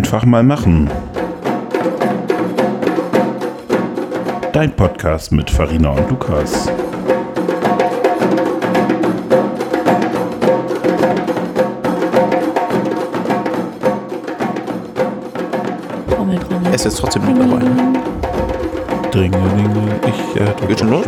Einfach 0.00 0.24
mal 0.24 0.42
machen. 0.42 0.88
Dein 4.50 4.74
Podcast 4.74 5.30
mit 5.30 5.50
Farina 5.50 5.90
und 5.90 6.08
Lukas. 6.08 6.70
Trommel, 16.08 16.38
Trommel. 16.38 16.66
Er 16.66 16.74
ist 16.74 16.84
jetzt 16.86 16.96
trotzdem 16.96 17.22
noch 17.26 17.38
dabei. 17.38 17.66
Dringelinge, 19.10 20.00
ich 20.06 20.40
äh, 20.40 20.66
Geht 20.66 20.78
schon 20.78 20.88
los? 20.88 21.04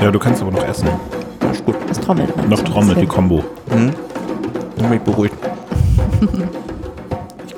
Ja, 0.00 0.12
du 0.12 0.18
kannst 0.20 0.42
aber 0.42 0.52
noch 0.52 0.64
essen. 0.64 0.88
Ja, 1.42 1.50
ist 1.50 1.64
gut. 1.64 1.74
Das 1.88 1.98
Trommel 1.98 2.28
dran. 2.28 2.48
Noch 2.48 2.62
Trommel, 2.62 2.94
die 2.94 3.06
Kombo. 3.06 3.42
Dann 3.68 3.92
bin 4.76 4.92
ich 4.92 5.00
beruhigt. 5.00 5.34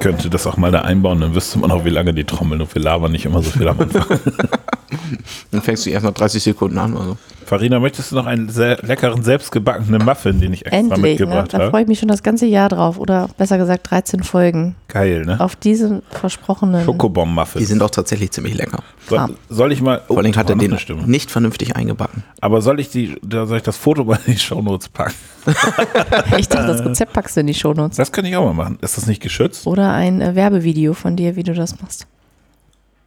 Ich 0.05 0.11
könnte 0.11 0.29
das 0.29 0.47
auch 0.47 0.59
mal 0.59 0.71
da 0.71 0.83
einbauen, 0.83 1.19
dann 1.23 1.35
wüsste 1.35 1.59
man 1.59 1.71
auch, 1.71 1.87
wie 1.87 1.89
lange 1.89 2.13
die 2.13 2.25
trommeln 2.25 2.61
und 2.61 2.75
wir 2.75 2.83
labern 2.83 3.11
nicht 3.11 3.25
immer 3.25 3.43
so 3.43 3.51
viel 3.51 3.67
am 3.67 3.81
Anfang. 3.81 4.05
Dann 5.51 5.63
fängst 5.63 5.87
du 5.87 5.91
erst 5.91 6.05
nach 6.05 6.13
30 6.13 6.43
Sekunden 6.43 6.77
an. 6.77 6.95
Also. 6.95 7.17
Farina, 7.47 7.81
möchtest 7.81 8.13
du 8.13 8.17
noch 8.17 8.27
einen 8.27 8.51
sehr 8.51 8.77
leckeren, 8.83 9.23
selbstgebackenen 9.23 10.05
Muffin, 10.05 10.41
den 10.41 10.53
ich 10.53 10.67
extra 10.67 10.79
Endlich, 10.79 11.01
ne? 11.01 11.09
mitgebracht 11.09 11.55
da 11.55 11.59
habe? 11.59 11.71
freue 11.71 11.83
ich 11.83 11.89
mich 11.89 11.99
schon 11.99 12.09
das 12.09 12.23
ganze 12.23 12.45
Jahr 12.45 12.69
drauf. 12.69 12.99
Oder 12.99 13.31
besser 13.39 13.57
gesagt 13.57 13.91
13 13.91 14.23
Folgen. 14.23 14.77
Geil, 14.95 15.25
ne? 15.25 15.41
Auf 15.41 15.57
diesen 15.57 16.03
versprochenen. 16.09 16.85
Schokobomb-Muffin. 16.85 17.59
Die 17.59 17.65
sind 17.65 17.83
auch 17.83 17.91
tatsächlich 17.91 18.31
ziemlich 18.31 18.55
lecker. 18.55 18.79
Soll, 19.09 19.35
soll 19.49 19.73
ich 19.73 19.83
mal. 19.83 20.03
Vor 20.07 20.19
allem 20.19 20.31
da 20.31 20.39
hat 20.39 20.51
er 20.51 20.55
den 20.55 20.79
nicht 21.07 21.33
vernünftig 21.33 21.75
eingebacken. 21.75 22.23
Aber 22.41 22.63
soll 22.63 22.79
ich 22.79 22.91
die, 22.91 23.17
da 23.21 23.45
soll 23.47 23.57
ich 23.57 23.65
das 23.65 23.77
Foto 23.77 24.05
mal 24.05 24.21
in 24.25 24.35
die 24.35 24.39
Shownotes 24.39 24.91
packen? 24.91 25.15
Ich 26.39 26.49
dachte, 26.49 26.69
das 26.69 26.85
Rezept 26.85 27.13
packst 27.13 27.37
du 27.37 27.41
in 27.41 27.49
die 27.49 27.55
Shownotes. 27.55 27.97
Das 27.97 28.13
könnte 28.13 28.31
ich 28.31 28.37
auch 28.37 28.45
mal 28.45 28.55
machen. 28.55 28.79
Ist 28.83 28.97
das 28.97 29.09
nicht 29.09 29.21
geschützt? 29.21 29.67
Oder 29.67 29.93
ein 29.93 30.21
äh, 30.21 30.37
Werbevideo 30.37 30.95
von 30.95 31.17
dir, 31.17 31.35
wie 31.35 31.43
du 31.43 31.55
das 31.55 31.81
machst. 31.81 32.07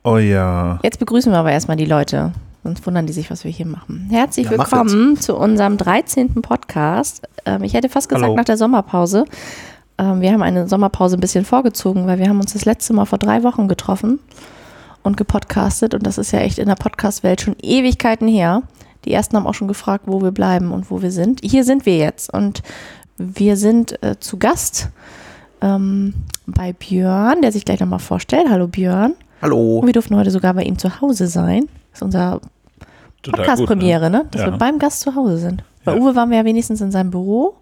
Oh 0.03 0.17
ja. 0.17 0.79
Jetzt 0.83 0.99
begrüßen 0.99 1.31
wir 1.31 1.39
aber 1.39 1.53
erstmal 1.53 1.77
die 1.77 1.85
Leute. 1.85 2.33
Sonst 2.63 2.85
wundern 2.85 3.07
die 3.07 3.13
sich, 3.13 3.31
was 3.31 3.45
wir 3.45 3.51
hier 3.51 3.65
machen. 3.65 4.07
Herzlich 4.11 4.47
Ja, 4.47 4.51
willkommen 4.51 5.15
zu 5.15 5.37
unserem 5.37 5.77
13. 5.77 6.41
Podcast. 6.41 7.21
Ähm, 7.45 7.63
ich 7.63 7.73
hätte 7.73 7.87
fast 7.87 8.09
gesagt 8.09 8.25
Hallo. 8.25 8.35
nach 8.35 8.43
der 8.43 8.57
Sommerpause. 8.57 9.23
Ähm, 9.97 10.21
wir 10.21 10.31
haben 10.31 10.43
eine 10.43 10.67
Sommerpause 10.67 11.17
ein 11.17 11.21
bisschen 11.21 11.45
vorgezogen, 11.45 12.07
weil 12.07 12.19
wir 12.19 12.29
haben 12.29 12.39
uns 12.39 12.53
das 12.53 12.65
letzte 12.65 12.93
Mal 12.93 13.05
vor 13.05 13.17
drei 13.17 13.43
Wochen 13.43 13.67
getroffen 13.67 14.19
und 15.03 15.17
gepodcastet. 15.17 15.93
Und 15.93 16.05
das 16.05 16.17
ist 16.17 16.31
ja 16.31 16.39
echt 16.39 16.59
in 16.59 16.67
der 16.67 16.75
Podcast-Welt 16.75 17.41
schon 17.41 17.55
Ewigkeiten 17.61 18.27
her. 18.27 18.63
Die 19.05 19.13
ersten 19.13 19.35
haben 19.37 19.47
auch 19.47 19.53
schon 19.53 19.67
gefragt, 19.67 20.03
wo 20.07 20.21
wir 20.21 20.31
bleiben 20.31 20.71
und 20.71 20.91
wo 20.91 21.01
wir 21.01 21.11
sind. 21.11 21.39
Hier 21.43 21.63
sind 21.63 21.85
wir 21.85 21.97
jetzt 21.97 22.31
und 22.33 22.61
wir 23.17 23.57
sind 23.57 24.01
äh, 24.03 24.19
zu 24.19 24.37
Gast 24.37 24.89
ähm, 25.61 26.13
bei 26.45 26.73
Björn, 26.73 27.41
der 27.41 27.51
sich 27.51 27.65
gleich 27.65 27.79
nochmal 27.79 27.99
vorstellt. 27.99 28.47
Hallo 28.49 28.67
Björn. 28.67 29.13
Hallo. 29.41 29.79
Und 29.79 29.85
wir 29.87 29.93
durften 29.93 30.15
heute 30.15 30.31
sogar 30.31 30.53
bei 30.53 30.63
ihm 30.63 30.77
zu 30.77 30.99
Hause 31.01 31.27
sein. 31.27 31.67
Das 31.91 31.99
ist 31.99 32.03
unser 32.03 32.41
Podcast-Premiere, 33.23 34.09
ne? 34.09 34.25
Dass 34.31 34.41
Ja. 34.41 34.51
wir 34.51 34.57
beim 34.57 34.77
Gast 34.79 34.99
zu 35.01 35.15
Hause 35.15 35.37
sind. 35.37 35.63
Bei 35.83 35.95
Ja. 35.95 36.01
Uwe 36.01 36.15
waren 36.15 36.29
wir 36.29 36.37
ja 36.37 36.45
wenigstens 36.45 36.81
in 36.81 36.91
seinem 36.91 37.11
Büro. 37.11 37.55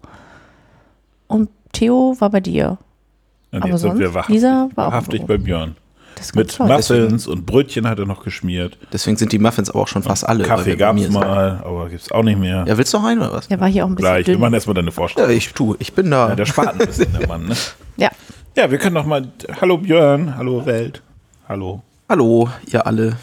Und 1.28 1.48
Theo 1.76 2.16
war 2.18 2.30
bei 2.30 2.40
dir. 2.40 2.78
Und 3.52 3.62
Aber 3.62 3.68
jetzt 3.70 3.80
sind 3.80 3.98
wir 3.98 4.06
sonst, 4.06 4.14
wahrhaftig, 4.14 4.34
Lisa 4.34 4.68
war 4.74 4.88
auch 4.88 4.92
wahrhaftig 4.92 5.22
bei 5.26 5.38
Björn. 5.38 5.76
Das 6.16 6.26
ist 6.26 6.34
Mit. 6.34 6.58
Muffins 6.58 7.26
und 7.26 7.44
Brötchen 7.44 7.86
hat 7.86 7.98
er 7.98 8.06
noch 8.06 8.24
geschmiert. 8.24 8.78
Deswegen 8.92 9.18
sind 9.18 9.32
die 9.32 9.38
Muffins 9.38 9.68
aber 9.68 9.80
auch 9.80 9.88
schon 9.88 10.02
fast 10.02 10.26
alle. 10.26 10.44
Kaffee 10.44 10.64
wir 10.66 10.76
gab 10.76 10.96
es 10.96 11.10
mal, 11.10 11.60
aber 11.62 11.90
gibt 11.90 12.00
es 12.00 12.10
auch 12.10 12.22
nicht 12.22 12.38
mehr. 12.38 12.64
Ja, 12.66 12.78
willst 12.78 12.94
du 12.94 12.98
noch 12.98 13.04
einen 13.04 13.20
oder 13.20 13.32
was? 13.34 13.48
Der 13.48 13.60
war 13.60 13.68
hier 13.68 13.84
auch 13.84 13.88
ein 13.88 13.94
bisschen 13.96 14.10
Gleich, 14.10 14.26
wir 14.26 14.34
dünn. 14.34 14.40
machen 14.40 14.54
erstmal 14.54 14.74
deine 14.74 14.88
Ja, 14.88 14.92
Vorstellung. 14.92 15.30
ich 15.30 15.52
tu. 15.52 15.76
Ich 15.78 15.92
bin 15.92 16.10
da. 16.10 16.30
Ja, 16.30 16.34
der 16.34 16.46
spart 16.46 16.68
ein 16.68 16.78
bisschen, 16.86 17.12
der 17.18 17.28
Mann. 17.28 17.46
Ne? 17.46 17.54
Ja, 17.98 18.08
Ja, 18.56 18.70
wir 18.70 18.78
können 18.78 18.94
noch 18.94 19.04
mal. 19.06 19.28
Hallo 19.60 19.76
Björn, 19.78 20.36
hallo 20.38 20.64
Welt. 20.64 21.02
Hallo. 21.48 21.82
Hallo, 22.08 22.48
ihr 22.72 22.86
alle. 22.86 23.16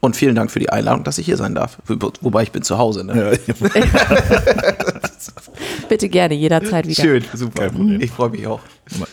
Und 0.00 0.16
vielen 0.16 0.34
Dank 0.34 0.50
für 0.50 0.58
die 0.60 0.68
Einladung, 0.70 1.02
dass 1.02 1.16
ich 1.18 1.24
hier 1.26 1.36
sein 1.38 1.54
darf. 1.54 1.78
Wo- 1.86 2.12
Wobei 2.20 2.42
ich 2.42 2.52
bin 2.52 2.62
zu 2.62 2.76
Hause. 2.78 3.04
Ne? 3.04 3.38
Ja, 3.46 3.54
bitte 5.88 6.08
gerne, 6.08 6.34
jederzeit 6.34 6.86
wieder. 6.86 7.02
Schön, 7.02 7.24
super. 7.32 7.62
Kein 7.62 7.72
Problem. 7.72 8.00
Ich 8.00 8.10
freue 8.10 8.30
mich 8.30 8.46
auch. 8.46 8.60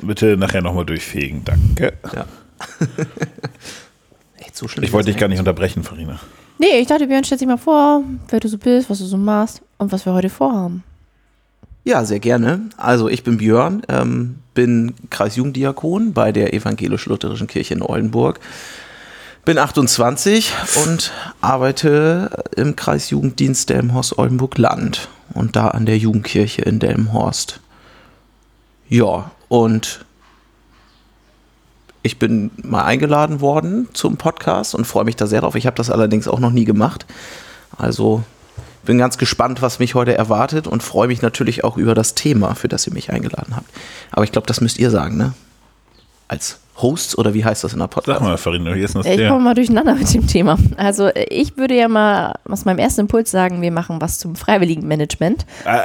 bitte 0.02 0.38
nachher 0.38 0.62
nochmal 0.62 0.86
durchfegen, 0.86 1.44
danke. 1.44 1.94
Ja. 2.14 2.26
Echt 4.38 4.56
so 4.56 4.68
schlimm. 4.68 4.84
Ich 4.84 4.94
wollte 4.94 5.12
dich 5.12 5.18
gar 5.18 5.28
nicht 5.28 5.40
unterbrechen, 5.40 5.84
Farina. 5.84 6.20
Nee, 6.60 6.80
ich 6.80 6.88
dachte, 6.88 7.08
Björn, 7.08 7.24
stell 7.24 7.38
dich 7.38 7.48
mal 7.48 7.58
vor, 7.58 8.04
wer 8.30 8.40
du 8.40 8.48
so 8.48 8.58
bist, 8.58 8.90
was 8.90 9.00
du 9.00 9.06
so 9.06 9.18
machst 9.18 9.62
und 9.78 9.92
was 9.92 10.06
wir 10.06 10.14
heute 10.14 10.30
vorhaben. 10.30 10.84
Ja, 11.84 12.06
sehr 12.06 12.20
gerne. 12.20 12.62
Also 12.78 13.10
ich 13.10 13.24
bin 13.24 13.38
Björn, 13.38 13.82
ähm, 13.90 14.36
bin 14.54 14.94
Kreisjugenddiakon 15.10 16.14
bei 16.14 16.32
der 16.32 16.54
Evangelisch-Lutherischen 16.54 17.48
Kirche 17.48 17.74
in 17.74 17.82
Oldenburg. 17.82 18.40
Bin 19.46 19.58
28 19.58 20.54
und 20.86 21.12
arbeite 21.42 22.46
im 22.56 22.78
Kreisjugenddienst 22.78 23.70
Delmenhorst 23.70 24.18
Oldenburg 24.18 24.58
Land 24.58 25.10
und 25.34 25.58
da 25.58 25.68
an 25.68 25.86
der 25.86 25.98
Jugendkirche 25.98 26.62
in 26.62 26.80
Delmenhorst. 26.80 27.60
Ja, 28.88 29.32
und 29.50 30.06
ich 32.04 32.20
bin 32.20 32.52
mal 32.64 32.86
eingeladen 32.86 33.42
worden 33.42 33.90
zum 33.92 34.16
Podcast 34.16 34.76
und 34.76 34.86
freue 34.86 35.04
mich 35.04 35.18
da 35.18 35.28
sehr 35.28 35.42
drauf. 35.42 35.56
Ich 35.56 35.66
habe 35.66 35.76
das 35.76 35.90
allerdings 35.90 36.30
auch 36.30 36.40
noch 36.40 36.52
nie 36.52 36.66
gemacht. 36.66 37.06
Also 37.78 38.24
bin 38.86 38.98
ganz 38.98 39.18
gespannt, 39.18 39.62
was 39.62 39.78
mich 39.78 39.94
heute 39.94 40.18
erwartet 40.18 40.68
und 40.68 40.84
freue 40.84 41.10
mich 41.10 41.22
natürlich 41.22 41.66
auch 41.66 41.76
über 41.76 41.96
das 41.96 42.16
Thema, 42.16 42.56
für 42.56 42.70
das 42.70 42.88
ihr 42.88 42.94
mich 42.94 43.12
eingeladen 43.12 43.58
habt. 43.58 43.70
Aber 44.12 44.24
ich 44.24 44.32
glaube, 44.32 44.48
das 44.48 44.62
müsst 44.62 44.78
ihr 44.78 44.90
sagen, 44.90 45.18
ne? 45.18 45.34
Als 46.30 46.60
Hosts 46.82 47.18
oder 47.20 47.36
wie 47.36 47.46
heißt 47.46 47.64
das 47.64 47.74
in 47.74 47.80
der 47.80 47.88
Podcast? 47.88 48.18
Sag 48.20 48.28
mal, 48.28 48.36
Farina, 48.38 48.74
wie 48.74 48.82
ist 48.82 48.96
das 48.96 49.06
Ich 49.06 49.16
der? 49.18 49.30
komme 49.30 49.44
mal 49.44 49.54
durcheinander 49.54 49.94
mit 49.94 50.12
dem 50.12 50.26
Thema. 50.26 50.58
Also 50.76 51.06
äh, 51.08 51.26
ich 51.30 51.56
würde 51.56 51.76
ja 51.78 51.88
mal 51.88 52.34
aus 52.50 52.66
meinem 52.66 52.80
ersten 52.80 53.02
Impuls 53.02 53.30
sagen, 53.30 53.62
wir 53.62 53.72
machen 53.72 54.02
was 54.02 54.18
zum 54.18 54.36
freiwilligen 54.36 54.88
Management. 54.88 55.46
Äh, 55.66 55.70
äh, 55.70 55.76
äh, 55.78 55.80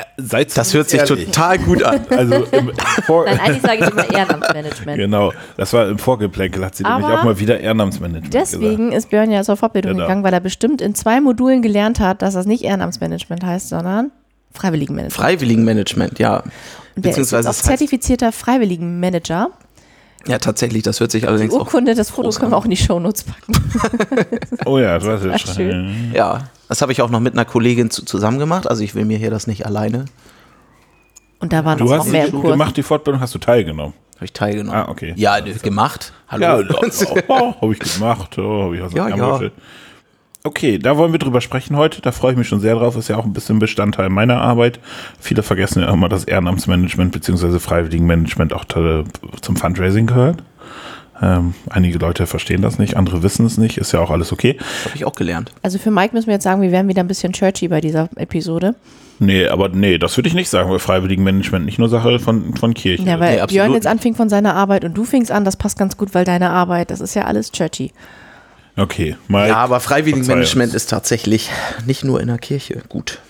äh, 0.00 0.02
seid 0.18 0.54
Das 0.56 0.74
hört 0.74 0.90
sich 0.90 1.00
ehrlich. 1.00 1.26
total 1.26 1.58
gut 1.58 1.82
an. 1.82 2.00
Also 2.10 2.34
im 2.52 2.70
Vor 3.06 3.24
Nein, 3.24 3.40
eigentlich 3.40 3.62
sage 3.62 3.84
ich 3.84 3.90
immer 3.90 4.10
Ehrenamtsmanagement. 4.12 4.98
Genau, 4.98 5.32
das 5.56 5.72
war 5.72 5.88
im 5.88 5.98
Vorgeplänkel, 5.98 6.64
hat 6.64 6.76
sie 6.76 6.82
nämlich 6.84 7.04
Aber 7.06 7.20
auch 7.20 7.24
mal 7.24 7.38
wieder 7.40 7.58
Ehrenamtsmanagement 7.60 8.30
gesagt. 8.30 8.52
Deswegen 8.52 8.92
ist 8.92 9.08
Björn 9.10 9.30
ja 9.30 9.42
zur 9.42 9.56
Fortbildung 9.56 9.92
Genau. 9.92 10.04
gegangen, 10.04 10.22
weil 10.22 10.34
er 10.34 10.40
bestimmt 10.40 10.82
in 10.82 10.94
zwei 10.94 11.20
Modulen 11.22 11.62
gelernt 11.62 11.98
hat, 12.00 12.20
dass 12.22 12.34
das 12.34 12.44
nicht 12.46 12.62
Ehrenamtsmanagement 12.62 13.42
heißt, 13.42 13.70
sondern 13.70 14.10
Freiwilligenmanagement. 14.52 15.14
Freiwilligenmanagement, 15.14 16.18
ja. 16.18 16.36
Und 16.40 17.04
der 17.04 17.10
ist 17.10 17.16
Beziehungsweise 17.16 17.48
jetzt 17.48 17.60
auch 17.60 17.64
zertifizierter 17.64 18.30
Freiwilligenmanager. 18.32 19.48
Ja, 20.26 20.38
tatsächlich, 20.38 20.82
das 20.82 21.00
hört 21.00 21.10
sich 21.10 21.28
allerdings 21.28 21.52
auch. 21.54 21.60
Urkunde, 21.60 21.94
das 21.94 22.10
Foto 22.10 22.30
können 22.30 22.52
wir 22.52 22.56
auch 22.56 22.64
in 22.64 22.70
die 22.70 22.76
Shownotes 22.76 23.24
packen. 23.24 23.52
Oh 24.66 24.78
ja, 24.78 24.98
du 24.98 25.10
hast 25.10 25.24
war 25.24 25.34
es 25.34 25.54
schön. 25.54 26.12
Ja, 26.14 26.44
das 26.68 26.80
habe 26.82 26.92
ich 26.92 27.02
auch 27.02 27.10
noch 27.10 27.20
mit 27.20 27.34
einer 27.34 27.44
Kollegin 27.44 27.90
zu, 27.90 28.04
zusammen 28.04 28.38
gemacht. 28.38 28.68
Also 28.68 28.82
ich 28.82 28.94
will 28.94 29.04
mir 29.04 29.18
hier 29.18 29.30
das 29.30 29.46
nicht 29.46 29.66
alleine. 29.66 30.06
Und 31.40 31.52
da 31.52 31.64
waren 31.64 31.78
Du 31.78 31.84
noch 31.84 31.98
hast 31.98 32.08
mehr 32.08 32.26
die 32.26 32.30
im 32.32 32.40
Kurs. 32.40 32.52
gemacht, 32.52 32.76
die 32.76 32.82
Fortbildung 32.82 33.20
hast 33.20 33.34
du 33.34 33.38
teilgenommen. 33.38 33.92
Habe 34.16 34.24
ich 34.24 34.32
teilgenommen. 34.32 34.80
Ah, 34.80 34.88
okay. 34.88 35.12
Ja, 35.16 35.40
ne, 35.40 35.52
gemacht. 35.54 36.12
Hallo. 36.28 36.42
Ja, 36.42 36.56
oh, 37.28 37.54
habe 37.60 37.72
ich 37.72 37.78
gemacht. 37.80 38.38
Oh, 38.38 38.64
hab 38.66 38.72
ich 38.72 38.82
was 38.82 38.92
Ja, 38.94 39.08
ja. 39.08 39.40
Okay, 40.46 40.78
da 40.78 40.98
wollen 40.98 41.12
wir 41.12 41.18
drüber 41.18 41.40
sprechen 41.40 41.74
heute. 41.74 42.02
Da 42.02 42.12
freue 42.12 42.32
ich 42.32 42.36
mich 42.36 42.48
schon 42.48 42.60
sehr 42.60 42.74
drauf. 42.74 42.96
Ist 42.96 43.08
ja 43.08 43.16
auch 43.16 43.24
ein 43.24 43.32
bisschen 43.32 43.58
Bestandteil 43.58 44.10
meiner 44.10 44.42
Arbeit. 44.42 44.78
Viele 45.18 45.42
vergessen 45.42 45.80
ja 45.80 45.90
immer, 45.90 46.10
dass 46.10 46.24
Ehrenamtsmanagement 46.24 47.12
bzw. 47.12 47.58
Freiwilligenmanagement 47.58 48.52
auch 48.52 48.64
äh, 48.76 49.04
zum 49.40 49.56
Fundraising 49.56 50.06
gehört. 50.06 50.42
Ähm, 51.22 51.54
einige 51.70 51.96
Leute 51.96 52.26
verstehen 52.26 52.60
das 52.60 52.78
nicht, 52.78 52.94
andere 52.94 53.22
wissen 53.22 53.46
es 53.46 53.56
nicht. 53.56 53.78
Ist 53.78 53.92
ja 53.92 54.00
auch 54.00 54.10
alles 54.10 54.32
okay. 54.32 54.58
Das 54.58 54.84
habe 54.84 54.96
ich 54.96 55.06
auch 55.06 55.14
gelernt. 55.14 55.50
Also 55.62 55.78
für 55.78 55.90
Mike 55.90 56.14
müssen 56.14 56.26
wir 56.26 56.34
jetzt 56.34 56.44
sagen, 56.44 56.60
wir 56.60 56.72
werden 56.72 56.88
wieder 56.88 57.00
ein 57.00 57.08
bisschen 57.08 57.32
churchy 57.32 57.68
bei 57.68 57.80
dieser 57.80 58.10
Episode. 58.16 58.74
Nee, 59.20 59.46
aber 59.46 59.70
nee, 59.70 59.96
das 59.96 60.14
würde 60.18 60.28
ich 60.28 60.34
nicht 60.34 60.50
sagen, 60.50 60.68
weil 60.70 60.78
Freiwilligenmanagement 60.78 61.64
nicht 61.64 61.78
nur 61.78 61.88
Sache 61.88 62.18
von, 62.18 62.54
von 62.54 62.74
Kirche 62.74 63.04
Ja, 63.04 63.18
weil 63.18 63.36
Nee, 63.36 63.46
Björn 63.46 63.72
jetzt 63.72 63.86
anfing 63.86 64.14
von 64.14 64.28
seiner 64.28 64.54
Arbeit 64.54 64.84
und 64.84 64.92
du 64.92 65.04
fingst 65.04 65.32
an, 65.32 65.46
das 65.46 65.56
passt 65.56 65.78
ganz 65.78 65.96
gut, 65.96 66.12
weil 66.12 66.26
deine 66.26 66.50
Arbeit, 66.50 66.90
das 66.90 67.00
ist 67.00 67.14
ja 67.14 67.24
alles 67.24 67.50
churchy. 67.50 67.92
Okay, 68.76 69.16
Mike, 69.28 69.48
Ja, 69.48 69.56
aber 69.56 69.78
Freiwilligenmanagement 69.80 70.74
ist 70.74 70.90
tatsächlich 70.90 71.50
nicht 71.86 72.02
nur 72.04 72.20
in 72.20 72.26
der 72.26 72.38
Kirche 72.38 72.82
gut, 72.88 73.20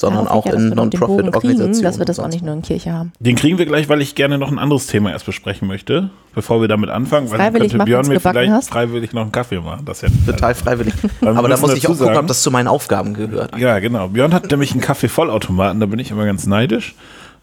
sondern 0.00 0.26
auch 0.26 0.46
ja, 0.46 0.52
dass 0.52 0.62
in 0.62 0.68
Non-Profit-Organisationen. 0.70 1.82
Dass 1.82 1.98
wir 1.98 2.06
das 2.06 2.18
auch 2.18 2.28
nicht 2.28 2.42
nur 2.42 2.54
in 2.54 2.62
Kirche 2.62 2.92
haben. 2.92 3.12
Den 3.20 3.36
kriegen 3.36 3.58
wir 3.58 3.66
gleich, 3.66 3.90
weil 3.90 4.00
ich 4.00 4.14
gerne 4.14 4.38
noch 4.38 4.50
ein 4.50 4.58
anderes 4.58 4.86
Thema 4.86 5.10
erst 5.10 5.26
besprechen 5.26 5.68
möchte, 5.68 6.08
bevor 6.34 6.62
wir 6.62 6.68
damit 6.68 6.88
anfangen. 6.88 7.30
Weil 7.30 7.36
dann 7.38 7.52
Freiwillig 7.52 7.72
könnte 7.72 7.84
Björn 7.84 8.06
mir 8.06 8.20
vielleicht 8.20 8.50
hast? 8.52 8.70
freiwillig 8.70 9.12
noch 9.12 9.22
einen 9.22 9.32
Kaffee 9.32 9.60
machen. 9.60 9.84
Das 9.84 10.02
ist 10.02 10.10
ja. 10.26 10.32
Total 10.32 10.54
freiwillig. 10.54 10.94
wir 11.20 11.28
Aber 11.36 11.48
da 11.48 11.56
muss 11.58 11.74
ich 11.74 11.84
auch 11.86 11.90
gucken, 11.90 12.06
sagen- 12.06 12.18
ob 12.18 12.26
das 12.28 12.42
zu 12.42 12.50
meinen 12.50 12.68
Aufgaben 12.68 13.12
gehört. 13.12 13.58
Ja, 13.58 13.78
genau. 13.80 14.08
Björn 14.08 14.32
hat 14.32 14.50
nämlich 14.50 14.72
einen 14.72 14.80
Kaffee-Vollautomaten, 14.80 15.78
da 15.80 15.84
bin 15.86 15.98
ich 15.98 16.10
immer 16.10 16.24
ganz 16.24 16.46
neidisch, 16.46 16.94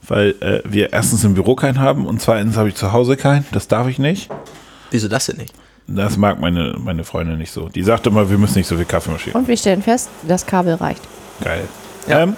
weil 0.08 0.34
äh, 0.40 0.62
wir 0.64 0.92
erstens 0.92 1.24
im 1.24 1.36
Büro 1.36 1.54
keinen 1.56 1.80
haben 1.80 2.08
und 2.08 2.20
zweitens 2.20 2.58
habe 2.58 2.70
ich 2.70 2.76
zu 2.76 2.94
Hause 2.94 3.16
keinen. 3.16 3.46
Das 3.52 3.68
darf 3.68 3.88
ich 3.90 4.00
nicht. 4.00 4.32
Wieso 4.90 5.08
das 5.08 5.28
denn 5.28 5.38
nicht? 5.38 5.54
Das 5.88 6.18
mag 6.18 6.40
meine, 6.40 6.76
meine 6.80 7.04
Freundin 7.04 7.38
nicht 7.38 7.52
so. 7.52 7.70
Die 7.70 7.84
sagt 7.84 8.08
immer, 8.08 8.30
wir 8.30 8.38
müssen 8.38 8.58
nicht 8.58 8.68
so 8.68 8.76
viel 8.76 8.86
Kaffeemaschine. 8.86 9.36
Und 9.36 9.48
wir 9.48 9.56
stellen 9.58 9.82
fest, 9.82 10.10
das 10.28 10.46
Kabel 10.46 10.74
reicht. 10.76 11.02
Geil. 11.44 11.64
Ja. 12.08 12.24
Ähm, 12.24 12.36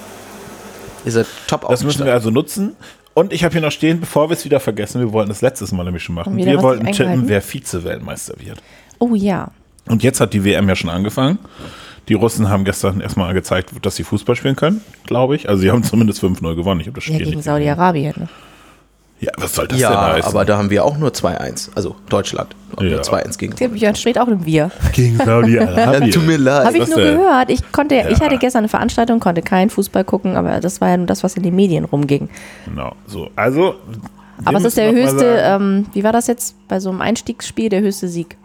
seid 1.06 1.28
top 1.48 1.68
das 1.70 1.84
müssen 1.84 2.06
wir 2.06 2.14
also 2.14 2.30
nutzen. 2.30 2.76
Und 3.14 3.34
ich 3.34 3.44
habe 3.44 3.54
hier 3.54 3.62
noch 3.62 3.72
stehen, 3.72 4.00
bevor 4.00 4.30
wir 4.30 4.34
es 4.34 4.46
wieder 4.46 4.60
vergessen, 4.60 5.02
wir 5.02 5.12
wollten 5.12 5.30
das 5.30 5.42
letztes 5.42 5.72
Mal 5.72 5.84
nämlich 5.84 6.04
schon 6.04 6.16
machen. 6.16 6.36
Wir 6.38 6.62
wollten 6.62 6.86
tippen, 6.92 7.28
wer 7.28 7.42
Vize-Weltmeister 7.42 8.36
wird. 8.40 8.62
Oh 9.00 9.16
ja. 9.16 9.50
Und 9.88 10.04
jetzt 10.04 10.20
hat 10.20 10.34
die 10.34 10.44
WM 10.44 10.68
ja 10.68 10.76
schon 10.76 10.90
angefangen. 10.90 11.40
Die 12.10 12.14
Russen 12.14 12.50
haben 12.50 12.64
gestern 12.64 13.02
erstmal 13.02 13.34
gezeigt, 13.34 13.72
dass 13.82 13.96
sie 13.96 14.04
Fußball 14.04 14.36
spielen 14.36 14.56
können, 14.56 14.82
glaube 15.06 15.36
ich. 15.36 15.50
Also 15.50 15.62
sie 15.62 15.72
haben 15.72 15.84
zumindest 15.84 16.24
5-0 16.24 16.56
gewonnen. 16.56 16.82
Ich 16.82 16.88
habe 16.88 16.96
das 16.96 17.06
Ja, 17.08 17.14
Spiel 17.14 17.26
gegen 17.26 17.30
nicht 17.38 17.46
gesehen. 17.46 17.54
Saudi-Arabien. 17.54 18.14
Ne? 18.18 18.30
Ja, 19.20 19.32
was 19.38 19.56
soll 19.56 19.68
das 19.68 19.78
denn 19.80 19.82
Ja, 19.90 20.14
heißen? 20.14 20.30
aber 20.30 20.46
da 20.46 20.58
haben 20.58 20.70
wir 20.70 20.86
auch 20.86 20.98
nur 20.98 21.10
2-1. 21.10 21.70
Also 21.76 21.96
Deutschland. 22.08 22.56
Auch 22.76 22.82
Ja. 22.84 22.90
Nur 22.92 23.02
2-1 23.02 23.38
gegen. 23.40 23.56
Der 23.56 23.70
Björn 23.70 23.96
steht 23.96 24.20
auch 24.20 24.28
im 24.28 24.46
Wir. 24.46 24.70
gegen 24.94 25.18
Saudi-Arabien. 25.18 26.12
Tut 26.12 26.28
mir 26.28 26.38
leid. 26.38 26.66
Habe 26.68 26.78
ich 26.78 26.84
das 26.86 26.90
nur 26.96 27.00
denn? 27.00 27.18
gehört. 27.18 27.50
Ich 27.50 27.72
konnte, 27.72 27.96
ich 27.96 28.20
Ja. 28.20 28.26
hatte 28.26 28.38
gestern 28.38 28.60
eine 28.60 28.70
Veranstaltung, 28.70 29.20
konnte 29.20 29.42
keinen 29.42 29.70
Fußball 29.72 30.04
gucken, 30.04 30.36
aber 30.36 30.60
das 30.60 30.82
war 30.82 30.90
ja 30.90 30.98
nur 30.98 31.08
das, 31.08 31.24
was 31.24 31.36
in 31.36 31.42
den 31.44 31.56
Medien 31.56 31.86
rumging. 31.86 32.30
Genau, 32.66 32.94
so. 33.08 33.30
Also. 33.36 33.76
Aber 34.46 34.60
es 34.60 34.66
ist 34.66 34.78
der 34.78 34.92
höchste, 34.92 35.26
ähm, 35.42 35.88
wie 35.94 36.04
war 36.04 36.12
das 36.14 36.28
jetzt 36.28 36.56
bei 36.68 36.80
so 36.80 36.92
einem 36.92 37.02
Einstiegsspiel, 37.02 37.70
der 37.70 37.82
höchste 37.82 38.08
Sieg? 38.08 38.38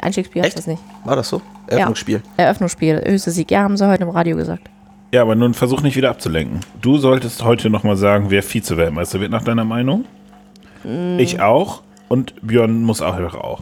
Einstiegsspiel 0.00 0.40
heißt 0.40 0.48
Echt? 0.52 0.58
das 0.58 0.66
nicht. 0.66 0.82
War 1.04 1.16
das 1.16 1.28
so? 1.28 1.42
Eröffnungsspiel. 1.66 2.22
Eröffnungsspiel, 2.38 3.02
höchste 3.06 3.30
Sieg. 3.30 3.50
Ja, 3.50 3.60
haben 3.60 3.76
sie 3.76 3.86
heute 3.86 4.04
im 4.04 4.08
Radio 4.08 4.36
gesagt. 4.36 4.70
Ja, 5.14 5.22
aber 5.22 5.36
nun 5.36 5.54
versuch 5.54 5.80
nicht 5.80 5.94
wieder 5.94 6.10
abzulenken. 6.10 6.58
Du 6.82 6.98
solltest 6.98 7.44
heute 7.44 7.70
nochmal 7.70 7.96
sagen, 7.96 8.30
wer 8.30 8.42
Vize-Weltmeister 8.42 9.20
wird, 9.20 9.30
nach 9.30 9.44
deiner 9.44 9.62
Meinung. 9.64 10.06
Mm. 10.82 11.20
Ich 11.20 11.40
auch. 11.40 11.82
Und 12.08 12.34
Björn 12.42 12.82
muss 12.82 13.00
auch. 13.00 13.16
auch. 13.34 13.60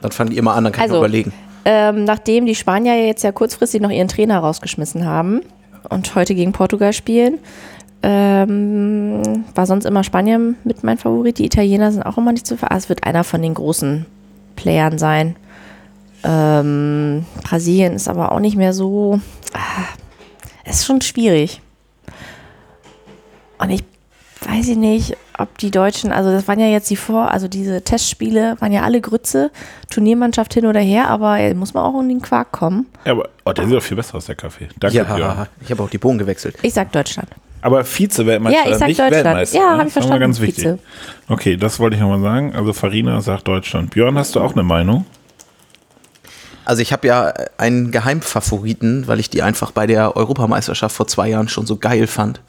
Dann 0.00 0.10
fangt 0.10 0.32
ihr 0.32 0.42
mal 0.42 0.54
an, 0.54 0.64
dann 0.64 0.72
kann 0.72 0.82
Also- 0.82 0.96
ich 0.96 0.98
überlegen. 0.98 1.32
Ähm, 1.64 2.02
nachdem 2.02 2.44
die 2.46 2.56
Spanier 2.56 3.06
jetzt 3.06 3.22
ja 3.22 3.30
kurzfristig 3.30 3.80
noch 3.80 3.90
ihren 3.90 4.08
Trainer 4.08 4.40
rausgeschmissen 4.40 5.06
haben 5.06 5.42
und 5.90 6.16
heute 6.16 6.34
gegen 6.34 6.50
Portugal 6.50 6.92
spielen, 6.92 7.38
ähm, 8.02 9.44
war 9.54 9.66
sonst 9.66 9.84
immer 9.84 10.02
Spanien 10.02 10.56
mit 10.64 10.82
mein 10.82 10.98
Favorit. 10.98 11.38
Die 11.38 11.44
Italiener 11.44 11.92
sind 11.92 12.02
auch 12.02 12.18
immer 12.18 12.32
nicht 12.32 12.48
zu 12.48 12.56
ver. 12.56 12.72
Ah, 12.72 12.76
es 12.76 12.88
wird 12.88 13.04
einer 13.04 13.22
von 13.22 13.42
den 13.42 13.54
großen 13.54 14.06
Playern 14.56 14.98
sein. 14.98 15.36
Ähm, 16.24 17.26
Brasilien 17.44 17.92
ist 17.92 18.08
aber 18.08 18.32
auch 18.32 18.40
nicht 18.40 18.56
mehr 18.56 18.72
so. 18.72 19.20
Ah, 19.54 19.84
ist 20.64 20.86
schon 20.86 21.00
schwierig. 21.00 21.60
Und 23.58 23.70
ich 23.70 23.84
weiß 24.46 24.68
ich 24.68 24.76
nicht, 24.76 25.16
ob 25.38 25.56
die 25.58 25.70
Deutschen, 25.70 26.12
also 26.12 26.30
das 26.30 26.48
waren 26.48 26.58
ja 26.58 26.66
jetzt 26.66 26.90
die 26.90 26.96
Vor-, 26.96 27.30
also 27.30 27.48
diese 27.48 27.82
Testspiele 27.82 28.56
waren 28.58 28.72
ja 28.72 28.82
alle 28.82 29.00
Grütze, 29.00 29.50
Turniermannschaft 29.90 30.54
hin 30.54 30.66
oder 30.66 30.80
her, 30.80 31.08
aber 31.08 31.38
äh, 31.38 31.54
muss 31.54 31.74
man 31.74 31.84
auch 31.84 32.00
in 32.00 32.08
den 32.08 32.20
Quark 32.20 32.52
kommen. 32.52 32.86
Ja, 33.04 33.12
aber 33.12 33.28
oh, 33.44 33.52
der 33.52 33.66
sieht 33.66 33.76
doch 33.76 33.82
viel 33.82 33.96
besser 33.96 34.16
aus, 34.16 34.26
der 34.26 34.34
Kaffee. 34.34 34.68
Danke, 34.78 35.04
Björn. 35.04 35.20
Ja, 35.20 35.46
ich 35.60 35.70
habe 35.70 35.82
auch 35.82 35.90
die 35.90 35.98
Bohnen 35.98 36.18
gewechselt. 36.18 36.56
Ich 36.62 36.74
sag 36.74 36.92
Deutschland. 36.92 37.28
Aber 37.60 37.84
Vize-Weltmeister, 37.84 38.58
Ja, 38.58 38.70
ich 38.72 38.76
sag 38.76 38.88
nicht 38.88 38.98
Deutschland. 38.98 39.24
Weltmeister. 39.24 39.58
Ja, 39.58 39.64
ne? 39.64 39.70
hab 39.70 39.78
ich 39.78 39.84
Das 39.84 39.92
verstanden, 39.92 40.20
ganz 40.20 40.40
wichtig. 40.40 40.64
Vize. 40.64 40.78
Okay, 41.28 41.56
das 41.56 41.78
wollte 41.78 41.94
ich 41.94 42.02
nochmal 42.02 42.20
sagen. 42.20 42.54
Also 42.56 42.72
Farina 42.72 43.20
sagt 43.20 43.46
Deutschland. 43.46 43.90
Björn, 43.90 44.18
hast 44.18 44.34
du 44.34 44.40
auch 44.40 44.52
eine 44.52 44.64
Meinung? 44.64 45.06
Also 46.64 46.82
ich 46.82 46.92
habe 46.92 47.06
ja 47.06 47.34
einen 47.58 47.90
Geheimfavoriten, 47.90 49.06
weil 49.08 49.20
ich 49.20 49.30
die 49.30 49.42
einfach 49.42 49.72
bei 49.72 49.86
der 49.86 50.16
Europameisterschaft 50.16 50.94
vor 50.94 51.06
zwei 51.08 51.28
Jahren 51.28 51.48
schon 51.48 51.66
so 51.66 51.76
geil 51.76 52.06
fand. 52.06 52.40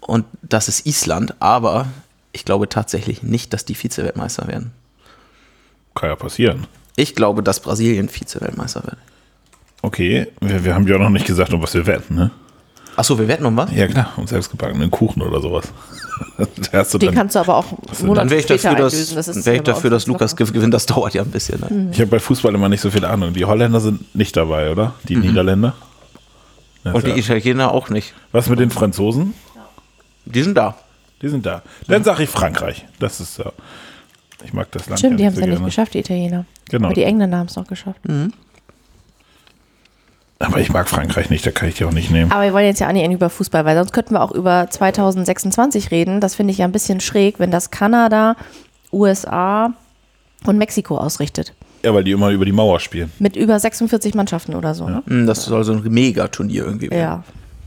Und 0.00 0.24
das 0.42 0.68
ist 0.68 0.86
Island. 0.86 1.34
Aber 1.40 1.86
ich 2.32 2.44
glaube 2.44 2.68
tatsächlich 2.68 3.22
nicht, 3.22 3.52
dass 3.52 3.64
die 3.64 3.74
Vize-Weltmeister 3.74 4.48
werden. 4.48 4.72
Kann 5.94 6.10
ja 6.10 6.16
passieren. 6.16 6.66
Ich 6.96 7.14
glaube, 7.14 7.42
dass 7.42 7.60
Brasilien 7.60 8.08
Vize-Weltmeister 8.08 8.82
wird. 8.84 8.96
Okay, 9.82 10.28
wir, 10.40 10.64
wir 10.64 10.74
haben 10.74 10.86
ja 10.86 10.98
noch 10.98 11.10
nicht 11.10 11.26
gesagt, 11.26 11.52
um 11.52 11.62
was 11.62 11.74
wir 11.74 11.86
wetten, 11.86 12.14
ne? 12.14 12.30
Achso, 12.96 13.18
wir 13.18 13.26
wetten 13.28 13.46
um 13.46 13.56
was? 13.56 13.72
Ja 13.72 13.86
klar, 13.86 14.12
um 14.16 14.26
selbstgebackenen 14.26 14.90
Kuchen 14.90 15.22
oder 15.22 15.40
sowas. 15.40 15.72
Da 16.70 16.78
hast 16.78 16.94
du 16.94 16.98
Den 16.98 17.06
dann, 17.08 17.14
kannst 17.16 17.34
du 17.34 17.40
aber 17.40 17.56
auch 17.56 17.64
Monate 18.00 18.20
Dann 18.20 18.30
wäre 18.30 18.40
ich 18.40 18.46
dafür, 18.46 18.74
dass. 18.76 19.14
Das 19.14 19.44
wär 19.44 19.54
ich 19.54 19.62
dafür, 19.62 19.90
dass 19.90 20.06
Lukas 20.06 20.36
gewinnt. 20.36 20.72
Das 20.72 20.86
dauert 20.86 21.14
ja 21.14 21.22
ein 21.22 21.30
bisschen. 21.30 21.60
Ne? 21.60 21.88
ich 21.90 22.00
habe 22.00 22.10
bei 22.10 22.20
Fußball 22.20 22.54
immer 22.54 22.68
nicht 22.68 22.80
so 22.80 22.90
viel 22.90 23.04
Ahnung. 23.04 23.32
Die 23.32 23.44
Holländer 23.44 23.80
sind 23.80 24.14
nicht 24.14 24.36
dabei, 24.36 24.70
oder? 24.70 24.94
Die 25.08 25.16
Niederländer? 25.16 25.74
Ja, 26.84 26.92
Und 26.92 27.06
die 27.06 27.10
ja. 27.10 27.16
Italiener 27.16 27.72
auch 27.72 27.90
nicht. 27.90 28.14
Was 28.30 28.48
mit 28.48 28.60
den 28.60 28.70
Franzosen? 28.70 29.34
Die 30.24 30.42
sind 30.42 30.56
da. 30.56 30.76
Die 31.20 31.28
sind 31.28 31.44
da. 31.44 31.62
Dann 31.88 32.04
sage 32.04 32.24
ich 32.24 32.30
Frankreich. 32.30 32.84
Das 32.98 33.20
ist 33.20 33.38
ja. 33.38 33.52
Ich 34.44 34.52
mag 34.52 34.70
das 34.72 34.88
Land 34.88 34.98
Stimmt, 34.98 35.20
die 35.20 35.26
haben 35.26 35.34
es 35.34 35.40
ja 35.40 35.46
nicht 35.46 35.64
geschafft, 35.64 35.94
die 35.94 36.00
Italiener. 36.00 36.44
Genau. 36.68 36.86
Aber 36.86 36.94
die 36.94 37.04
Engländer 37.04 37.38
haben 37.38 37.46
es 37.46 37.56
noch 37.56 37.66
geschafft. 37.66 38.00
Aber 40.42 40.58
ich 40.58 40.72
mag 40.72 40.88
Frankreich 40.88 41.30
nicht, 41.30 41.46
da 41.46 41.50
kann 41.50 41.68
ich 41.68 41.76
die 41.76 41.84
auch 41.84 41.92
nicht 41.92 42.10
nehmen. 42.10 42.30
Aber 42.32 42.42
wir 42.44 42.52
wollen 42.52 42.66
jetzt 42.66 42.80
ja 42.80 42.88
auch 42.88 42.92
nicht 42.92 43.10
über 43.10 43.30
Fußball, 43.30 43.64
weil 43.64 43.76
sonst 43.76 43.92
könnten 43.92 44.14
wir 44.14 44.22
auch 44.22 44.32
über 44.32 44.66
2026 44.68 45.90
reden. 45.90 46.20
Das 46.20 46.34
finde 46.34 46.52
ich 46.52 46.58
ja 46.58 46.64
ein 46.66 46.72
bisschen 46.72 47.00
schräg, 47.00 47.38
wenn 47.38 47.50
das 47.50 47.70
Kanada, 47.70 48.36
USA 48.92 49.72
und 50.46 50.58
Mexiko 50.58 50.98
ausrichtet. 50.98 51.54
Ja, 51.84 51.92
weil 51.94 52.04
die 52.04 52.12
immer 52.12 52.30
über 52.30 52.44
die 52.44 52.52
Mauer 52.52 52.78
spielen. 52.80 53.10
Mit 53.18 53.36
über 53.36 53.58
46 53.58 54.14
Mannschaften 54.14 54.54
oder 54.54 54.74
so. 54.74 54.88
Ne? 54.88 55.02
Hm, 55.06 55.26
Das 55.26 55.44
soll 55.44 55.64
so 55.64 55.72
ein 55.72 55.82
Megaturnier 55.82 56.64
irgendwie 56.64 56.90
werden. 56.90 57.00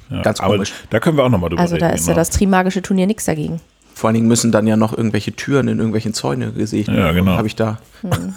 Ja. 0.09 0.15
Ja, 0.17 0.21
Ganz 0.21 0.39
aber 0.39 0.53
komisch. 0.53 0.71
Da 0.91 0.99
können 0.99 1.17
wir 1.17 1.23
auch 1.23 1.29
nochmal 1.29 1.49
drüber 1.49 1.61
Also 1.61 1.75
reden. 1.75 1.87
da 1.87 1.93
ist 1.93 2.01
ja 2.05 2.13
genau. 2.13 2.17
das 2.21 2.29
Trimagische 2.29 2.81
Turnier 2.81 3.07
nichts 3.07 3.25
dagegen. 3.25 3.59
Vor 3.95 4.09
allen 4.09 4.15
Dingen 4.15 4.27
müssen 4.27 4.51
dann 4.51 4.67
ja 4.67 4.77
noch 4.77 4.95
irgendwelche 4.95 5.31
Türen 5.33 5.67
in 5.67 5.77
irgendwelchen 5.77 6.13
Zäune 6.13 6.51
gesehen 6.51 6.93
Ja, 6.95 7.11
genau. 7.11 7.31
Habe 7.37 7.47
ich 7.47 7.55
da. 7.55 7.79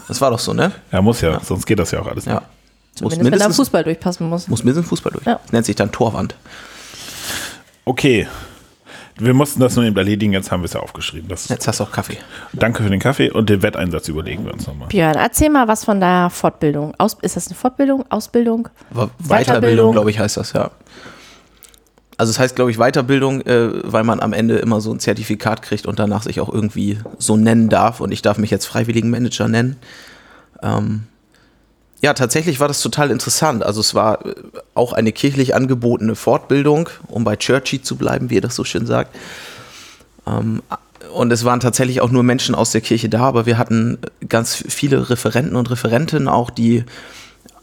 Das 0.06 0.20
war 0.20 0.30
doch 0.30 0.38
so, 0.38 0.54
ne? 0.54 0.72
Ja, 0.92 1.02
muss 1.02 1.20
ja, 1.20 1.40
sonst 1.40 1.66
geht 1.66 1.78
das 1.78 1.90
ja 1.90 2.00
auch 2.00 2.06
alles 2.06 2.24
Ja. 2.24 2.42
Nicht. 3.00 3.04
Muss 3.04 3.14
Zumindest 3.14 3.24
wenn 3.24 3.24
da 3.24 3.44
mindestens, 3.44 3.56
Fußball 3.56 3.84
durchpassen 3.84 4.28
muss. 4.28 4.48
muss 4.48 4.64
mindestens 4.64 4.88
Fußball 4.88 5.12
durch. 5.12 5.26
Ja. 5.26 5.40
Nennt 5.52 5.66
sich 5.66 5.76
dann 5.76 5.92
Torwand. 5.92 6.34
Okay. 7.84 8.26
Wir 9.20 9.34
mussten 9.34 9.58
das 9.60 9.74
nur 9.74 9.84
eben 9.84 9.96
erledigen, 9.96 10.32
jetzt 10.32 10.52
haben 10.52 10.60
wir 10.62 10.66
es 10.66 10.74
ja 10.74 10.80
aufgeschrieben. 10.80 11.28
Das 11.28 11.48
Jetzt 11.48 11.66
hast 11.66 11.80
du 11.80 11.84
auch 11.84 11.90
Kaffee. 11.90 12.18
Danke 12.52 12.84
für 12.84 12.90
den 12.90 13.00
Kaffee 13.00 13.30
und 13.30 13.50
den 13.50 13.62
Wetteinsatz 13.62 14.06
überlegen 14.08 14.44
wir 14.44 14.52
uns 14.52 14.66
nochmal. 14.68 14.88
Björn, 14.88 15.16
erzähl 15.16 15.50
mal 15.50 15.66
was 15.66 15.84
von 15.84 15.98
der 15.98 16.30
Fortbildung. 16.30 16.94
Aus, 16.98 17.16
ist 17.22 17.34
das 17.36 17.48
eine 17.48 17.56
Fortbildung, 17.56 18.04
Ausbildung? 18.10 18.68
Weiterbildung. 18.90 19.28
Weiterbildung, 19.28 19.92
glaube 19.92 20.10
ich, 20.10 20.20
heißt 20.20 20.36
das, 20.36 20.52
ja. 20.52 20.70
Also 22.16 22.30
es 22.30 22.38
heißt, 22.38 22.56
glaube 22.56 22.70
ich, 22.70 22.78
Weiterbildung, 22.78 23.40
äh, 23.42 23.70
weil 23.84 24.04
man 24.04 24.20
am 24.20 24.32
Ende 24.32 24.58
immer 24.58 24.80
so 24.80 24.92
ein 24.92 25.00
Zertifikat 25.00 25.62
kriegt 25.62 25.86
und 25.86 25.98
danach 25.98 26.24
sich 26.24 26.40
auch 26.40 26.52
irgendwie 26.52 26.98
so 27.18 27.36
nennen 27.36 27.68
darf. 27.68 28.00
Und 28.00 28.12
ich 28.12 28.22
darf 28.22 28.38
mich 28.38 28.50
jetzt 28.50 28.66
Freiwilligenmanager 28.66 29.48
nennen. 29.48 29.76
Ähm, 30.62 31.04
ja, 32.00 32.14
tatsächlich 32.14 32.60
war 32.60 32.68
das 32.68 32.80
total 32.80 33.10
interessant. 33.10 33.64
Also 33.64 33.80
es 33.80 33.94
war 33.94 34.24
äh, 34.24 34.34
auch 34.74 34.92
eine 34.92 35.12
kirchlich 35.12 35.54
angebotene 35.54 36.14
Fortbildung, 36.14 36.88
um 37.08 37.24
bei 37.24 37.36
Churchy 37.36 37.82
zu 37.82 37.96
bleiben, 37.96 38.30
wie 38.30 38.36
ihr 38.36 38.40
das 38.40 38.54
so 38.54 38.64
schön 38.64 38.86
sagt. 38.86 39.14
Ähm, 40.26 40.62
und 41.12 41.32
es 41.32 41.44
waren 41.44 41.60
tatsächlich 41.60 42.00
auch 42.00 42.10
nur 42.10 42.22
Menschen 42.22 42.54
aus 42.54 42.70
der 42.70 42.80
Kirche 42.80 43.08
da, 43.08 43.22
aber 43.22 43.46
wir 43.46 43.58
hatten 43.58 43.98
ganz 44.28 44.62
viele 44.68 45.10
Referenten 45.10 45.56
und 45.56 45.70
Referentinnen 45.70 46.28
auch, 46.28 46.50
die 46.50 46.84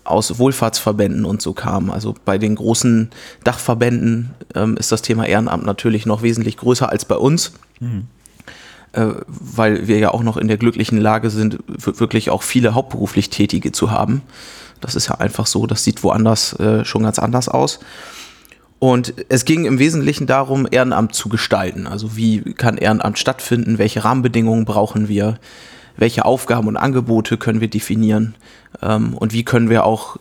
aus 0.04 0.38
Wohlfahrtsverbänden 0.38 1.26
und 1.26 1.42
so 1.42 1.54
kamen. 1.54 1.90
Also 1.90 2.16
bei 2.26 2.38
den 2.38 2.56
großen 2.56 3.10
Dachverbänden 3.44 4.32
ähm, 4.54 4.78
ist 4.78 4.92
das 4.92 5.02
Thema 5.02 5.26
Ehrenamt 5.26 5.66
natürlich 5.66 6.06
noch 6.06 6.22
wesentlich 6.22 6.58
größer 6.58 6.90
als 6.90 7.06
bei 7.06 7.16
uns, 7.16 7.54
äh, 7.82 7.86
weil 9.28 9.88
wir 9.88 10.00
ja 10.00 10.12
auch 10.12 10.24
noch 10.24 10.38
in 10.38 10.48
der 10.48 10.58
glücklichen 10.58 11.00
Lage 11.00 11.30
sind, 11.30 11.60
wirklich 11.68 12.30
auch 12.30 12.44
viele 12.44 12.74
hauptberuflich 12.74 13.30
Tätige 13.30 13.72
zu 13.72 13.92
haben. 13.92 14.22
Das 14.82 14.96
ist 14.96 15.10
ja 15.10 15.16
einfach 15.16 15.48
so, 15.48 15.68
das 15.68 15.84
sieht 15.84 16.04
woanders 16.04 16.54
äh, 16.60 16.86
schon 16.86 17.04
ganz 17.04 17.20
anders 17.20 17.50
aus. 17.50 17.80
Und 18.80 19.14
es 19.30 19.46
ging 19.46 19.66
im 19.66 19.80
Wesentlichen 19.80 20.28
darum, 20.28 20.68
Ehrenamt 20.70 21.16
zu 21.16 21.30
gestalten. 21.30 21.88
Also 21.88 22.18
wie 22.18 22.42
kann 22.54 22.78
Ehrenamt 22.78 23.18
stattfinden, 23.18 23.78
welche 23.78 24.04
Rahmenbedingungen 24.04 24.66
brauchen 24.66 25.08
wir, 25.08 25.40
welche 25.98 26.26
Aufgaben 26.26 26.68
und 26.68 26.78
Angebote 26.78 27.38
können 27.38 27.62
wir 27.62 27.70
definieren 27.70 28.36
ähm, 28.82 29.14
und 29.16 29.34
wie 29.34 29.44
können 29.44 29.70
wir 29.70 29.86
auch 29.86 30.18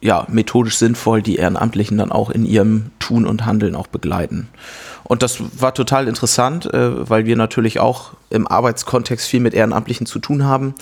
ja, 0.00 0.26
methodisch 0.28 0.76
sinnvoll 0.76 1.22
die 1.22 1.36
Ehrenamtlichen 1.36 1.98
dann 1.98 2.12
auch 2.12 2.30
in 2.30 2.44
ihrem 2.44 2.90
Tun 2.98 3.26
und 3.26 3.46
Handeln 3.46 3.74
auch 3.74 3.86
begleiten. 3.86 4.48
Und 5.04 5.22
das 5.22 5.38
war 5.60 5.72
total 5.72 6.08
interessant, 6.08 6.66
äh, 6.72 7.08
weil 7.08 7.26
wir 7.26 7.36
natürlich 7.36 7.80
auch 7.80 8.12
im 8.30 8.46
Arbeitskontext 8.46 9.28
viel 9.28 9.40
mit 9.40 9.54
Ehrenamtlichen 9.54 10.06
zu 10.06 10.18
tun 10.18 10.44
haben 10.44 10.74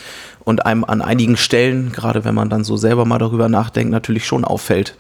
und 0.44 0.66
einem 0.66 0.85
an 0.85 1.02
einigen 1.02 1.37
Stellen, 1.37 1.92
gerade 1.92 2.25
wenn 2.25 2.35
man 2.35 2.49
dann 2.49 2.64
so 2.64 2.76
selber 2.76 3.04
mal 3.04 3.18
darüber 3.18 3.49
nachdenkt, 3.49 3.92
natürlich 3.92 4.26
schon 4.26 4.44
auffällt, 4.44 4.97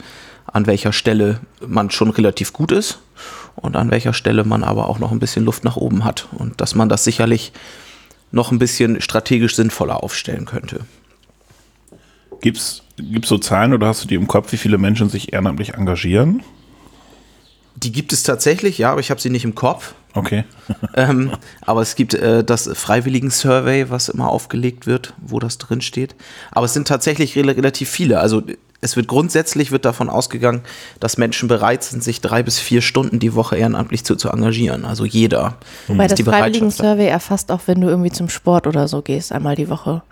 an 0.46 0.66
welcher 0.66 0.92
Stelle 0.92 1.40
man 1.66 1.90
schon 1.90 2.10
relativ 2.10 2.52
gut 2.52 2.70
ist 2.70 3.00
und 3.56 3.76
an 3.76 3.90
welcher 3.90 4.12
Stelle 4.12 4.44
man 4.44 4.62
aber 4.62 4.88
auch 4.88 4.98
noch 4.98 5.10
ein 5.10 5.18
bisschen 5.18 5.44
Luft 5.44 5.64
nach 5.64 5.76
oben 5.76 6.04
hat 6.04 6.28
und 6.32 6.60
dass 6.60 6.74
man 6.74 6.88
das 6.88 7.04
sicherlich 7.04 7.52
noch 8.30 8.52
ein 8.52 8.58
bisschen 8.58 9.00
strategisch 9.00 9.56
sinnvoller 9.56 10.02
aufstellen 10.02 10.44
könnte. 10.44 10.80
Gibt's, 12.96 13.12
gibt's 13.12 13.28
so 13.28 13.38
Zahlen 13.38 13.72
oder 13.72 13.88
hast 13.88 14.04
du 14.04 14.08
die 14.08 14.14
im 14.14 14.28
Kopf, 14.28 14.52
wie 14.52 14.56
viele 14.56 14.78
Menschen 14.78 15.08
sich 15.08 15.32
ehrenamtlich 15.32 15.74
engagieren? 15.74 16.42
Die 17.76 17.90
gibt 17.90 18.12
es 18.12 18.22
tatsächlich, 18.22 18.78
ja, 18.78 18.92
aber 18.92 19.00
ich 19.00 19.10
habe 19.10 19.20
sie 19.20 19.30
nicht 19.30 19.44
im 19.44 19.54
Kopf. 19.54 19.94
Okay. 20.14 20.44
ähm, 20.94 21.32
aber 21.60 21.82
es 21.82 21.96
gibt 21.96 22.14
äh, 22.14 22.44
das 22.44 22.70
Freiwilligen-Survey, 22.72 23.90
was 23.90 24.08
immer 24.08 24.28
aufgelegt 24.28 24.86
wird, 24.86 25.12
wo 25.20 25.40
das 25.40 25.58
drin 25.58 25.80
steht. 25.80 26.14
Aber 26.52 26.66
es 26.66 26.72
sind 26.72 26.86
tatsächlich 26.86 27.34
rel 27.34 27.50
relativ 27.50 27.90
viele. 27.90 28.20
Also 28.20 28.42
es 28.80 28.96
wird 28.96 29.08
grundsätzlich 29.08 29.72
wird 29.72 29.84
davon 29.84 30.08
ausgegangen, 30.08 30.60
dass 31.00 31.18
Menschen 31.18 31.48
bereit 31.48 31.82
sind, 31.82 32.04
sich 32.04 32.20
drei 32.20 32.42
bis 32.42 32.60
vier 32.60 32.80
Stunden 32.80 33.18
die 33.18 33.34
Woche 33.34 33.56
ehrenamtlich 33.56 34.04
zu, 34.04 34.14
zu 34.14 34.28
engagieren. 34.28 34.84
Also 34.84 35.04
jeder. 35.04 35.56
Weil 35.88 36.08
das. 36.08 36.20
Freiwilligen-Survey 36.20 37.06
erfasst 37.06 37.50
auch, 37.50 37.62
wenn 37.66 37.80
du 37.80 37.88
irgendwie 37.88 38.12
zum 38.12 38.28
Sport 38.28 38.68
oder 38.68 38.86
so 38.86 39.02
gehst, 39.02 39.32
einmal 39.32 39.56
die 39.56 39.68
Woche 39.68 40.02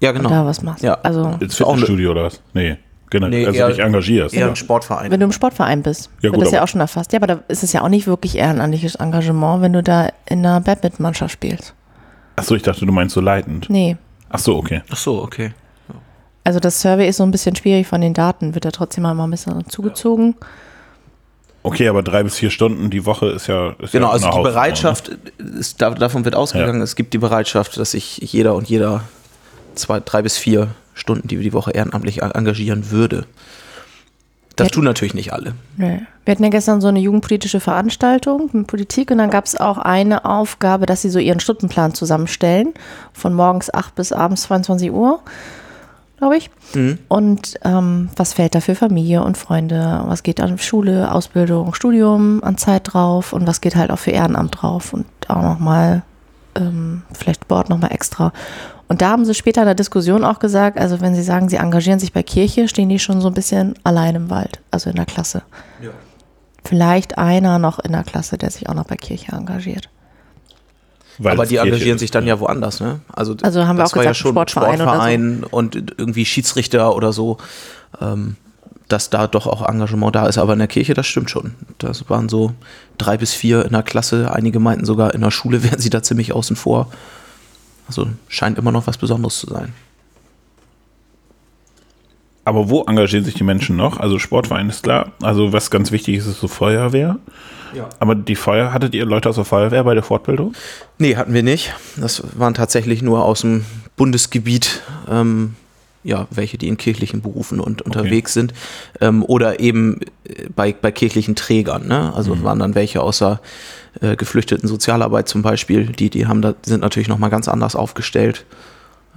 Ja, 0.00 0.10
und 0.10 0.16
genau. 0.16 0.28
da 0.30 0.44
was 0.44 0.62
machst. 0.62 0.82
Ja. 0.82 0.98
Also, 1.02 1.36
Ins 1.40 1.54
Fitnessstudio 1.56 2.10
oder 2.10 2.24
was? 2.24 2.40
Nee, 2.52 2.76
genau. 3.10 3.28
Nee, 3.28 3.46
also 3.46 3.58
eher- 3.58 3.68
dich 3.68 3.78
engagierst. 3.78 4.34
Eher 4.34 4.42
ja. 4.42 4.48
ein 4.48 4.56
Sportverein. 4.56 5.10
wenn 5.10 5.20
du 5.20 5.26
im 5.26 5.32
Sportverein 5.32 5.82
bist, 5.82 6.10
Ja, 6.18 6.24
wird 6.24 6.34
gut, 6.34 6.44
das 6.44 6.52
ja 6.52 6.62
auch 6.62 6.68
schon 6.68 6.80
erfasst. 6.80 7.12
Ja, 7.12 7.18
aber 7.18 7.26
da 7.26 7.40
ist 7.48 7.62
es 7.62 7.72
ja 7.72 7.82
auch 7.82 7.88
nicht 7.88 8.06
wirklich 8.06 8.36
ehrenamtliches 8.36 8.96
Engagement, 8.96 9.62
wenn 9.62 9.72
du 9.72 9.82
da 9.82 10.08
in 10.26 10.40
einer 10.44 10.60
Badmintonmannschaft 10.60 11.32
spielst. 11.32 11.74
Achso, 12.36 12.54
ich 12.54 12.62
dachte, 12.62 12.84
du 12.84 12.92
meinst 12.92 13.14
so 13.14 13.20
leitend. 13.20 13.70
Nee. 13.70 13.96
Achso, 14.28 14.56
okay. 14.56 14.82
Ach 14.90 14.96
so, 14.96 15.22
okay. 15.22 15.52
Also 16.46 16.60
das 16.60 16.80
Survey 16.82 17.08
ist 17.08 17.16
so 17.16 17.22
ein 17.22 17.30
bisschen 17.30 17.56
schwierig 17.56 17.86
von 17.86 18.00
den 18.02 18.12
Daten, 18.12 18.54
wird 18.54 18.64
da 18.66 18.70
trotzdem 18.70 19.04
mal 19.04 19.18
ein 19.18 19.30
bisschen 19.30 19.66
zugezogen. 19.70 20.34
Okay, 21.62 21.88
aber 21.88 22.02
drei 22.02 22.22
bis 22.22 22.34
vier 22.36 22.50
Stunden 22.50 22.90
die 22.90 23.06
Woche 23.06 23.28
ist 23.30 23.46
ja. 23.46 23.70
Ist 23.78 23.92
Genau, 23.92 24.08
ja 24.08 24.12
also 24.12 24.26
die 24.26 24.28
Hausnummer, 24.32 24.50
Bereitschaft, 24.50 25.08
ist, 25.58 25.80
da- 25.80 25.90
davon 25.90 26.26
wird 26.26 26.34
ausgegangen, 26.34 26.82
es 26.82 26.94
gibt 26.96 27.14
die 27.14 27.18
Bereitschaft, 27.18 27.78
dass 27.78 27.92
sich 27.92 28.18
jeder 28.18 28.54
und 28.54 28.68
jeder 28.68 29.04
zwei, 29.74 30.00
drei 30.00 30.22
bis 30.22 30.36
vier 30.36 30.68
Stunden 30.94 31.28
die, 31.28 31.36
die 31.36 31.52
Woche 31.52 31.72
ehrenamtlich 31.72 32.22
engagieren 32.22 32.90
würde. 32.90 33.26
Das 34.56 34.68
tun 34.68 34.84
natürlich 34.84 35.14
nicht 35.14 35.32
alle. 35.32 35.54
Nee. 35.76 36.02
Wir 36.24 36.32
hatten 36.32 36.44
ja 36.44 36.50
gestern 36.50 36.80
so 36.80 36.88
eine 36.88 37.00
jugendpolitische 37.00 37.60
Veranstaltung 37.60 38.50
mit 38.52 38.66
Politik 38.66 39.10
und 39.10 39.18
dann 39.18 39.30
gab 39.30 39.46
es 39.46 39.56
auch 39.56 39.78
eine 39.78 40.24
Aufgabe, 40.24 40.86
dass 40.86 41.02
sie 41.02 41.10
so 41.10 41.18
ihren 41.18 41.40
Stundenplan 41.40 41.92
zusammenstellen, 41.94 42.72
von 43.12 43.34
morgens 43.34 43.72
8 43.72 43.94
bis 43.94 44.12
abends 44.12 44.42
22 44.42 44.92
Uhr, 44.92 45.20
glaube 46.18 46.36
ich. 46.36 46.50
Mhm. 46.72 46.98
Und 47.08 47.58
ähm, 47.64 48.10
was 48.16 48.32
fällt 48.32 48.54
da 48.54 48.60
für 48.60 48.74
Familie 48.74 49.22
und 49.22 49.36
Freunde, 49.36 50.02
was 50.06 50.22
geht 50.22 50.40
an 50.40 50.58
Schule, 50.58 51.12
Ausbildung, 51.12 51.74
Studium 51.74 52.42
an 52.44 52.56
Zeit 52.56 52.92
drauf 52.92 53.32
und 53.32 53.46
was 53.46 53.60
geht 53.60 53.76
halt 53.76 53.90
auch 53.90 53.98
für 53.98 54.12
Ehrenamt 54.12 54.62
drauf 54.62 54.92
und 54.92 55.06
auch 55.28 55.42
nochmal 55.42 56.02
ähm, 56.54 57.02
vielleicht 57.12 57.44
Sport 57.44 57.68
nochmal 57.68 57.92
extra. 57.92 58.32
Und 58.94 59.02
da 59.02 59.08
haben 59.08 59.24
sie 59.24 59.34
später 59.34 59.62
in 59.62 59.66
der 59.66 59.74
Diskussion 59.74 60.22
auch 60.22 60.38
gesagt, 60.38 60.78
also 60.78 61.00
wenn 61.00 61.16
sie 61.16 61.24
sagen, 61.24 61.48
sie 61.48 61.56
engagieren 61.56 61.98
sich 61.98 62.12
bei 62.12 62.22
Kirche, 62.22 62.68
stehen 62.68 62.88
die 62.88 63.00
schon 63.00 63.20
so 63.20 63.26
ein 63.26 63.34
bisschen 63.34 63.74
allein 63.82 64.14
im 64.14 64.30
Wald, 64.30 64.60
also 64.70 64.88
in 64.88 64.94
der 64.94 65.04
Klasse. 65.04 65.42
Vielleicht 66.62 67.18
einer 67.18 67.58
noch 67.58 67.80
in 67.80 67.90
der 67.90 68.04
Klasse, 68.04 68.38
der 68.38 68.52
sich 68.52 68.68
auch 68.68 68.74
noch 68.74 68.84
bei 68.84 68.94
Kirche 68.94 69.32
engagiert. 69.32 69.88
Weil 71.18 71.32
Aber 71.32 71.42
die 71.44 71.56
Kirche 71.56 71.66
engagieren 71.66 71.96
ist. 71.96 72.02
sich 72.02 72.12
dann 72.12 72.24
ja 72.24 72.38
woanders, 72.38 72.78
ne? 72.78 73.00
Also, 73.12 73.34
Also 73.42 73.66
haben 73.66 73.78
wir 73.78 73.82
das 73.82 73.94
auch 73.94 73.96
war 73.96 74.04
ja 74.04 74.10
gesagt, 74.10 74.22
schon 74.22 74.30
Sportverein 74.30 74.74
oder 74.80 74.84
so. 74.84 74.90
Sportverein 74.90 75.44
und 75.50 75.74
irgendwie 75.74 76.24
Schiedsrichter 76.24 76.94
oder 76.94 77.12
so, 77.12 77.38
ähm, 78.00 78.36
dass 78.86 79.10
da 79.10 79.26
doch 79.26 79.48
auch 79.48 79.68
Engagement 79.68 80.14
da 80.14 80.28
ist. 80.28 80.38
Aber 80.38 80.52
in 80.52 80.60
der 80.60 80.68
Kirche, 80.68 80.94
das 80.94 81.08
stimmt 81.08 81.30
schon. 81.30 81.56
Das 81.78 82.08
waren 82.08 82.28
so 82.28 82.52
drei 82.96 83.16
bis 83.16 83.34
vier 83.34 83.64
in 83.64 83.72
der 83.72 83.82
Klasse. 83.82 84.30
Einige 84.32 84.60
meinten 84.60 84.84
sogar, 84.84 85.14
in 85.14 85.20
der 85.20 85.32
Schule 85.32 85.64
wären 85.68 85.80
sie 85.80 85.90
da 85.90 86.00
ziemlich 86.00 86.32
außen 86.32 86.54
vor. 86.54 86.92
Also 87.86 88.08
scheint 88.28 88.58
immer 88.58 88.72
noch 88.72 88.86
was 88.86 88.98
Besonderes 88.98 89.38
zu 89.38 89.46
sein. 89.46 89.72
Aber 92.44 92.68
wo 92.68 92.84
engagieren 92.84 93.24
sich 93.24 93.34
die 93.34 93.44
Menschen 93.44 93.76
noch? 93.76 93.98
Also 93.98 94.18
Sportverein 94.18 94.68
ist 94.68 94.82
klar. 94.82 95.12
Also 95.22 95.52
was 95.52 95.70
ganz 95.70 95.92
wichtig 95.92 96.16
ist, 96.16 96.26
ist 96.26 96.40
so 96.40 96.48
Feuerwehr. 96.48 97.18
Ja. 97.74 97.88
Aber 97.98 98.14
die 98.14 98.36
Feuer, 98.36 98.72
hattet 98.72 98.94
ihr 98.94 99.04
Leute 99.04 99.28
aus 99.28 99.36
der 99.36 99.44
Feuerwehr 99.44 99.82
bei 99.84 99.94
der 99.94 100.02
Fortbildung? 100.02 100.54
Nee, 100.98 101.16
hatten 101.16 101.32
wir 101.32 101.42
nicht. 101.42 101.74
Das 101.96 102.22
waren 102.38 102.54
tatsächlich 102.54 103.02
nur 103.02 103.24
aus 103.24 103.40
dem 103.40 103.64
Bundesgebiet, 103.96 104.82
ähm, 105.10 105.54
ja, 106.04 106.28
welche, 106.30 106.58
die 106.58 106.68
in 106.68 106.76
kirchlichen 106.76 107.22
Berufen 107.22 107.58
und 107.58 107.82
unterwegs 107.82 108.34
sind. 108.34 108.52
Ähm, 109.00 109.24
oder 109.24 109.58
eben 109.58 110.00
äh, 110.24 110.48
bei, 110.54 110.72
bei 110.72 110.92
kirchlichen 110.92 111.34
Trägern. 111.34 111.88
Ne? 111.88 112.12
Also 112.14 112.42
waren 112.44 112.58
dann 112.58 112.74
welche 112.74 113.00
außer 113.00 113.40
äh, 114.00 114.14
geflüchteten 114.14 114.68
Sozialarbeit 114.68 115.28
zum 115.28 115.42
Beispiel, 115.42 115.86
die, 115.86 116.10
die 116.10 116.26
haben 116.26 116.42
da, 116.42 116.54
sind 116.64 116.82
natürlich 116.82 117.08
nochmal 117.08 117.30
ganz 117.30 117.48
anders 117.48 117.74
aufgestellt, 117.74 118.44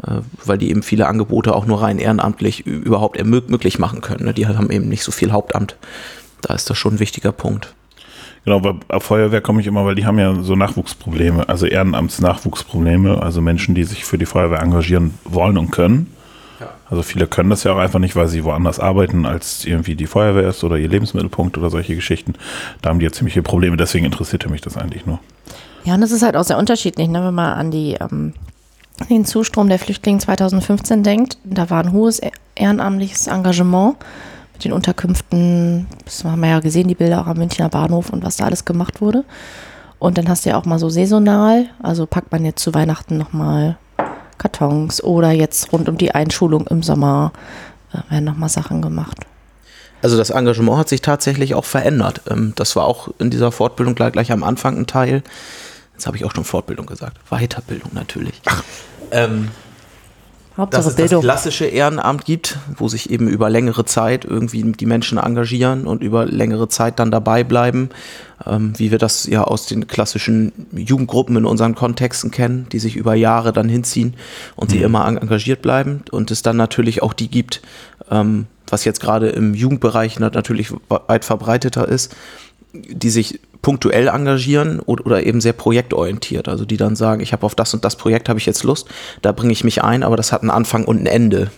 äh, 0.03 0.21
weil 0.45 0.57
die 0.57 0.69
eben 0.69 0.81
viele 0.81 1.07
Angebote 1.07 1.53
auch 1.53 1.65
nur 1.65 1.81
rein 1.81 1.99
ehrenamtlich 1.99 2.65
überhaupt 2.65 3.23
möglich 3.23 3.79
machen 3.79 4.01
können. 4.01 4.25
Ne? 4.25 4.33
Die 4.33 4.47
haben 4.47 4.71
eben 4.71 4.87
nicht 4.87 5.03
so 5.03 5.11
viel 5.11 5.31
Hauptamt. 5.31 5.75
Da 6.41 6.53
ist 6.53 6.69
das 6.69 6.77
schon 6.77 6.95
ein 6.95 6.99
wichtiger 6.99 7.33
Punkt. 7.33 7.73
Genau, 8.45 8.61
bei 8.61 8.71
bei 8.87 8.99
Feuerwehr 9.01 9.41
komme 9.41 9.59
ich 9.59 9.67
immer, 9.67 9.83
weil 9.83 9.95
die 9.95 10.05
haben 10.05 10.19
ja 10.19 10.41
so 10.41 10.55
Nachwuchsprobleme, 10.55 11.49
also 11.49 11.65
Ehrenamtsnachwuchsprobleme, 11.65 13.21
also 13.21 13.41
Menschen, 13.41 13.75
die 13.75 13.83
sich 13.83 14.05
für 14.05 14.17
die 14.17 14.25
Feuerwehr 14.25 14.61
engagieren 14.61 15.15
wollen 15.25 15.57
und 15.57 15.71
können. 15.71 16.13
Also 16.89 17.03
viele 17.03 17.27
können 17.27 17.49
das 17.49 17.63
ja 17.63 17.73
auch 17.73 17.77
einfach 17.77 17.99
nicht, 17.99 18.15
weil 18.15 18.27
sie 18.27 18.43
woanders 18.43 18.79
arbeiten, 18.79 19.25
als 19.25 19.65
irgendwie 19.65 19.95
die 19.95 20.07
Feuerwehr 20.07 20.47
ist 20.47 20.63
oder 20.63 20.77
ihr 20.77 20.89
Lebensmittelpunkt 20.89 21.57
oder 21.57 21.69
solche 21.69 21.95
Geschichten. 21.95 22.33
Da 22.81 22.89
haben 22.89 22.99
die 22.99 23.05
ja 23.05 23.11
ziemliche 23.11 23.41
Probleme, 23.41 23.77
deswegen 23.77 24.05
interessierte 24.05 24.49
mich 24.49 24.61
das 24.61 24.77
eigentlich 24.77 25.05
nur. 25.05 25.19
Ja, 25.83 25.95
und 25.95 26.01
das 26.01 26.11
ist 26.11 26.23
halt 26.23 26.35
auch 26.35 26.43
sehr 26.43 26.57
unterschiedlich, 26.57 27.07
ne? 27.07 27.23
wenn 27.23 27.33
man 27.33 27.53
an 27.53 27.71
die, 27.71 27.93
ähm, 27.93 28.33
den 29.09 29.25
Zustrom 29.25 29.69
der 29.69 29.79
Flüchtlinge 29.79 30.19
2015 30.19 31.03
denkt. 31.03 31.37
Da 31.43 31.69
war 31.69 31.83
ein 31.83 31.91
hohes 31.91 32.21
e- 32.21 32.31
ehrenamtliches 32.55 33.27
Engagement 33.27 33.95
mit 34.53 34.65
den 34.65 34.73
Unterkünften. 34.73 35.87
Das 36.03 36.23
haben 36.23 36.41
wir 36.41 36.49
ja 36.49 36.59
gesehen, 36.59 36.87
die 36.87 36.95
Bilder 36.95 37.21
auch 37.21 37.27
am 37.27 37.37
Münchner 37.37 37.69
Bahnhof 37.69 38.09
und 38.09 38.23
was 38.23 38.37
da 38.37 38.45
alles 38.45 38.65
gemacht 38.65 39.01
wurde. 39.01 39.23
Und 39.99 40.17
dann 40.17 40.27
hast 40.29 40.45
du 40.45 40.49
ja 40.49 40.57
auch 40.57 40.65
mal 40.65 40.79
so 40.79 40.89
saisonal, 40.89 41.67
also 41.81 42.05
packt 42.05 42.31
man 42.31 42.45
jetzt 42.45 42.61
zu 42.61 42.73
Weihnachten 42.73 43.17
nochmal 43.17 43.77
Kartons 44.37 45.03
oder 45.03 45.31
jetzt 45.31 45.71
rund 45.73 45.89
um 45.89 45.97
die 45.97 46.13
Einschulung 46.13 46.67
im 46.67 46.83
Sommer 46.83 47.31
äh, 47.93 48.11
werden 48.11 48.25
nochmal 48.25 48.49
Sachen 48.49 48.81
gemacht. 48.81 49.17
Also 50.01 50.17
das 50.17 50.29
Engagement 50.29 50.77
hat 50.77 50.89
sich 50.89 51.01
tatsächlich 51.01 51.55
auch 51.55 51.65
verändert. 51.65 52.21
Ähm, 52.29 52.53
Das 52.55 52.75
war 52.75 52.85
auch 52.85 53.09
in 53.19 53.29
dieser 53.29 53.51
Fortbildung 53.51 53.95
gleich, 53.95 54.11
gleich 54.11 54.31
am 54.31 54.43
Anfang 54.43 54.77
ein 54.77 54.87
Teil. 54.87 55.23
Jetzt 55.93 56.05
habe 56.05 56.17
ich 56.17 56.25
auch 56.25 56.33
schon 56.35 56.43
Fortbildung 56.43 56.85
gesagt. 56.85 57.17
Weiterbildung 57.29 57.91
natürlich. 57.93 58.39
Ähm, 59.11 59.49
dass 60.57 60.63
Hauptsache 60.63 60.79
es 60.89 60.95
das 60.95 60.95
Bildung. 60.95 61.21
klassische 61.21 61.65
Ehrenamt 61.65 62.25
gibt, 62.25 62.57
wo 62.77 62.87
sich 62.87 63.09
eben 63.11 63.27
über 63.27 63.49
längere 63.49 63.85
Zeit 63.85 64.25
irgendwie 64.25 64.63
die 64.63 64.85
Menschen 64.87 65.17
engagieren 65.19 65.85
und 65.85 66.01
über 66.03 66.25
längere 66.25 66.67
Zeit 66.67 66.99
dann 66.99 67.11
dabei 67.11 67.43
bleiben, 67.43 67.89
ähm, 68.45 68.73
wie 68.77 68.89
wir 68.91 68.97
das 68.97 69.27
ja 69.27 69.43
aus 69.43 69.67
den 69.67 69.87
klassischen 69.87 70.51
Jugendgruppen 70.73 71.37
in 71.37 71.45
unseren 71.45 71.75
Kontexten 71.75 72.31
kennen, 72.31 72.65
die 72.71 72.79
sich 72.79 72.95
über 72.95 73.13
Jahre 73.13 73.53
dann 73.53 73.69
hinziehen 73.69 74.15
und 74.55 74.71
die 74.71 74.81
immer 74.81 75.07
en- 75.07 75.17
engagiert 75.17 75.61
bleiben 75.61 76.01
und 76.11 76.31
es 76.31 76.41
dann 76.41 76.57
natürlich 76.57 77.03
auch 77.03 77.13
die 77.13 77.29
gibt, 77.29 77.61
ähm, 78.09 78.47
was 78.67 78.83
jetzt 78.83 78.99
gerade 78.99 79.29
im 79.29 79.53
Jugendbereich 79.53 80.19
nat- 80.19 80.33
natürlich 80.33 80.71
weit 80.89 81.23
verbreiteter 81.23 81.87
ist, 81.87 82.15
die 82.73 83.09
sich 83.09 83.39
punktuell 83.67 84.07
engagieren 84.07 84.79
oder, 84.79 85.05
oder 85.05 85.25
eben 85.25 85.41
sehr 85.41 85.51
projektorientiert. 85.51 86.47
Also 86.47 86.63
die 86.63 86.77
dann 86.77 86.95
sagen, 86.95 87.19
ich 87.19 87.33
habe 87.33 87.45
auf 87.45 87.53
das 87.53 87.73
und 87.73 87.83
das 87.83 87.97
Projekt 87.97 88.29
habe 88.29 88.39
ich 88.39 88.45
jetzt 88.45 88.63
Lust, 88.63 88.87
da 89.21 89.33
bringe 89.33 89.51
ich 89.51 89.65
mich 89.65 89.83
ein, 89.83 90.03
aber 90.03 90.15
das 90.15 90.31
hat 90.31 90.39
einen 90.39 90.51
Anfang 90.51 90.85
und 90.85 91.01
ein 91.01 91.05
Ende. 91.05 91.51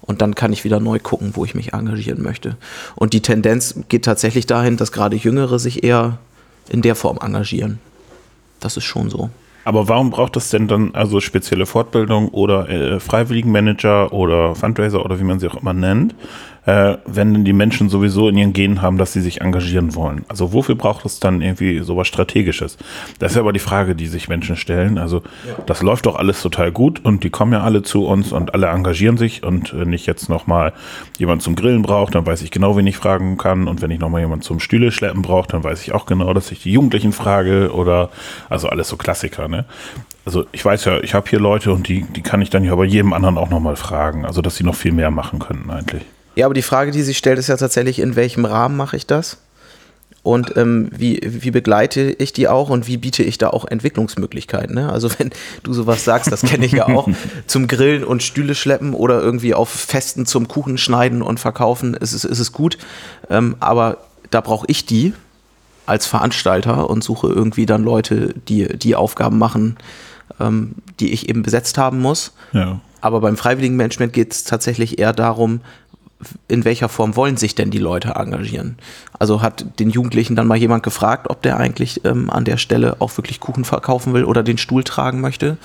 Und 0.00 0.22
dann 0.22 0.36
kann 0.36 0.52
ich 0.52 0.62
wieder 0.62 0.78
neu 0.78 1.00
gucken, 1.00 1.32
wo 1.34 1.44
ich 1.44 1.56
mich 1.56 1.72
engagieren 1.72 2.22
möchte. 2.22 2.56
Und 2.94 3.12
die 3.12 3.22
Tendenz 3.22 3.74
geht 3.88 4.04
tatsächlich 4.04 4.46
dahin, 4.46 4.76
dass 4.76 4.92
gerade 4.92 5.16
Jüngere 5.16 5.58
sich 5.58 5.82
eher 5.82 6.18
in 6.68 6.80
der 6.80 6.94
Form 6.94 7.18
engagieren. 7.20 7.80
Das 8.60 8.76
ist 8.76 8.84
schon 8.84 9.10
so. 9.10 9.28
Aber 9.64 9.88
warum 9.88 10.10
braucht 10.10 10.36
es 10.36 10.50
denn 10.50 10.68
dann 10.68 10.94
also 10.94 11.18
spezielle 11.18 11.66
Fortbildung 11.66 12.28
oder 12.28 12.68
äh, 12.70 13.00
Freiwilligenmanager 13.00 14.12
oder 14.12 14.54
Fundraiser 14.54 15.04
oder 15.04 15.18
wie 15.18 15.24
man 15.24 15.40
sie 15.40 15.48
auch 15.48 15.60
immer 15.60 15.72
nennt, 15.74 16.14
äh, 16.66 16.96
wenn 17.06 17.34
denn 17.34 17.44
die 17.44 17.52
Menschen 17.52 17.88
sowieso 17.88 18.28
in 18.28 18.36
ihren 18.36 18.52
Genen 18.52 18.82
haben, 18.82 18.98
dass 18.98 19.12
sie 19.12 19.20
sich 19.20 19.40
engagieren 19.40 19.94
wollen? 19.94 20.24
Also 20.28 20.52
wofür 20.52 20.74
braucht 20.74 21.04
es 21.04 21.20
dann 21.20 21.40
irgendwie 21.40 21.80
sowas 21.80 22.08
Strategisches? 22.08 22.76
Das 23.18 23.32
ist 23.32 23.36
ja 23.36 23.42
aber 23.42 23.52
die 23.52 23.58
Frage, 23.58 23.94
die 23.94 24.06
sich 24.06 24.28
Menschen 24.28 24.56
stellen. 24.56 24.98
Also 24.98 25.22
das 25.66 25.82
läuft 25.82 26.06
doch 26.06 26.16
alles 26.16 26.42
total 26.42 26.72
gut 26.72 27.04
und 27.04 27.24
die 27.24 27.30
kommen 27.30 27.52
ja 27.52 27.62
alle 27.62 27.82
zu 27.82 28.06
uns 28.06 28.32
und 28.32 28.54
alle 28.54 28.66
engagieren 28.66 29.16
sich 29.16 29.42
und 29.42 29.78
wenn 29.78 29.92
ich 29.92 30.06
jetzt 30.06 30.28
nochmal 30.28 30.72
jemand 31.18 31.42
zum 31.42 31.54
Grillen 31.54 31.82
brauche, 31.82 32.12
dann 32.12 32.26
weiß 32.26 32.42
ich 32.42 32.50
genau, 32.50 32.76
wen 32.76 32.86
ich 32.86 32.96
fragen 32.96 33.38
kann 33.38 33.68
und 33.68 33.82
wenn 33.82 33.90
ich 33.90 33.98
nochmal 33.98 34.20
jemand 34.20 34.44
zum 34.44 34.60
Stühle 34.60 34.92
schleppen 34.92 35.22
brauche, 35.22 35.48
dann 35.48 35.64
weiß 35.64 35.82
ich 35.82 35.92
auch 35.92 36.06
genau, 36.06 36.32
dass 36.34 36.52
ich 36.52 36.62
die 36.62 36.72
Jugendlichen 36.72 37.12
frage 37.12 37.72
oder 37.72 38.10
also 38.48 38.68
alles 38.68 38.88
so 38.88 38.96
Klassiker, 38.96 39.48
ne? 39.48 39.64
Also 40.24 40.44
ich 40.52 40.62
weiß 40.62 40.84
ja, 40.84 41.00
ich 41.00 41.14
habe 41.14 41.28
hier 41.30 41.40
Leute 41.40 41.72
und 41.72 41.88
die, 41.88 42.02
die 42.02 42.20
kann 42.20 42.42
ich 42.42 42.50
dann 42.50 42.62
ja 42.62 42.74
bei 42.74 42.84
jedem 42.84 43.14
anderen 43.14 43.38
auch 43.38 43.48
nochmal 43.48 43.76
fragen, 43.76 44.26
also 44.26 44.42
dass 44.42 44.56
sie 44.56 44.64
noch 44.64 44.74
viel 44.74 44.92
mehr 44.92 45.10
machen 45.10 45.38
könnten 45.38 45.70
eigentlich. 45.70 46.02
Ja, 46.38 46.46
aber 46.46 46.54
die 46.54 46.62
Frage, 46.62 46.92
die 46.92 47.02
sich 47.02 47.18
stellt, 47.18 47.36
ist 47.40 47.48
ja 47.48 47.56
tatsächlich, 47.56 47.98
in 47.98 48.14
welchem 48.14 48.44
Rahmen 48.44 48.76
mache 48.76 48.96
ich 48.96 49.08
das? 49.08 49.38
Und 50.22 50.56
ähm, 50.56 50.88
wie, 50.96 51.20
wie 51.24 51.50
begleite 51.50 52.12
ich 52.12 52.32
die 52.32 52.46
auch 52.46 52.70
und 52.70 52.86
wie 52.86 52.96
biete 52.96 53.24
ich 53.24 53.38
da 53.38 53.50
auch 53.50 53.64
Entwicklungsmöglichkeiten? 53.64 54.72
Ne? 54.72 54.88
Also 54.88 55.10
wenn 55.18 55.32
du 55.64 55.72
sowas 55.72 56.04
sagst, 56.04 56.30
das 56.30 56.42
kenne 56.42 56.64
ich 56.64 56.70
ja 56.70 56.86
auch, 56.86 57.08
zum 57.48 57.66
Grillen 57.66 58.04
und 58.04 58.22
Stühle 58.22 58.54
schleppen 58.54 58.94
oder 58.94 59.20
irgendwie 59.20 59.52
auf 59.52 59.68
Festen 59.68 60.26
zum 60.26 60.46
Kuchen 60.46 60.78
schneiden 60.78 61.22
und 61.22 61.40
verkaufen, 61.40 61.94
ist 61.94 62.12
es, 62.12 62.24
ist 62.24 62.38
es 62.38 62.52
gut. 62.52 62.78
Ähm, 63.28 63.56
aber 63.58 63.98
da 64.30 64.40
brauche 64.40 64.66
ich 64.68 64.86
die 64.86 65.14
als 65.86 66.06
Veranstalter 66.06 66.88
und 66.88 67.02
suche 67.02 67.26
irgendwie 67.26 67.66
dann 67.66 67.82
Leute, 67.82 68.32
die 68.46 68.78
die 68.78 68.94
Aufgaben 68.94 69.38
machen, 69.38 69.76
ähm, 70.38 70.76
die 71.00 71.10
ich 71.10 71.28
eben 71.28 71.42
besetzt 71.42 71.78
haben 71.78 71.98
muss. 71.98 72.32
Ja. 72.52 72.80
Aber 73.00 73.20
beim 73.20 73.36
Freiwilligenmanagement 73.36 74.12
geht 74.12 74.32
es 74.32 74.44
tatsächlich 74.44 75.00
eher 75.00 75.12
darum, 75.12 75.62
in 76.48 76.64
welcher 76.64 76.88
Form 76.88 77.16
wollen 77.16 77.36
sich 77.36 77.54
denn 77.54 77.70
die 77.70 77.78
Leute 77.78 78.14
engagieren? 78.16 78.76
Also 79.18 79.42
hat 79.42 79.78
den 79.78 79.90
Jugendlichen 79.90 80.34
dann 80.36 80.46
mal 80.46 80.56
jemand 80.56 80.82
gefragt, 80.82 81.30
ob 81.30 81.42
der 81.42 81.58
eigentlich 81.58 82.04
ähm, 82.04 82.28
an 82.30 82.44
der 82.44 82.56
Stelle 82.56 82.96
auch 83.00 83.16
wirklich 83.16 83.40
Kuchen 83.40 83.64
verkaufen 83.64 84.14
will 84.14 84.24
oder 84.24 84.42
den 84.42 84.58
Stuhl 84.58 84.82
tragen 84.82 85.20
möchte? 85.20 85.58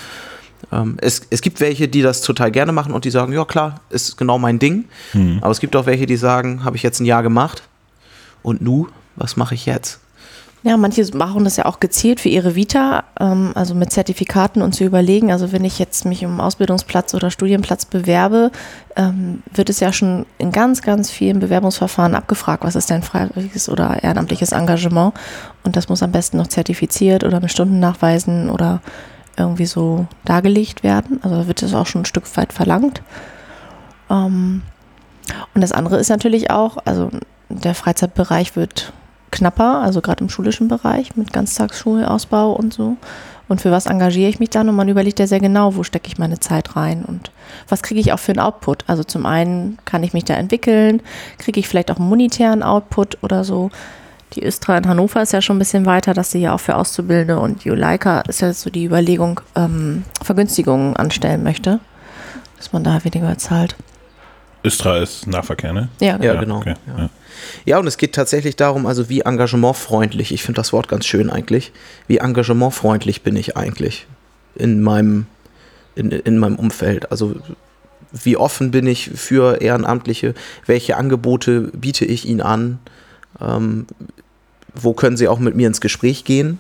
Ähm, 0.72 0.98
es, 1.02 1.24
es 1.30 1.42
gibt 1.42 1.60
welche, 1.60 1.88
die 1.88 2.02
das 2.02 2.22
total 2.22 2.52
gerne 2.52 2.72
machen 2.72 2.94
und 2.94 3.06
die 3.06 3.12
sagen, 3.12 3.34
ja 3.34 3.46
klar, 3.46 3.82
ist 3.90 4.18
genau 4.18 4.38
mein 4.38 4.60
Ding. 4.60 4.86
Mhm. 5.14 5.40
Aber 5.42 5.52
es 5.52 5.60
gibt 5.60 5.76
auch 5.76 5.86
welche, 5.86 6.06
die 6.06 6.18
sagen, 6.18 6.64
habe 6.64 6.76
ich 6.76 6.84
jetzt 6.84 7.00
ein 7.00 7.06
Jahr 7.06 7.24
gemacht 7.24 7.64
und 8.44 8.62
nu, 8.62 8.88
was 9.16 9.38
mache 9.38 9.56
ich 9.56 9.66
jetzt? 9.66 10.00
Ja, 10.66 10.78
manche 10.78 11.06
machen 11.14 11.44
das 11.44 11.58
ja 11.58 11.66
auch 11.66 11.82
gezielt 11.82 12.22
für 12.22 12.30
ihre 12.30 12.56
Vita, 12.56 13.04
ähm, 13.20 13.52
also 13.54 13.76
mit 13.76 13.92
Zertifikaten 13.92 14.62
und 14.62 14.74
zu 14.74 14.86
überlegen. 14.86 15.30
Also 15.30 15.52
wenn 15.52 15.66
ich 15.66 15.78
jetzt 15.78 16.06
mich 16.06 16.24
um 16.24 16.40
Ausbildungsplatz 16.40 17.14
oder 17.14 17.30
Studienplatz 17.30 17.84
bewerbe, 17.84 18.50
ähm, 18.96 19.44
wird 19.54 19.70
es 19.70 19.82
ja 19.82 19.92
schon 19.92 20.26
in 20.38 20.54
ganz, 20.54 20.82
ganz 20.82 21.12
vielen 21.12 21.40
Bewerbungsverfahren 21.40 22.16
abgefragt, 22.16 22.64
was 22.64 22.78
ist 22.78 22.90
denn 22.90 23.04
freiwilliges 23.04 23.68
oder 23.68 24.04
ehrenamtliches 24.04 24.54
Engagement. 24.54 25.14
Und 25.64 25.76
das 25.76 25.90
muss 25.90 26.02
am 26.02 26.14
besten 26.14 26.38
noch 26.38 26.48
zertifiziert 26.48 27.26
oder 27.26 27.42
mit 27.42 27.52
Stunden 27.52 27.82
nachweisen 27.82 28.50
oder 28.50 28.82
irgendwie 29.36 29.66
so 29.66 30.08
dargelegt 30.24 30.82
werden. 30.82 31.20
Also 31.24 31.36
da 31.36 31.48
wird 31.48 31.62
es 31.62 31.74
auch 31.74 31.88
schon 31.88 32.04
ein 32.04 32.06
Stück 32.06 32.38
weit 32.38 32.54
verlangt. 32.54 33.02
Ähm, 34.10 34.62
und 35.54 35.60
das 35.60 35.74
andere 35.74 35.98
ist 35.98 36.10
natürlich 36.10 36.52
auch, 36.52 36.78
also 36.86 37.12
der 37.50 37.76
Freizeitbereich 37.76 38.56
wird 38.56 38.94
knapper, 39.34 39.82
also 39.82 40.00
gerade 40.00 40.24
im 40.24 40.30
schulischen 40.30 40.70
Bereich 40.70 41.16
mit 41.18 41.34
Ganztagsschulausbau 41.34 42.54
und 42.54 42.74
so. 42.74 42.96
Und 43.50 43.60
für 43.60 43.72
was 43.72 43.88
engagiere 43.88 44.30
ich 44.30 44.40
mich 44.40 44.52
dann? 44.52 44.70
Und 44.70 44.76
man 44.76 44.88
überlegt 44.88 45.20
ja 45.20 45.28
sehr 45.28 45.42
genau, 45.42 45.76
wo 45.76 45.84
stecke 45.84 46.08
ich 46.08 46.18
meine 46.18 46.40
Zeit 46.40 46.76
rein 46.76 47.04
und 47.04 47.32
was 47.68 47.84
kriege 47.84 48.00
ich 48.00 48.14
auch 48.14 48.20
für 48.20 48.32
einen 48.32 48.40
Output. 48.40 48.86
Also 48.88 49.04
zum 49.04 49.26
einen 49.26 49.78
kann 49.86 50.04
ich 50.04 50.14
mich 50.14 50.24
da 50.24 50.36
entwickeln, 50.36 51.02
kriege 51.40 51.60
ich 51.60 51.68
vielleicht 51.68 51.92
auch 51.92 51.98
einen 51.98 52.08
monetären 52.08 52.64
Output 52.64 53.18
oder 53.22 53.44
so. 53.44 53.70
Die 54.34 54.44
Östra 54.44 54.78
in 54.78 54.88
Hannover 54.88 55.22
ist 55.22 55.34
ja 55.34 55.42
schon 55.42 55.58
ein 55.58 55.60
bisschen 55.60 55.86
weiter, 55.86 56.14
dass 56.14 56.32
sie 56.32 56.40
ja 56.40 56.56
auch 56.56 56.60
für 56.60 56.76
Auszubildende 56.76 57.40
und 57.40 57.66
Juleika 57.66 58.22
ist 58.22 58.42
ja 58.42 58.54
so 58.54 58.70
die 58.70 58.86
Überlegung, 58.86 59.42
ähm, 59.56 60.06
Vergünstigungen 60.24 60.96
anstellen 60.96 61.44
möchte, 61.44 61.80
dass 62.58 62.72
man 62.72 62.84
da 62.84 63.04
weniger 63.04 63.38
zahlt. 63.38 63.76
Östra 64.64 64.98
ist 64.98 65.28
Nahverkehr, 65.28 65.74
ne? 65.74 65.90
Ja, 66.00 66.18
genau. 66.18 66.34
Ja, 66.34 66.40
genau. 66.40 66.58
Okay. 66.58 66.74
Ja. 66.88 67.10
Ja, 67.66 67.80
und 67.80 67.88
es 67.88 67.98
geht 67.98 68.14
tatsächlich 68.14 68.56
darum, 68.56 68.86
also 68.86 69.10
wie 69.10 69.22
engagementfreundlich, 69.22 70.32
ich 70.32 70.44
finde 70.44 70.58
das 70.58 70.74
Wort 70.74 70.88
ganz 70.88 71.06
schön 71.06 71.30
eigentlich, 71.30 71.72
wie 72.08 72.18
engagementfreundlich 72.18 73.22
bin 73.22 73.36
ich 73.36 73.58
eigentlich 73.58 74.08
in 74.56 74.82
meinem, 74.82 75.26
in, 75.96 76.12
in 76.12 76.38
meinem 76.38 76.56
Umfeld. 76.56 77.12
Also 77.12 77.36
wie 78.12 78.38
offen 78.38 78.72
bin 78.72 78.86
ich 78.86 79.10
für 79.10 79.62
Ehrenamtliche, 79.62 80.36
welche 80.66 80.98
Angebote 80.98 81.72
biete 81.74 82.06
ich 82.06 82.28
ihnen 82.28 82.42
an, 82.42 82.80
ähm, 83.42 83.88
wo 84.76 84.94
können 84.94 85.18
sie 85.18 85.28
auch 85.28 85.40
mit 85.40 85.56
mir 85.56 85.68
ins 85.68 85.82
Gespräch 85.82 86.24
gehen 86.24 86.60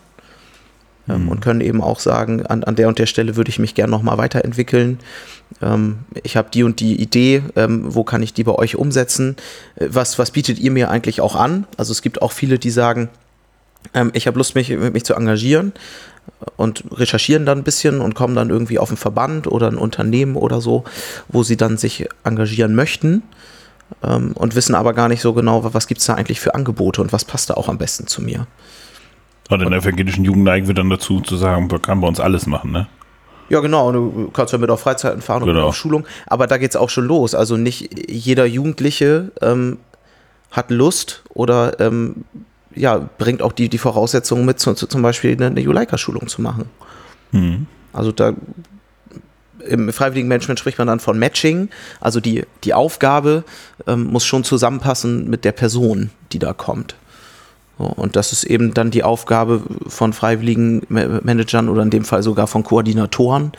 mhm. 1.07 1.29
und 1.29 1.41
können 1.41 1.61
eben 1.61 1.81
auch 1.81 1.99
sagen, 1.99 2.45
an, 2.45 2.63
an 2.63 2.75
der 2.75 2.87
und 2.87 2.99
der 2.99 3.05
Stelle 3.05 3.35
würde 3.35 3.49
ich 3.49 3.59
mich 3.59 3.75
gerne 3.75 3.91
nochmal 3.91 4.17
weiterentwickeln. 4.17 4.99
Ähm, 5.61 5.99
ich 6.23 6.37
habe 6.37 6.49
die 6.53 6.63
und 6.63 6.79
die 6.79 7.01
Idee, 7.01 7.43
ähm, 7.55 7.83
wo 7.93 8.03
kann 8.03 8.23
ich 8.23 8.33
die 8.33 8.43
bei 8.43 8.53
euch 8.53 8.75
umsetzen? 8.75 9.35
Äh, 9.75 9.87
was, 9.89 10.19
was 10.19 10.31
bietet 10.31 10.59
ihr 10.59 10.71
mir 10.71 10.89
eigentlich 10.89 11.21
auch 11.21 11.35
an? 11.35 11.65
Also 11.77 11.91
es 11.91 12.01
gibt 12.01 12.21
auch 12.21 12.31
viele, 12.31 12.59
die 12.59 12.71
sagen, 12.71 13.09
ähm, 13.93 14.11
ich 14.13 14.27
habe 14.27 14.37
Lust, 14.37 14.55
mich, 14.55 14.69
mich 14.69 15.03
zu 15.03 15.13
engagieren 15.13 15.73
und 16.55 16.83
recherchieren 16.91 17.45
dann 17.45 17.59
ein 17.59 17.63
bisschen 17.63 18.01
und 18.01 18.15
kommen 18.15 18.35
dann 18.35 18.49
irgendwie 18.49 18.79
auf 18.79 18.89
einen 18.89 18.97
Verband 18.97 19.47
oder 19.47 19.67
ein 19.67 19.77
Unternehmen 19.77 20.35
oder 20.35 20.61
so, 20.61 20.83
wo 21.27 21.43
sie 21.43 21.57
dann 21.57 21.77
sich 21.77 22.07
engagieren 22.23 22.75
möchten 22.75 23.23
ähm, 24.03 24.31
und 24.33 24.55
wissen 24.55 24.75
aber 24.75 24.93
gar 24.93 25.09
nicht 25.09 25.21
so 25.21 25.33
genau, 25.33 25.73
was 25.73 25.87
gibt 25.87 25.99
es 25.99 26.07
da 26.07 26.15
eigentlich 26.15 26.39
für 26.39 26.55
Angebote 26.55 27.01
und 27.01 27.11
was 27.11 27.25
passt 27.25 27.49
da 27.49 27.55
auch 27.55 27.67
am 27.67 27.77
besten 27.77 28.07
zu 28.07 28.21
mir. 28.21 28.47
Und 29.49 29.61
in 29.61 29.69
der 29.69 29.79
evangelischen 29.79 30.25
Jugend 30.25 30.43
neigen 30.43 30.67
wir 30.67 30.73
dann 30.73 30.89
dazu 30.89 31.19
zu 31.19 31.35
sagen, 31.35 31.67
man 31.67 31.81
kann 31.81 32.01
bei 32.01 32.07
uns 32.07 32.19
alles 32.19 32.47
machen, 32.47 32.71
ne? 32.71 32.87
Ja, 33.49 33.59
genau. 33.59 33.91
Du 33.91 34.31
kannst 34.33 34.53
ja 34.53 34.57
mit 34.57 34.69
auf 34.69 34.79
Freizeiten 34.79 35.21
fahren 35.21 35.41
genau. 35.41 35.51
oder 35.51 35.65
auf 35.65 35.75
Schulung. 35.75 36.05
Aber 36.27 36.47
da 36.47 36.57
geht 36.57 36.71
es 36.71 36.75
auch 36.75 36.89
schon 36.89 37.05
los. 37.05 37.35
Also 37.35 37.57
nicht 37.57 38.09
jeder 38.09 38.45
Jugendliche 38.45 39.31
ähm, 39.41 39.77
hat 40.49 40.71
Lust 40.71 41.23
oder 41.29 41.79
ähm, 41.79 42.23
ja, 42.73 43.09
bringt 43.17 43.41
auch 43.41 43.51
die, 43.51 43.69
die 43.69 43.77
Voraussetzungen 43.77 44.45
mit, 44.45 44.59
zu, 44.59 44.73
zu, 44.73 44.87
zum 44.87 45.01
Beispiel 45.01 45.33
eine, 45.33 45.47
eine 45.47 45.59
Juleika-Schulung 45.59 46.27
zu 46.27 46.41
machen. 46.41 46.69
Mhm. 47.31 47.67
Also 47.91 48.11
da 48.11 48.33
im 49.67 49.93
freiwilligen 49.93 50.27
Management 50.27 50.59
spricht 50.59 50.77
man 50.77 50.87
dann 50.87 50.99
von 50.99 51.17
Matching. 51.19 51.69
Also 52.01 52.19
die, 52.19 52.45
die 52.63 52.73
Aufgabe 52.73 53.43
ähm, 53.87 54.05
muss 54.05 54.25
schon 54.25 54.43
zusammenpassen 54.43 55.29
mit 55.29 55.45
der 55.45 55.51
Person, 55.51 56.09
die 56.31 56.39
da 56.39 56.53
kommt. 56.53 56.95
Und 57.85 58.15
das 58.15 58.31
ist 58.31 58.43
eben 58.43 58.73
dann 58.73 58.91
die 58.91 59.03
Aufgabe 59.03 59.61
von 59.87 60.13
freiwilligen 60.13 60.83
Managern 60.89 61.69
oder 61.69 61.83
in 61.83 61.89
dem 61.89 62.05
Fall 62.05 62.23
sogar 62.23 62.47
von 62.47 62.63
Koordinatoren, 62.63 63.51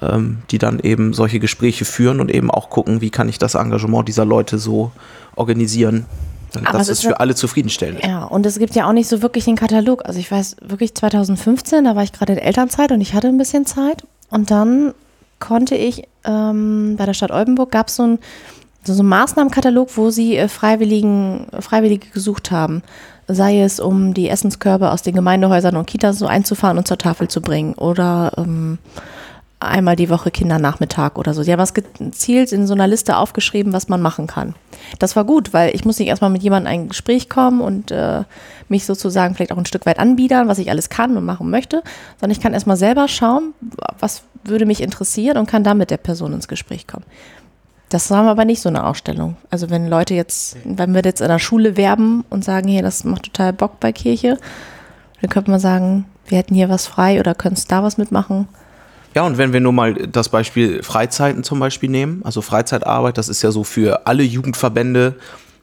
ähm, 0.00 0.38
die 0.50 0.58
dann 0.58 0.80
eben 0.80 1.12
solche 1.12 1.40
Gespräche 1.40 1.84
führen 1.84 2.20
und 2.20 2.30
eben 2.30 2.50
auch 2.50 2.70
gucken, 2.70 3.00
wie 3.00 3.10
kann 3.10 3.28
ich 3.28 3.38
das 3.38 3.54
Engagement 3.54 4.08
dieser 4.08 4.24
Leute 4.24 4.58
so 4.58 4.92
organisieren, 5.36 6.06
aber 6.54 6.78
das 6.78 6.88
ist 6.88 7.02
für 7.02 7.20
alle 7.20 7.34
zufriedenstellend. 7.34 8.04
Ja, 8.04 8.24
und 8.24 8.46
es 8.46 8.58
gibt 8.58 8.74
ja 8.74 8.88
auch 8.88 8.92
nicht 8.92 9.08
so 9.08 9.22
wirklich 9.22 9.44
den 9.44 9.56
Katalog. 9.56 10.04
Also 10.06 10.18
ich 10.18 10.30
weiß 10.30 10.56
wirklich 10.62 10.94
2015, 10.94 11.84
da 11.84 11.94
war 11.94 12.02
ich 12.02 12.12
gerade 12.12 12.32
in 12.32 12.38
Elternzeit 12.38 12.92
und 12.92 13.00
ich 13.00 13.14
hatte 13.14 13.28
ein 13.28 13.38
bisschen 13.38 13.66
Zeit. 13.66 14.04
Und 14.30 14.50
dann 14.50 14.94
konnte 15.40 15.74
ich 15.74 16.04
ähm, 16.24 16.96
bei 16.96 17.06
der 17.06 17.14
Stadt 17.14 17.30
Oldenburg 17.30 17.70
gab 17.70 17.90
so 17.90 18.14
es 18.14 18.18
so, 18.84 18.94
so 18.94 19.00
einen 19.00 19.08
Maßnahmenkatalog, 19.10 19.96
wo 19.96 20.10
sie 20.10 20.36
äh, 20.36 20.48
Freiwilligen, 20.48 21.46
Freiwillige 21.60 22.08
gesucht 22.08 22.50
haben 22.50 22.82
sei 23.28 23.60
es 23.62 23.78
um 23.78 24.14
die 24.14 24.28
Essenskörbe 24.28 24.90
aus 24.90 25.02
den 25.02 25.14
Gemeindehäusern 25.14 25.76
und 25.76 25.86
Kitas 25.86 26.18
so 26.18 26.26
einzufahren 26.26 26.78
und 26.78 26.88
zur 26.88 26.98
Tafel 26.98 27.28
zu 27.28 27.42
bringen 27.42 27.74
oder 27.74 28.32
ähm, 28.36 28.78
einmal 29.60 29.96
die 29.96 30.08
Woche 30.08 30.30
Kindernachmittag 30.30 31.16
oder 31.16 31.34
so. 31.34 31.42
Sie 31.42 31.52
haben 31.52 31.58
was 31.58 31.74
gezielt 31.74 32.52
in 32.52 32.66
so 32.66 32.74
einer 32.74 32.86
Liste 32.86 33.16
aufgeschrieben, 33.16 33.72
was 33.72 33.88
man 33.88 34.00
machen 34.00 34.26
kann. 34.26 34.54
Das 34.98 35.16
war 35.16 35.24
gut, 35.24 35.52
weil 35.52 35.74
ich 35.74 35.84
muss 35.84 35.98
nicht 35.98 36.08
erstmal 36.08 36.30
mit 36.30 36.42
jemandem 36.42 36.72
in 36.72 36.80
ein 36.80 36.88
Gespräch 36.88 37.28
kommen 37.28 37.60
und 37.60 37.90
äh, 37.90 38.22
mich 38.68 38.86
sozusagen 38.86 39.34
vielleicht 39.34 39.52
auch 39.52 39.58
ein 39.58 39.66
Stück 39.66 39.84
weit 39.84 39.98
anbiedern, 39.98 40.48
was 40.48 40.58
ich 40.58 40.70
alles 40.70 40.90
kann 40.90 41.16
und 41.16 41.24
machen 41.24 41.50
möchte, 41.50 41.82
sondern 42.20 42.36
ich 42.36 42.40
kann 42.40 42.54
erstmal 42.54 42.76
selber 42.76 43.08
schauen, 43.08 43.52
was 43.98 44.22
würde 44.44 44.64
mich 44.64 44.80
interessieren 44.80 45.36
und 45.36 45.46
kann 45.46 45.64
dann 45.64 45.78
mit 45.78 45.90
der 45.90 45.96
Person 45.96 46.32
ins 46.32 46.48
Gespräch 46.48 46.86
kommen. 46.86 47.04
Das 47.88 48.10
haben 48.10 48.28
aber 48.28 48.44
nicht 48.44 48.60
so 48.60 48.68
eine 48.68 48.84
Ausstellung. 48.84 49.36
Also 49.50 49.70
wenn 49.70 49.88
Leute 49.88 50.14
jetzt, 50.14 50.56
wenn 50.64 50.94
wir 50.94 51.02
jetzt 51.02 51.20
in 51.20 51.28
der 51.28 51.38
Schule 51.38 51.76
werben 51.76 52.24
und 52.28 52.44
sagen, 52.44 52.68
hier, 52.68 52.82
das 52.82 53.04
macht 53.04 53.24
total 53.24 53.52
Bock 53.52 53.80
bei 53.80 53.92
Kirche, 53.92 54.38
dann 55.20 55.30
könnte 55.30 55.50
man 55.50 55.60
sagen, 55.60 56.04
wir 56.26 56.38
hätten 56.38 56.54
hier 56.54 56.68
was 56.68 56.86
frei 56.86 57.18
oder 57.18 57.34
könntest 57.34 57.72
da 57.72 57.82
was 57.82 57.96
mitmachen. 57.96 58.46
Ja, 59.14 59.22
und 59.22 59.38
wenn 59.38 59.52
wir 59.52 59.60
nur 59.60 59.72
mal 59.72 59.94
das 59.94 60.28
Beispiel 60.28 60.82
Freizeiten 60.82 61.42
zum 61.42 61.58
Beispiel 61.58 61.88
nehmen, 61.88 62.20
also 62.24 62.42
Freizeitarbeit, 62.42 63.16
das 63.16 63.30
ist 63.30 63.42
ja 63.42 63.50
so 63.50 63.64
für 63.64 64.06
alle 64.06 64.22
Jugendverbände 64.22 65.14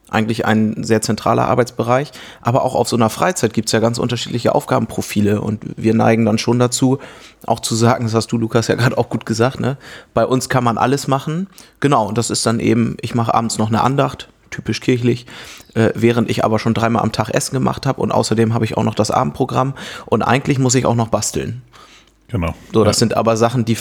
eigentlich 0.10 0.46
ein 0.46 0.84
sehr 0.84 1.02
zentraler 1.02 1.48
Arbeitsbereich. 1.48 2.12
Aber 2.42 2.64
auch 2.64 2.76
auf 2.76 2.88
so 2.88 2.96
einer 2.96 3.10
Freizeit 3.10 3.54
gibt 3.54 3.70
es 3.70 3.74
ja 3.74 3.80
ganz 3.80 3.98
unterschiedliche 3.98 4.54
Aufgabenprofile 4.54 5.42
und 5.42 5.64
wir 5.78 5.94
neigen 5.94 6.26
dann 6.26 6.38
schon 6.38 6.60
dazu, 6.60 7.00
auch 7.46 7.60
zu 7.60 7.76
sagen, 7.76 8.06
das 8.06 8.14
hast 8.14 8.32
du, 8.32 8.38
Lukas, 8.38 8.68
ja 8.68 8.76
gerade 8.76 8.98
auch 8.98 9.10
gut 9.10 9.26
gesagt, 9.26 9.60
ne? 9.60 9.78
Bei 10.14 10.26
uns 10.26 10.50
kann 10.50 10.64
man 10.64 10.78
alles 10.78 11.08
machen. 11.08 11.48
Genau, 11.80 12.08
und 12.08 12.18
das 12.18 12.30
ist 12.30 12.46
dann 12.46 12.60
eben, 12.60 12.98
ich 13.02 13.16
mache 13.16 13.34
abends 13.34 13.58
noch 13.58 13.68
eine 13.68 13.82
Andacht, 13.82 14.30
typisch 14.52 14.80
kirchlich, 14.80 15.26
äh, 15.74 15.90
während 15.96 16.30
ich 16.30 16.46
aber 16.46 16.60
schon 16.60 16.74
dreimal 16.74 17.04
am 17.04 17.12
Tag 17.12 17.30
Essen 17.30 17.54
gemacht 17.54 17.86
habe 17.86 18.02
und 18.02 18.12
außerdem 18.12 18.54
habe 18.54 18.66
ich 18.66 18.78
auch 18.78 18.84
noch 18.84 18.96
das 18.96 19.12
Abendprogramm 19.12 19.74
und 20.06 20.22
eigentlich 20.22 20.60
muss 20.60 20.76
ich 20.76 20.86
auch 20.86 20.96
noch 20.96 21.10
basteln. 21.10 21.62
Genau. 22.28 22.54
So, 22.74 22.84
das 22.84 22.98
ja. 22.98 23.00
sind 23.00 23.18
aber 23.18 23.38
Sachen, 23.38 23.66
die 23.66 23.78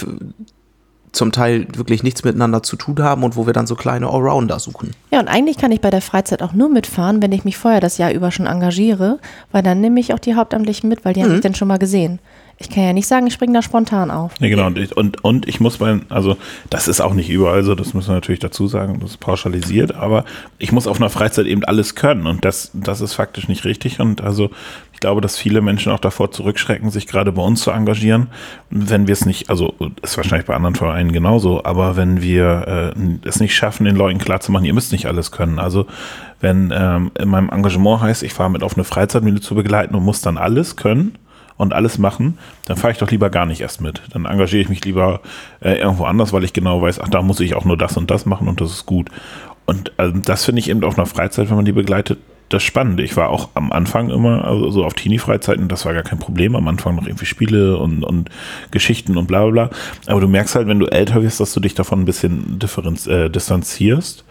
zum 1.15 1.33
Teil 1.33 1.67
wirklich 1.75 2.03
nichts 2.03 2.25
miteinander 2.25 2.63
zu 2.63 2.77
tun 2.77 3.03
haben 3.03 3.23
und 3.23 3.37
wo 3.37 3.47
wir 3.47 3.53
dann 3.53 3.67
so 3.67 3.75
kleine 3.75 4.09
Allrounder 4.09 4.59
suchen. 4.59 4.91
Ja, 5.11 5.21
und 5.21 5.29
eigentlich 5.29 5.57
kann 5.57 5.73
ich 5.73 5.81
bei 5.81 5.91
der 5.91 6.03
Freizeit 6.03 6.43
auch 6.43 6.53
nur 6.53 6.69
mitfahren, 6.69 7.23
wenn 7.23 7.33
ich 7.33 7.45
mich 7.45 7.57
vorher 7.57 7.81
das 7.81 7.99
Jahr 7.99 8.13
über 8.13 8.31
schon 8.31 8.47
engagiere, 8.47 9.19
weil 9.53 9.63
dann 9.63 9.81
nehme 9.81 10.01
ich 10.01 10.13
auch 10.13 10.19
die 10.19 10.35
Hauptamtlichen 10.35 10.89
mit, 10.89 11.05
weil 11.05 11.15
die 11.15 11.21
mhm. 11.21 11.25
habe 11.25 11.35
ich 11.37 11.41
dann 11.41 11.55
schon 11.55 11.69
mal 11.69 11.79
gesehen. 11.79 12.19
Ich 12.59 12.71
kann 12.71 12.85
ja 12.85 12.93
nicht 12.93 13.09
sagen, 13.09 13.27
ich 13.27 13.35
springe 13.35 13.53
da 13.53 13.63
spontan 13.63 14.11
auf. 14.11 14.33
Ja, 14.39 14.49
genau. 14.49 14.67
Und 14.67 14.79
ich, 14.79 14.97
und, 14.97 15.25
und 15.25 15.49
ich 15.49 15.59
muss 15.59 15.79
bei, 15.79 16.01
also 16.09 16.37
das 16.71 16.87
ist 16.87 17.01
auch 17.01 17.15
nicht 17.15 17.29
überall 17.29 17.65
so, 17.65 17.75
das 17.75 17.95
müssen 17.95 18.09
wir 18.09 18.15
natürlich 18.15 18.39
dazu 18.39 18.69
sagen, 18.69 19.01
das 19.01 19.11
ist 19.11 19.17
pauschalisiert, 19.19 19.95
aber 19.95 20.25
ich 20.59 20.71
muss 20.71 20.87
auf 20.87 20.99
einer 20.99 21.11
Freizeit 21.11 21.47
eben 21.47 21.65
alles 21.65 21.97
können 21.97 22.27
und 22.27 22.45
das, 22.45 22.71
das 22.73 23.01
ist 23.01 23.15
faktisch 23.15 23.49
nicht 23.49 23.65
richtig. 23.65 24.01
Und 24.01 24.21
also 24.21 24.51
ich 24.93 25.01
glaube, 25.01 25.21
dass 25.21 25.37
viele 25.37 25.61
Menschen 25.63 25.91
auch 25.91 25.99
davor 25.99 26.31
zurückschrecken, 26.31 26.91
sich 26.91 27.09
gerade 27.09 27.33
bei 27.33 27.43
uns 27.43 27.61
zu 27.61 27.73
engagieren, 27.73 28.29
wenn 28.71 29.09
wir 29.09 29.13
es 29.13 29.27
nicht, 29.27 29.51
also 29.51 29.75
ist 30.03 30.17
wahrscheinlich 30.17 30.47
bei 30.47 30.55
anderen 30.55 30.77
Vereinen 30.77 31.13
genauso, 31.13 31.65
aber 31.65 31.97
wenn 31.97 32.23
wir 32.23 32.95
äh, 32.97 33.29
es 33.29 33.41
nicht 33.41 33.57
schaffen, 33.57 33.85
den 33.85 33.97
Leuten 33.97 34.19
klarzumachen, 34.19 34.65
ihr 34.65 34.75
müsst 34.75 34.93
nicht 34.93 35.07
alles 35.07 35.33
können. 35.33 35.59
Also 35.59 35.87
wenn 36.41 36.73
ähm, 36.75 37.11
in 37.19 37.29
meinem 37.29 37.49
Engagement 37.49 38.01
heißt, 38.01 38.23
ich 38.23 38.33
fahre 38.33 38.51
mit 38.51 38.63
auf 38.63 38.75
eine 38.75 38.85
Freizeitmühle 38.85 39.41
zu 39.41 39.55
begleiten 39.55 39.95
und 39.95 40.05
muss 40.05 40.21
dann 40.21 40.39
alles 40.39 40.77
können, 40.77 41.19
und 41.57 41.73
alles 41.73 41.99
machen, 41.99 42.39
dann 42.67 42.77
fahre 42.77 42.93
ich 42.93 42.99
doch 42.99 43.11
lieber 43.11 43.31
gar 43.31 43.47
nicht 43.47 43.61
erst 43.61 43.81
mit. 43.81 44.03
Dann 44.11 44.25
engagiere 44.25 44.63
ich 44.63 44.69
mich 44.69 44.85
lieber 44.85 45.21
äh, 45.61 45.75
irgendwo 45.75 46.05
anders, 46.05 46.33
weil 46.33 46.45
ich 46.45 46.53
genau 46.53 46.83
weiß, 46.83 47.01
ach, 47.01 47.09
da 47.09 47.23
muss 47.23 47.41
ich 47.41 47.55
auch 47.55 47.65
nur 47.65 47.77
das 47.77 47.97
und 47.97 48.11
das 48.11 48.27
machen 48.27 48.49
und 48.49 48.61
das 48.61 48.71
ist 48.71 48.87
gut. 48.87 49.11
Und 49.67 49.93
ähm, 49.99 50.23
das 50.25 50.45
finde 50.45 50.61
ich 50.61 50.69
eben 50.69 50.85
auf 50.85 50.99
einer 50.99 51.07
Freizeit, 51.07 51.49
wenn 51.49 51.57
man 51.57 51.65
die 51.65 51.73
begleitet, 51.73 52.19
das 52.51 52.63
Spannende. 52.63 53.03
Ich 53.03 53.17
war 53.17 53.31
auch 53.31 53.49
am 53.55 53.73
Anfang 53.73 54.11
immer, 54.11 54.45
also 54.45 54.71
so 54.71 54.85
auf 54.85 54.95
Teenie-Freizeiten, 54.95 55.69
das 55.69 55.87
war 55.87 55.95
gar 55.95 56.03
kein 56.03 56.19
Problem. 56.19 56.55
Am 56.55 56.69
Anfang 56.69 56.95
noch 56.95 57.07
irgendwie 57.07 57.27
Spiele 57.27 57.79
und, 57.79 58.05
und 58.05 58.29
Geschichten 58.71 59.17
und 59.17 59.27
bla 59.27 59.45
bla 59.47 59.51
bla. 59.51 59.71
Aber 60.07 60.21
du 60.21 60.29
merkst 60.29 60.55
halt, 60.55 60.69
wenn 60.69 60.79
du 60.79 60.87
älter 60.87 61.23
wirst, 61.23 61.41
dass 61.41 61.55
du 61.55 61.61
dich 61.61 61.75
davon 61.75 62.01
ein 62.01 62.05
bisschen 62.05 62.59
differenz, 62.59 63.07
äh, 63.07 63.31
distanzierst 63.31 64.25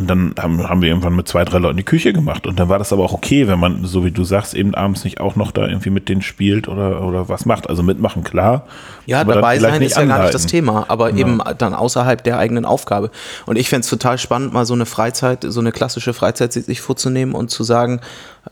und 0.00 0.06
dann 0.06 0.34
haben, 0.38 0.66
haben 0.66 0.80
wir 0.80 0.88
irgendwann 0.88 1.14
mit 1.14 1.28
zwei, 1.28 1.44
drei 1.44 1.58
Leuten 1.58 1.76
die 1.76 1.84
Küche 1.84 2.14
gemacht. 2.14 2.46
Und 2.46 2.58
dann 2.58 2.70
war 2.70 2.78
das 2.78 2.90
aber 2.90 3.04
auch 3.04 3.12
okay, 3.12 3.46
wenn 3.48 3.58
man, 3.58 3.84
so 3.84 4.02
wie 4.02 4.10
du 4.10 4.24
sagst, 4.24 4.54
eben 4.54 4.74
abends 4.74 5.04
nicht 5.04 5.20
auch 5.20 5.36
noch 5.36 5.52
da 5.52 5.68
irgendwie 5.68 5.90
mit 5.90 6.08
denen 6.08 6.22
spielt 6.22 6.68
oder, 6.68 7.04
oder 7.04 7.28
was 7.28 7.44
macht. 7.44 7.68
Also 7.68 7.82
mitmachen, 7.82 8.24
klar. 8.24 8.66
Ja, 9.04 9.24
dabei 9.24 9.58
sein 9.58 9.82
ist 9.82 9.98
ja 9.98 10.04
gar 10.06 10.22
nicht 10.22 10.32
das 10.32 10.46
Thema, 10.46 10.86
aber 10.88 11.12
genau. 11.12 11.20
eben 11.20 11.56
dann 11.58 11.74
außerhalb 11.74 12.24
der 12.24 12.38
eigenen 12.38 12.64
Aufgabe. 12.64 13.10
Und 13.44 13.56
ich 13.56 13.68
fände 13.68 13.82
es 13.82 13.90
total 13.90 14.16
spannend, 14.16 14.54
mal 14.54 14.64
so 14.64 14.72
eine 14.72 14.86
Freizeit, 14.86 15.44
so 15.46 15.60
eine 15.60 15.70
klassische 15.70 16.14
Freizeit 16.14 16.54
sich 16.54 16.80
vorzunehmen 16.80 17.34
und 17.34 17.50
zu 17.50 17.62
sagen, 17.62 18.00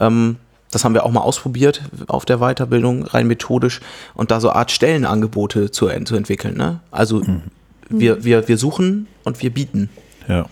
ähm, 0.00 0.36
das 0.70 0.84
haben 0.84 0.92
wir 0.92 1.06
auch 1.06 1.10
mal 1.10 1.22
ausprobiert 1.22 1.80
auf 2.08 2.26
der 2.26 2.40
Weiterbildung, 2.40 3.04
rein 3.04 3.26
methodisch, 3.26 3.80
und 4.12 4.30
da 4.30 4.38
so 4.38 4.50
Art 4.50 4.70
Stellenangebote 4.70 5.70
zu, 5.70 5.88
zu 6.04 6.14
entwickeln. 6.14 6.58
Ne? 6.58 6.80
Also 6.90 7.20
mhm. 7.20 7.44
wir, 7.88 8.22
wir, 8.22 8.48
wir 8.48 8.58
suchen 8.58 9.06
und 9.24 9.40
wir 9.40 9.48
bieten. 9.48 9.88
Ja. 10.28 10.44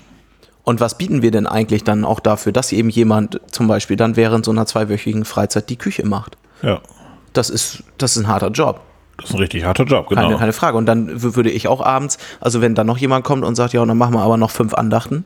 Und 0.69 0.81
was 0.81 0.99
bieten 0.99 1.23
wir 1.23 1.31
denn 1.31 1.47
eigentlich 1.47 1.85
dann 1.85 2.05
auch 2.05 2.19
dafür, 2.19 2.51
dass 2.51 2.73
eben 2.73 2.91
jemand 2.91 3.41
zum 3.53 3.69
Beispiel 3.69 3.97
dann 3.97 4.17
während 4.17 4.45
so 4.45 4.51
einer 4.51 4.67
zweiwöchigen 4.67 5.25
Freizeit 5.25 5.71
die 5.71 5.77
Küche 5.77 6.05
macht? 6.05 6.37
Ja. 6.61 6.81
Das 7.33 7.51
ist, 7.51 7.85
das 7.99 8.17
ist 8.17 8.25
ein 8.25 8.29
harter 8.29 8.51
Job. 8.51 8.81
Das 9.17 9.31
ist 9.31 9.37
ein 9.37 9.39
richtig 9.39 9.65
harter 9.65 9.85
Job, 9.85 10.09
genau. 10.09 10.23
Keine, 10.23 10.37
keine 10.39 10.53
Frage. 10.53 10.77
Und 10.77 10.87
dann 10.87 11.23
würde 11.23 11.53
ich 11.53 11.69
auch 11.69 11.81
abends, 11.81 12.19
also 12.41 12.63
wenn 12.63 12.75
dann 12.75 12.89
noch 12.89 12.99
jemand 12.99 13.25
kommt 13.25 13.45
und 13.45 13.55
sagt, 13.55 13.75
ja, 13.75 13.81
und 13.81 13.87
dann 13.87 13.97
machen 13.97 14.15
wir 14.15 14.23
aber 14.23 14.37
noch 14.39 14.51
fünf 14.51 14.75
Andachten, 14.75 15.25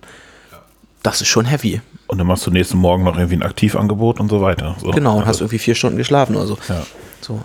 das 1.02 1.22
ist 1.22 1.28
schon 1.28 1.46
heavy. 1.46 1.80
Und 2.06 2.18
dann 2.18 2.26
machst 2.26 2.46
du 2.46 2.50
nächsten 2.50 2.76
Morgen 2.76 3.04
noch 3.04 3.16
irgendwie 3.16 3.36
ein 3.36 3.42
Aktivangebot 3.42 4.20
und 4.20 4.28
so 4.28 4.42
weiter. 4.42 4.76
So. 4.78 4.90
Genau, 4.90 5.12
und 5.12 5.20
also. 5.20 5.28
hast 5.28 5.40
irgendwie 5.40 5.58
vier 5.58 5.74
Stunden 5.74 5.96
geschlafen 5.96 6.36
oder 6.36 6.48
so. 6.48 6.58
Ja. 6.68 6.82
so. 7.22 7.40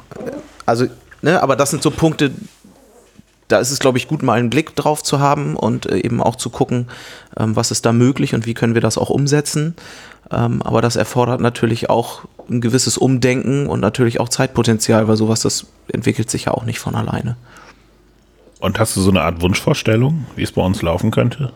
Also, 0.66 0.88
ne, 1.22 1.42
aber 1.42 1.56
das 1.56 1.70
sind 1.70 1.82
so 1.82 1.92
Punkte, 1.92 2.32
da 3.48 3.60
ist 3.60 3.72
es, 3.72 3.80
glaube 3.80 3.98
ich, 3.98 4.08
gut, 4.08 4.24
mal 4.24 4.40
einen 4.40 4.50
Blick 4.50 4.76
drauf 4.76 5.04
zu 5.04 5.20
haben 5.20 5.56
und 5.56 5.86
äh, 5.86 5.98
eben 5.98 6.22
auch 6.22 6.36
zu 6.36 6.50
gucken, 6.50 6.88
ähm, 7.38 7.56
was 7.56 7.72
ist 7.72 7.86
da 7.86 7.94
möglich 7.94 8.34
und 8.34 8.46
wie 8.46 8.54
können 8.54 8.74
wir 8.74 8.82
das 8.82 8.98
auch 8.98 9.10
umsetzen. 9.10 9.76
Ähm, 10.32 10.62
aber 10.64 10.82
das 10.82 10.96
erfordert 10.96 11.42
natürlich 11.42 11.90
auch 11.90 12.26
ein 12.50 12.62
gewisses 12.62 12.98
Umdenken 12.98 13.68
und 13.68 13.80
natürlich 13.80 14.20
auch 14.20 14.30
Zeitpotenzial, 14.30 15.08
weil 15.08 15.18
sowas, 15.18 15.42
das 15.42 15.68
entwickelt 15.92 16.30
sich 16.30 16.46
ja 16.46 16.54
auch 16.54 16.64
nicht 16.64 16.80
von 16.80 16.96
alleine. 16.96 17.38
Und 18.60 18.80
hast 18.80 18.96
du 18.96 19.02
so 19.02 19.12
eine 19.12 19.22
Art 19.22 19.42
Wunschvorstellung, 19.42 20.26
wie 20.36 20.44
es 20.44 20.52
bei 20.52 20.62
uns 20.62 20.82
laufen 20.82 21.12
könnte? 21.12 21.52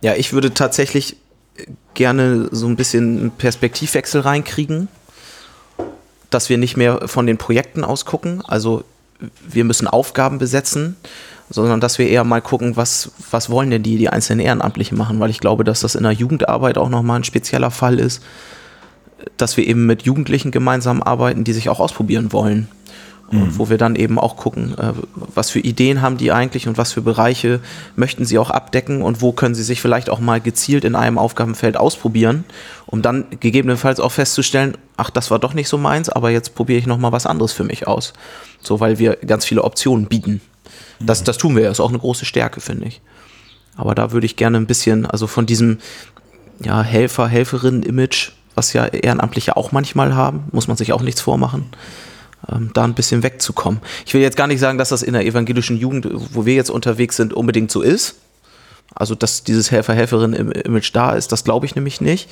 Ja, 0.00 0.14
ich 0.14 0.32
würde 0.32 0.54
tatsächlich 0.54 1.16
gerne 1.94 2.48
so 2.52 2.66
ein 2.66 2.76
bisschen 2.76 3.18
einen 3.18 3.30
Perspektivwechsel 3.32 4.20
reinkriegen, 4.20 4.88
dass 6.30 6.48
wir 6.48 6.56
nicht 6.56 6.76
mehr 6.76 7.08
von 7.08 7.26
den 7.26 7.36
Projekten 7.36 7.84
ausgucken. 7.84 8.42
Also 8.46 8.84
wir 9.48 9.64
müssen 9.64 9.88
Aufgaben 9.88 10.38
besetzen, 10.38 10.96
sondern 11.50 11.80
dass 11.80 11.98
wir 11.98 12.08
eher 12.08 12.24
mal 12.24 12.42
gucken, 12.42 12.76
was, 12.76 13.12
was 13.30 13.50
wollen 13.50 13.70
denn 13.70 13.82
die, 13.82 13.96
die 13.96 14.08
einzelnen 14.08 14.40
Ehrenamtlichen 14.40 14.98
machen, 14.98 15.18
weil 15.20 15.30
ich 15.30 15.40
glaube, 15.40 15.64
dass 15.64 15.80
das 15.80 15.94
in 15.94 16.02
der 16.02 16.12
Jugendarbeit 16.12 16.78
auch 16.78 16.88
nochmal 16.88 17.20
ein 17.20 17.24
spezieller 17.24 17.70
Fall 17.70 17.98
ist, 17.98 18.22
dass 19.36 19.56
wir 19.56 19.66
eben 19.66 19.86
mit 19.86 20.02
Jugendlichen 20.02 20.50
gemeinsam 20.50 21.02
arbeiten, 21.02 21.44
die 21.44 21.52
sich 21.52 21.68
auch 21.68 21.80
ausprobieren 21.80 22.32
wollen. 22.32 22.68
Und 23.30 23.40
mhm. 23.40 23.58
wo 23.58 23.68
wir 23.68 23.76
dann 23.76 23.94
eben 23.94 24.18
auch 24.18 24.36
gucken, 24.36 24.76
äh, 24.78 24.92
was 25.34 25.50
für 25.50 25.60
Ideen 25.60 26.00
haben 26.00 26.16
die 26.16 26.32
eigentlich 26.32 26.66
und 26.66 26.78
was 26.78 26.92
für 26.92 27.02
Bereiche 27.02 27.60
möchten 27.94 28.24
sie 28.24 28.38
auch 28.38 28.48
abdecken 28.48 29.02
und 29.02 29.20
wo 29.20 29.32
können 29.32 29.54
sie 29.54 29.62
sich 29.62 29.82
vielleicht 29.82 30.08
auch 30.08 30.18
mal 30.18 30.40
gezielt 30.40 30.84
in 30.84 30.94
einem 30.94 31.18
Aufgabenfeld 31.18 31.76
ausprobieren, 31.76 32.44
um 32.86 33.02
dann 33.02 33.26
gegebenenfalls 33.38 34.00
auch 34.00 34.12
festzustellen, 34.12 34.78
ach, 34.96 35.10
das 35.10 35.30
war 35.30 35.38
doch 35.38 35.52
nicht 35.52 35.68
so 35.68 35.76
meins, 35.76 36.08
aber 36.08 36.30
jetzt 36.30 36.54
probiere 36.54 36.78
ich 36.78 36.86
nochmal 36.86 37.12
was 37.12 37.26
anderes 37.26 37.52
für 37.52 37.64
mich 37.64 37.86
aus. 37.86 38.14
So, 38.60 38.80
weil 38.80 38.98
wir 38.98 39.16
ganz 39.16 39.44
viele 39.44 39.62
Optionen 39.62 40.06
bieten. 40.06 40.40
Das, 40.98 41.22
das 41.22 41.36
tun 41.36 41.54
wir 41.54 41.64
ja, 41.64 41.70
ist 41.70 41.80
auch 41.80 41.90
eine 41.90 41.98
große 41.98 42.24
Stärke, 42.24 42.62
finde 42.62 42.86
ich. 42.86 43.02
Aber 43.76 43.94
da 43.94 44.10
würde 44.10 44.26
ich 44.26 44.36
gerne 44.36 44.56
ein 44.56 44.66
bisschen, 44.66 45.04
also 45.04 45.26
von 45.26 45.44
diesem 45.44 45.78
ja, 46.60 46.82
Helfer, 46.82 47.28
Helferinnen-Image, 47.28 48.32
was 48.54 48.72
ja 48.72 48.86
Ehrenamtliche 48.86 49.56
auch 49.56 49.70
manchmal 49.70 50.16
haben, 50.16 50.44
muss 50.50 50.66
man 50.66 50.78
sich 50.78 50.94
auch 50.94 51.02
nichts 51.02 51.20
vormachen 51.20 51.66
ähm, 52.50 52.70
da 52.74 52.84
ein 52.84 52.94
bisschen 52.94 53.22
wegzukommen. 53.22 53.80
Ich 54.06 54.14
will 54.14 54.20
jetzt 54.20 54.36
gar 54.36 54.46
nicht 54.46 54.60
sagen, 54.60 54.78
dass 54.78 54.90
das 54.90 55.02
in 55.02 55.12
der 55.12 55.24
evangelischen 55.24 55.76
Jugend, 55.76 56.08
wo 56.10 56.46
wir 56.46 56.54
jetzt 56.54 56.70
unterwegs 56.70 57.16
sind, 57.16 57.32
unbedingt 57.32 57.70
so 57.70 57.82
ist. 57.82 58.16
Also, 58.94 59.14
dass 59.14 59.44
dieses 59.44 59.70
Helfer-Helferin-Image 59.70 60.94
da 60.94 61.12
ist, 61.12 61.30
das 61.32 61.44
glaube 61.44 61.66
ich 61.66 61.74
nämlich 61.74 62.00
nicht. 62.00 62.28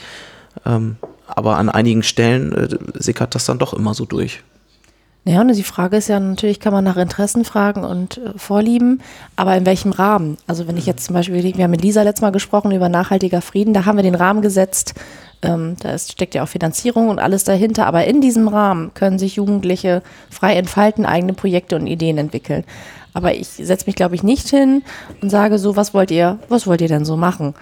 Ähm, 0.65 0.97
aber 1.27 1.59
an 1.59 1.69
einigen 1.69 2.03
Stellen 2.03 2.53
äh, 2.53 2.69
sickert 2.95 3.35
das 3.35 3.45
dann 3.45 3.59
doch 3.59 3.75
immer 3.75 3.95
so 3.95 4.05
durch. 4.07 4.43
Ja, 5.29 5.41
und 5.41 5.49
die 5.49 5.63
Frage 5.65 5.97
ist 5.97 6.09
ja 6.09 6.21
natürlich, 6.21 6.61
kann 6.61 6.73
man 6.73 6.85
nach 6.85 6.97
Interessen 6.97 7.45
fragen 7.45 7.83
und 7.83 8.19
äh, 8.19 8.39
Vorlieben, 8.39 9.03
aber 9.35 9.57
in 9.57 9.67
welchem 9.67 9.91
Rahmen? 9.91 10.39
Also 10.47 10.69
wenn 10.69 10.77
ich 10.77 10.87
jetzt 10.87 11.05
zum 11.05 11.15
Beispiel, 11.15 11.43
wir 11.43 11.65
haben 11.65 11.71
mit 11.73 11.83
Lisa 11.83 12.03
letztes 12.03 12.23
Mal 12.23 12.31
gesprochen 12.31 12.71
über 12.71 12.89
nachhaltiger 12.89 13.43
Frieden, 13.43 13.75
da 13.75 13.85
haben 13.85 13.97
wir 13.97 14.05
den 14.05 14.15
Rahmen 14.15 14.41
gesetzt, 14.41 14.95
ähm, 15.43 15.77
da 15.81 15.91
ist, 15.91 16.13
steckt 16.13 16.35
ja 16.35 16.43
auch 16.43 16.49
Finanzierung 16.49 17.09
und 17.09 17.19
alles 17.19 17.45
dahinter, 17.45 17.87
aber 17.87 18.05
in 18.07 18.21
diesem 18.21 18.49
Rahmen 18.49 18.93
können 18.95 19.19
sich 19.19 19.37
Jugendliche 19.37 20.03
frei 20.31 20.57
entfalten, 20.57 21.07
eigene 21.07 21.33
Projekte 21.35 21.77
und 21.77 21.87
Ideen 21.87 22.19
entwickeln. 22.19 22.65
Aber 23.13 23.35
ich 23.35 23.49
setze 23.49 23.87
mich, 23.87 23.97
glaube 23.97 24.15
ich, 24.15 24.23
nicht 24.23 24.49
hin 24.49 24.83
und 25.23 25.31
sage 25.31 25.59
so, 25.59 25.77
was 25.77 25.95
wollt 25.95 26.11
ihr, 26.11 26.39
was 26.49 26.67
wollt 26.67 26.81
ihr 26.81 26.89
denn 26.89 27.05
so 27.05 27.17
machen? 27.17 27.55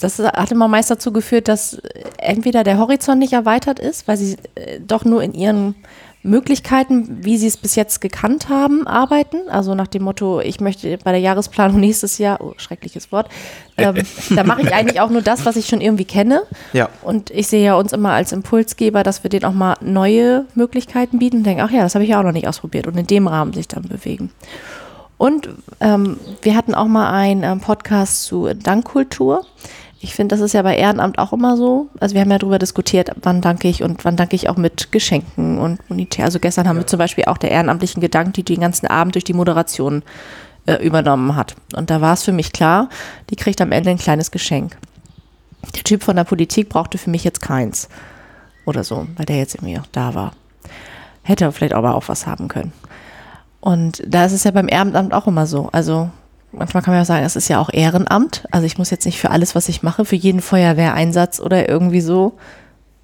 Das 0.00 0.18
hat 0.18 0.52
immer 0.52 0.68
meist 0.68 0.90
dazu 0.90 1.12
geführt, 1.12 1.48
dass 1.48 1.80
entweder 2.18 2.62
der 2.62 2.78
Horizont 2.78 3.18
nicht 3.18 3.32
erweitert 3.32 3.78
ist, 3.78 4.06
weil 4.06 4.16
sie 4.16 4.36
äh, 4.54 4.80
doch 4.80 5.04
nur 5.04 5.22
in 5.22 5.32
ihren 5.32 5.74
Möglichkeiten, 6.24 7.24
wie 7.24 7.36
Sie 7.36 7.48
es 7.48 7.56
bis 7.56 7.74
jetzt 7.74 8.00
gekannt 8.00 8.48
haben, 8.48 8.86
arbeiten. 8.86 9.48
Also 9.48 9.74
nach 9.74 9.88
dem 9.88 10.04
Motto, 10.04 10.40
ich 10.40 10.60
möchte 10.60 10.96
bei 10.98 11.10
der 11.10 11.20
Jahresplanung 11.20 11.80
nächstes 11.80 12.18
Jahr, 12.18 12.40
oh, 12.40 12.54
schreckliches 12.56 13.10
Wort, 13.10 13.28
ähm, 13.76 13.96
da 14.30 14.44
mache 14.44 14.62
ich 14.62 14.72
eigentlich 14.72 15.00
auch 15.00 15.10
nur 15.10 15.22
das, 15.22 15.44
was 15.44 15.56
ich 15.56 15.66
schon 15.66 15.80
irgendwie 15.80 16.04
kenne. 16.04 16.42
Ja. 16.72 16.88
Und 17.02 17.30
ich 17.30 17.48
sehe 17.48 17.64
ja 17.64 17.74
uns 17.74 17.92
immer 17.92 18.12
als 18.12 18.32
Impulsgeber, 18.32 19.02
dass 19.02 19.24
wir 19.24 19.30
denen 19.30 19.44
auch 19.44 19.52
mal 19.52 19.76
neue 19.80 20.46
Möglichkeiten 20.54 21.18
bieten 21.18 21.38
und 21.38 21.44
denken, 21.44 21.62
ach 21.62 21.72
ja, 21.72 21.82
das 21.82 21.94
habe 21.94 22.04
ich 22.04 22.10
ja 22.10 22.20
auch 22.20 22.24
noch 22.24 22.32
nicht 22.32 22.46
ausprobiert 22.46 22.86
und 22.86 22.96
in 22.96 23.06
dem 23.06 23.26
Rahmen 23.26 23.52
sich 23.52 23.66
dann 23.66 23.82
bewegen. 23.82 24.30
Und 25.18 25.48
ähm, 25.80 26.18
wir 26.42 26.56
hatten 26.56 26.74
auch 26.74 26.88
mal 26.88 27.12
einen 27.12 27.44
ähm, 27.44 27.60
Podcast 27.60 28.24
zu 28.24 28.54
Dankkultur. 28.54 29.46
Ich 30.04 30.16
finde, 30.16 30.34
das 30.34 30.40
ist 30.40 30.52
ja 30.52 30.62
bei 30.62 30.76
Ehrenamt 30.76 31.18
auch 31.18 31.32
immer 31.32 31.56
so. 31.56 31.88
Also 32.00 32.16
wir 32.16 32.22
haben 32.22 32.30
ja 32.32 32.38
darüber 32.38 32.58
diskutiert, 32.58 33.12
wann 33.22 33.40
danke 33.40 33.68
ich 33.68 33.84
und 33.84 34.04
wann 34.04 34.16
danke 34.16 34.34
ich 34.34 34.48
auch 34.48 34.56
mit 34.56 34.90
Geschenken 34.90 35.58
und 35.58 35.88
monetär. 35.88 36.24
Also 36.24 36.40
gestern 36.40 36.66
haben 36.66 36.78
wir 36.78 36.88
zum 36.88 36.98
Beispiel 36.98 37.26
auch 37.26 37.38
der 37.38 37.52
ehrenamtlichen 37.52 38.00
Gedanken, 38.00 38.32
die 38.32 38.42
den 38.42 38.60
ganzen 38.60 38.88
Abend 38.88 39.14
durch 39.14 39.22
die 39.22 39.32
Moderation 39.32 40.02
äh, 40.66 40.74
übernommen 40.84 41.36
hat. 41.36 41.54
Und 41.76 41.88
da 41.88 42.00
war 42.00 42.14
es 42.14 42.24
für 42.24 42.32
mich 42.32 42.52
klar, 42.52 42.88
die 43.30 43.36
kriegt 43.36 43.60
am 43.60 43.70
Ende 43.70 43.90
ein 43.90 43.96
kleines 43.96 44.32
Geschenk. 44.32 44.76
Der 45.76 45.84
Typ 45.84 46.02
von 46.02 46.16
der 46.16 46.24
Politik 46.24 46.68
brauchte 46.68 46.98
für 46.98 47.10
mich 47.10 47.22
jetzt 47.22 47.40
keins. 47.40 47.88
Oder 48.66 48.82
so, 48.82 49.06
weil 49.16 49.26
der 49.26 49.36
jetzt 49.36 49.54
irgendwie 49.54 49.78
auch 49.78 49.86
da 49.92 50.16
war. 50.16 50.32
Hätte 51.22 51.52
vielleicht 51.52 51.74
aber 51.74 51.94
auch 51.94 52.08
was 52.08 52.26
haben 52.26 52.48
können. 52.48 52.72
Und 53.60 54.02
da 54.04 54.24
ist 54.24 54.32
es 54.32 54.42
ja 54.42 54.50
beim 54.50 54.68
Ehrenamt 54.68 55.14
auch 55.14 55.28
immer 55.28 55.46
so. 55.46 55.68
Also 55.70 56.10
manchmal 56.52 56.82
kann 56.82 56.92
man 56.92 57.00
ja 57.00 57.04
sagen, 57.04 57.24
es 57.24 57.36
ist 57.36 57.48
ja 57.48 57.58
auch 57.58 57.70
Ehrenamt. 57.72 58.44
Also 58.50 58.66
ich 58.66 58.78
muss 58.78 58.90
jetzt 58.90 59.04
nicht 59.04 59.18
für 59.18 59.30
alles, 59.30 59.54
was 59.54 59.68
ich 59.68 59.82
mache, 59.82 60.04
für 60.04 60.16
jeden 60.16 60.40
Feuerwehreinsatz 60.40 61.40
oder 61.40 61.68
irgendwie 61.68 62.00
so 62.00 62.34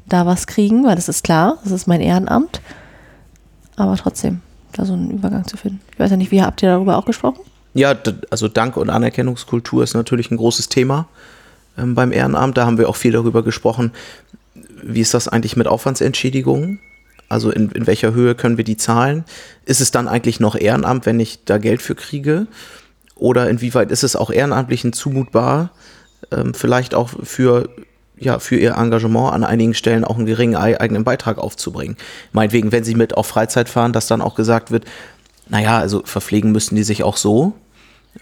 da 0.07 0.27
was 0.27 0.47
kriegen, 0.47 0.85
weil 0.85 0.97
das 0.97 1.09
ist 1.09 1.25
klar, 1.25 1.59
das 1.63 1.73
ist 1.73 1.87
mein 1.87 2.01
Ehrenamt. 2.01 2.61
Aber 3.77 3.97
trotzdem, 3.97 4.41
da 4.73 4.85
so 4.85 4.95
einen 4.95 5.11
Übergang 5.11 5.47
zu 5.47 5.57
finden. 5.57 5.81
Ich 5.93 5.99
weiß 5.99 6.11
ja 6.11 6.17
nicht, 6.17 6.31
wie 6.31 6.43
habt 6.43 6.63
ihr 6.63 6.71
darüber 6.71 6.97
auch 6.97 7.05
gesprochen? 7.05 7.41
Ja, 7.75 7.95
also 8.31 8.49
Dank- 8.49 8.77
und 8.77 8.91
Anerkennungskultur 8.91 9.83
ist 9.85 9.95
natürlich 9.95 10.31
ein 10.31 10.37
großes 10.37 10.69
Thema 10.69 11.07
ähm, 11.77 11.95
beim 11.95 12.13
Ehrenamt. 12.13 12.57
Da 12.57 12.67
haben 12.67 12.79
wir 12.79 12.89
auch 12.89 12.97
viel 12.97 13.13
darüber 13.13 13.43
gesprochen, 13.43 13.93
wie 14.83 15.01
ist 15.01 15.15
das 15.15 15.29
eigentlich 15.29 15.57
mit 15.57 15.67
Aufwandsentschädigungen? 15.67 16.81
Also 17.29 17.51
in, 17.51 17.71
in 17.73 17.87
welcher 17.87 18.15
Höhe 18.15 18.35
können 18.35 18.57
wir 18.57 18.65
die 18.65 18.77
zahlen? 18.77 19.25
Ist 19.65 19.81
es 19.81 19.91
dann 19.91 20.09
eigentlich 20.09 20.41
noch 20.41 20.57
Ehrenamt, 20.57 21.05
wenn 21.05 21.21
ich 21.21 21.45
da 21.45 21.59
Geld 21.59 21.83
für 21.83 21.95
kriege? 21.95 22.47
Oder 23.19 23.51
inwieweit 23.51 23.91
ist 23.91 24.05
es 24.05 24.17
auch 24.17 24.31
Ehrenamtlichen 24.31 24.93
zumutbar, 24.93 25.71
ähm, 26.31 26.55
vielleicht 26.55 26.95
auch 26.95 27.11
für, 27.23 27.69
ja, 28.17 28.39
für 28.39 28.57
ihr 28.57 28.77
Engagement 28.77 29.33
an 29.33 29.45
einigen 29.45 29.75
Stellen 29.75 30.05
auch 30.05 30.17
einen 30.17 30.27
geringen 30.27 30.57
eigenen 30.57 31.05
Beitrag 31.05 31.39
aufzubringen? 31.39 31.97
Meinetwegen, 32.33 32.73
wenn 32.73 32.85
sie 32.85 32.95
mit 32.95 33.17
auf 33.17 33.27
Freizeit 33.27 33.69
fahren, 33.69 33.93
dass 33.93 34.07
dann 34.07 34.23
auch 34.23 34.35
gesagt 34.35 34.71
wird, 34.71 34.85
naja, 35.49 35.79
also 35.79 36.03
verpflegen 36.05 36.53
müssen 36.53 36.77
die 36.77 36.85
sich 36.85 37.03
auch 37.03 37.17
so. 37.17 37.55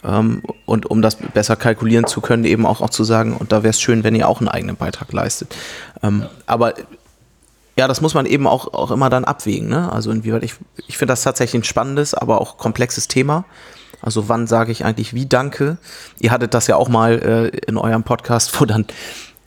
Ähm, 0.03 0.43
und 0.65 0.87
um 0.87 1.03
das 1.03 1.17
besser 1.17 1.57
kalkulieren 1.57 2.07
zu 2.07 2.21
können, 2.21 2.45
eben 2.45 2.65
auch, 2.65 2.81
auch 2.81 2.91
zu 2.91 3.05
sagen, 3.05 3.37
und 3.37 3.53
da 3.53 3.63
wäre 3.63 3.71
es 3.71 3.81
schön, 3.81 4.03
wenn 4.03 4.15
ihr 4.15 4.29
auch 4.29 4.41
einen 4.41 4.49
eigenen 4.49 4.77
Beitrag 4.77 5.13
leistet. 5.13 5.55
Ähm, 6.03 6.27
aber 6.47 6.75
ja, 7.79 7.87
das 7.87 8.01
muss 8.01 8.15
man 8.15 8.25
eben 8.25 8.47
auch, 8.47 8.73
auch 8.73 8.91
immer 8.91 9.11
dann 9.11 9.25
abwägen. 9.25 9.69
Ne? 9.69 9.93
Also 9.93 10.11
inwieweit 10.11 10.43
ich, 10.43 10.55
ich 10.87 10.97
finde 10.97 11.13
das 11.13 11.23
tatsächlich 11.23 11.61
ein 11.61 11.65
spannendes, 11.65 12.15
aber 12.15 12.41
auch 12.41 12.57
komplexes 12.57 13.09
Thema 13.09 13.45
Also 14.03 14.29
wann 14.29 14.47
sage 14.47 14.73
ich 14.73 14.85
eigentlich 14.85 15.15
wie 15.15 15.27
Danke? 15.27 15.79
Ihr 16.19 16.31
hattet 16.31 16.55
das 16.55 16.67
ja 16.67 16.77
auch 16.77 16.89
mal 16.89 17.13
äh, 17.53 17.57
in 17.67 17.77
eurem 17.77 18.03
Podcast, 18.03 18.61
wo 18.61 18.65
dann 18.65 18.87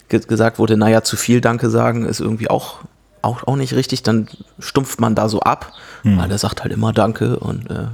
ge 0.10 0.20
gesagt 0.20 0.60
wurde, 0.60 0.78
naja, 0.78 1.04
zu 1.04 1.18
viel 1.18 1.42
Danke 1.42 1.70
sagen 1.70 2.06
ist 2.06 2.20
irgendwie 2.20 2.50
auch, 2.50 2.80
auch, 3.22 3.44
auch 3.48 3.56
nicht 3.56 3.74
richtig. 3.74 4.04
Dann 4.04 4.28
stumpft 4.60 5.00
man 5.00 5.16
da 5.16 5.30
so 5.30 5.42
ab, 5.42 5.74
hm. 6.02 6.18
weil 6.18 6.30
der 6.30 6.38
sagt 6.38 6.64
halt 6.64 6.74
immer 6.74 6.94
Danke 6.94 7.40
und 7.40 7.70
äh, 7.70 7.88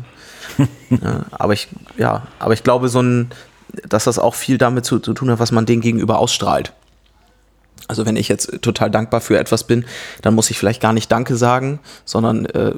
ja, 0.90 1.26
aber 1.32 1.54
ich, 1.54 1.68
ja, 1.98 2.28
aber 2.40 2.54
ich 2.54 2.64
glaube, 2.64 2.90
so 2.90 3.02
ein, 3.02 3.32
dass 3.88 4.06
das 4.06 4.20
auch 4.20 4.36
viel 4.36 4.58
damit 4.58 4.86
zu, 4.86 5.00
zu 5.00 5.14
tun 5.14 5.30
hat, 5.32 5.40
was 5.40 5.52
man 5.52 5.66
denen 5.66 5.82
gegenüber 5.82 6.20
ausstrahlt. 6.20 6.74
Also 7.88 8.06
wenn 8.06 8.16
ich 8.16 8.30
jetzt 8.30 8.62
total 8.62 8.90
dankbar 8.90 9.22
für 9.22 9.38
etwas 9.38 9.66
bin, 9.66 9.86
dann 10.22 10.34
muss 10.34 10.50
ich 10.50 10.58
vielleicht 10.58 10.82
gar 10.82 10.94
nicht 10.94 11.12
Danke 11.12 11.36
sagen, 11.36 11.80
sondern 12.04 12.46
äh, 12.46 12.74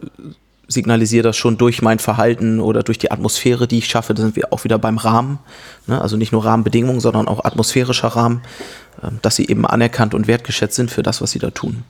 signalisiere 0.68 1.24
das 1.24 1.38
schon 1.38 1.58
durch 1.58 1.82
mein 1.82 2.00
Verhalten 2.00 2.60
oder 2.60 2.84
durch 2.84 2.98
die 2.98 3.12
Atmosphäre, 3.12 3.68
die 3.68 3.80
ich 3.80 3.88
schaffe. 3.88 4.14
Da 4.14 4.24
sind 4.24 4.36
wir 4.36 4.52
auch 4.52 4.64
wieder 4.64 4.78
beim 4.78 4.98
Rahmen. 4.98 5.40
Ne? 5.88 6.00
Also 6.02 6.18
nicht 6.18 6.32
nur 6.32 6.46
Rahmenbedingungen, 6.46 7.00
sondern 7.00 7.28
auch 7.28 7.46
atmosphärischer 7.46 8.10
Rahmen, 8.10 8.42
äh, 9.02 9.10
dass 9.22 9.38
sie 9.38 9.48
eben 9.48 9.66
anerkannt 9.66 10.14
und 10.14 10.28
wertgeschätzt 10.28 10.76
sind 10.76 10.92
für 10.92 11.04
das, 11.04 11.22
was 11.22 11.32
sie 11.32 11.40
da 11.40 11.52
tun. 11.52 11.84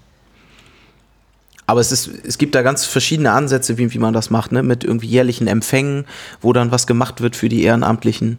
Aber 1.65 1.81
es, 1.81 1.91
ist, 1.91 2.09
es 2.25 2.37
gibt 2.37 2.55
da 2.55 2.61
ganz 2.61 2.85
verschiedene 2.85 3.31
Ansätze, 3.31 3.77
wie, 3.77 3.93
wie 3.93 3.99
man 3.99 4.13
das 4.13 4.29
macht, 4.29 4.53
ne? 4.53 4.63
mit 4.63 4.83
irgendwie 4.83 5.07
jährlichen 5.07 5.47
Empfängen, 5.47 6.05
wo 6.39 6.53
dann 6.53 6.71
was 6.71 6.87
gemacht 6.87 7.19
wird 7.21 7.35
für 7.35 7.49
die 7.49 7.63
Ehrenamtlichen, 7.63 8.37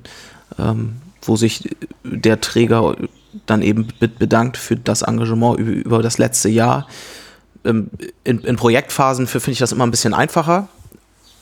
ähm, 0.59 0.97
wo 1.23 1.37
sich 1.37 1.77
der 2.05 2.41
Träger 2.41 2.97
dann 3.45 3.61
eben 3.61 3.89
bedankt 4.19 4.57
für 4.57 4.77
das 4.77 5.03
Engagement 5.03 5.59
über, 5.59 5.71
über 5.73 6.03
das 6.03 6.17
letzte 6.17 6.49
Jahr. 6.49 6.87
Ähm, 7.69 7.91
in, 8.25 8.41
in, 8.41 8.57
Projektphasen 8.57 9.27
finde 9.27 9.51
ich 9.51 9.59
das 9.59 9.73
immer 9.73 9.87
ein 9.87 9.91
bisschen 9.91 10.15
einfacher, 10.15 10.69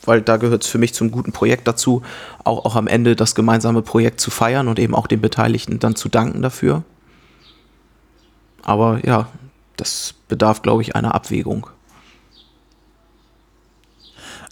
weil 0.04 0.20
da 0.20 0.36
gehört 0.36 0.64
es 0.64 0.70
für 0.70 0.78
mich 0.78 0.92
zum 0.92 1.10
guten 1.10 1.32
Projekt 1.32 1.68
dazu, 1.68 2.02
auch, 2.44 2.64
auch 2.64 2.76
am 2.76 2.86
Ende 2.86 3.16
das 3.16 3.34
gemeinsame 3.34 3.82
Projekt 3.82 4.20
zu 4.20 4.30
feiern 4.30 4.68
und 4.68 4.78
eben 4.78 4.94
auch 4.94 5.06
den 5.06 5.20
Beteiligten 5.20 5.78
dann 5.78 5.94
zu 5.94 6.08
danken 6.08 6.42
dafür. 6.42 6.82
Aber 8.62 9.00
ja, 9.06 9.28
das 9.76 10.14
bedarf, 10.28 10.62
glaube 10.62 10.82
ich, 10.82 10.96
einer 10.96 11.14
Abwägung. 11.14 11.68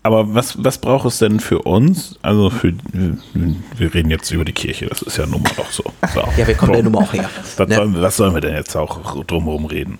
Aber 0.04 0.34
was, 0.34 0.62
was 0.62 0.76
braucht 0.76 1.06
es 1.06 1.18
denn 1.18 1.40
für 1.40 1.62
uns? 1.62 2.18
Also 2.20 2.50
für, 2.50 2.74
wir 2.92 3.94
reden 3.94 4.10
jetzt 4.10 4.30
über 4.30 4.44
die 4.44 4.52
Kirche, 4.52 4.86
das 4.86 5.00
ist 5.00 5.16
ja 5.16 5.24
nun 5.24 5.42
mal 5.42 5.52
auch 5.56 5.70
so. 5.70 5.82
so. 6.12 6.20
Ja, 6.36 6.46
wir 6.46 6.54
kommen 6.54 6.84
nun 6.84 6.92
mal 6.92 7.04
auch 7.04 7.12
her. 7.14 7.30
Was, 7.56 7.68
ne? 7.68 7.74
sollen, 7.74 8.02
was 8.02 8.16
sollen 8.16 8.34
wir 8.34 8.42
denn 8.42 8.54
jetzt 8.54 8.76
auch 8.76 9.24
drumherum 9.24 9.64
reden? 9.64 9.98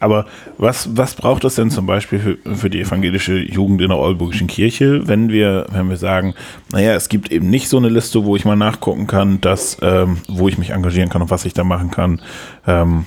Aber 0.00 0.24
was, 0.56 0.96
was 0.96 1.14
braucht 1.14 1.44
es 1.44 1.56
denn 1.56 1.70
zum 1.70 1.84
Beispiel 1.84 2.18
für, 2.18 2.56
für 2.56 2.70
die 2.70 2.80
evangelische 2.80 3.36
Jugend 3.36 3.82
in 3.82 3.90
der 3.90 3.98
Oldenburgischen 3.98 4.46
Kirche, 4.46 5.06
wenn 5.06 5.28
wir, 5.28 5.66
wenn 5.70 5.90
wir 5.90 5.98
sagen, 5.98 6.34
naja, 6.72 6.94
es 6.94 7.10
gibt 7.10 7.30
eben 7.30 7.50
nicht 7.50 7.68
so 7.68 7.76
eine 7.76 7.90
Liste, 7.90 8.24
wo 8.24 8.34
ich 8.34 8.46
mal 8.46 8.56
nachgucken 8.56 9.06
kann, 9.06 9.42
dass, 9.42 9.76
ähm, 9.82 10.16
wo 10.26 10.48
ich 10.48 10.56
mich 10.56 10.70
engagieren 10.70 11.10
kann 11.10 11.20
und 11.20 11.30
was 11.30 11.44
ich 11.44 11.52
da 11.52 11.64
machen 11.64 11.90
kann? 11.90 12.22
Ähm, 12.66 13.04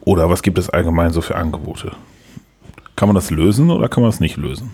oder 0.00 0.30
was 0.30 0.42
gibt 0.42 0.56
es 0.58 0.70
allgemein 0.70 1.12
so 1.12 1.20
für 1.20 1.36
Angebote? 1.36 1.92
Kann 2.96 3.08
man 3.08 3.14
das 3.14 3.30
lösen 3.30 3.70
oder 3.70 3.88
kann 3.88 4.02
man 4.02 4.10
das 4.10 4.20
nicht 4.20 4.38
lösen? 4.38 4.70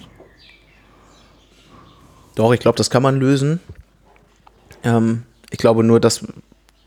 Doch, 2.37 2.53
ich 2.53 2.61
glaube, 2.61 2.77
das 2.77 2.91
kann 2.91 3.03
man 3.03 3.19
lösen. 3.19 3.59
Ähm, 4.85 5.25
ich 5.51 5.59
glaube 5.59 5.83
nur, 5.83 5.99
dass, 5.99 6.25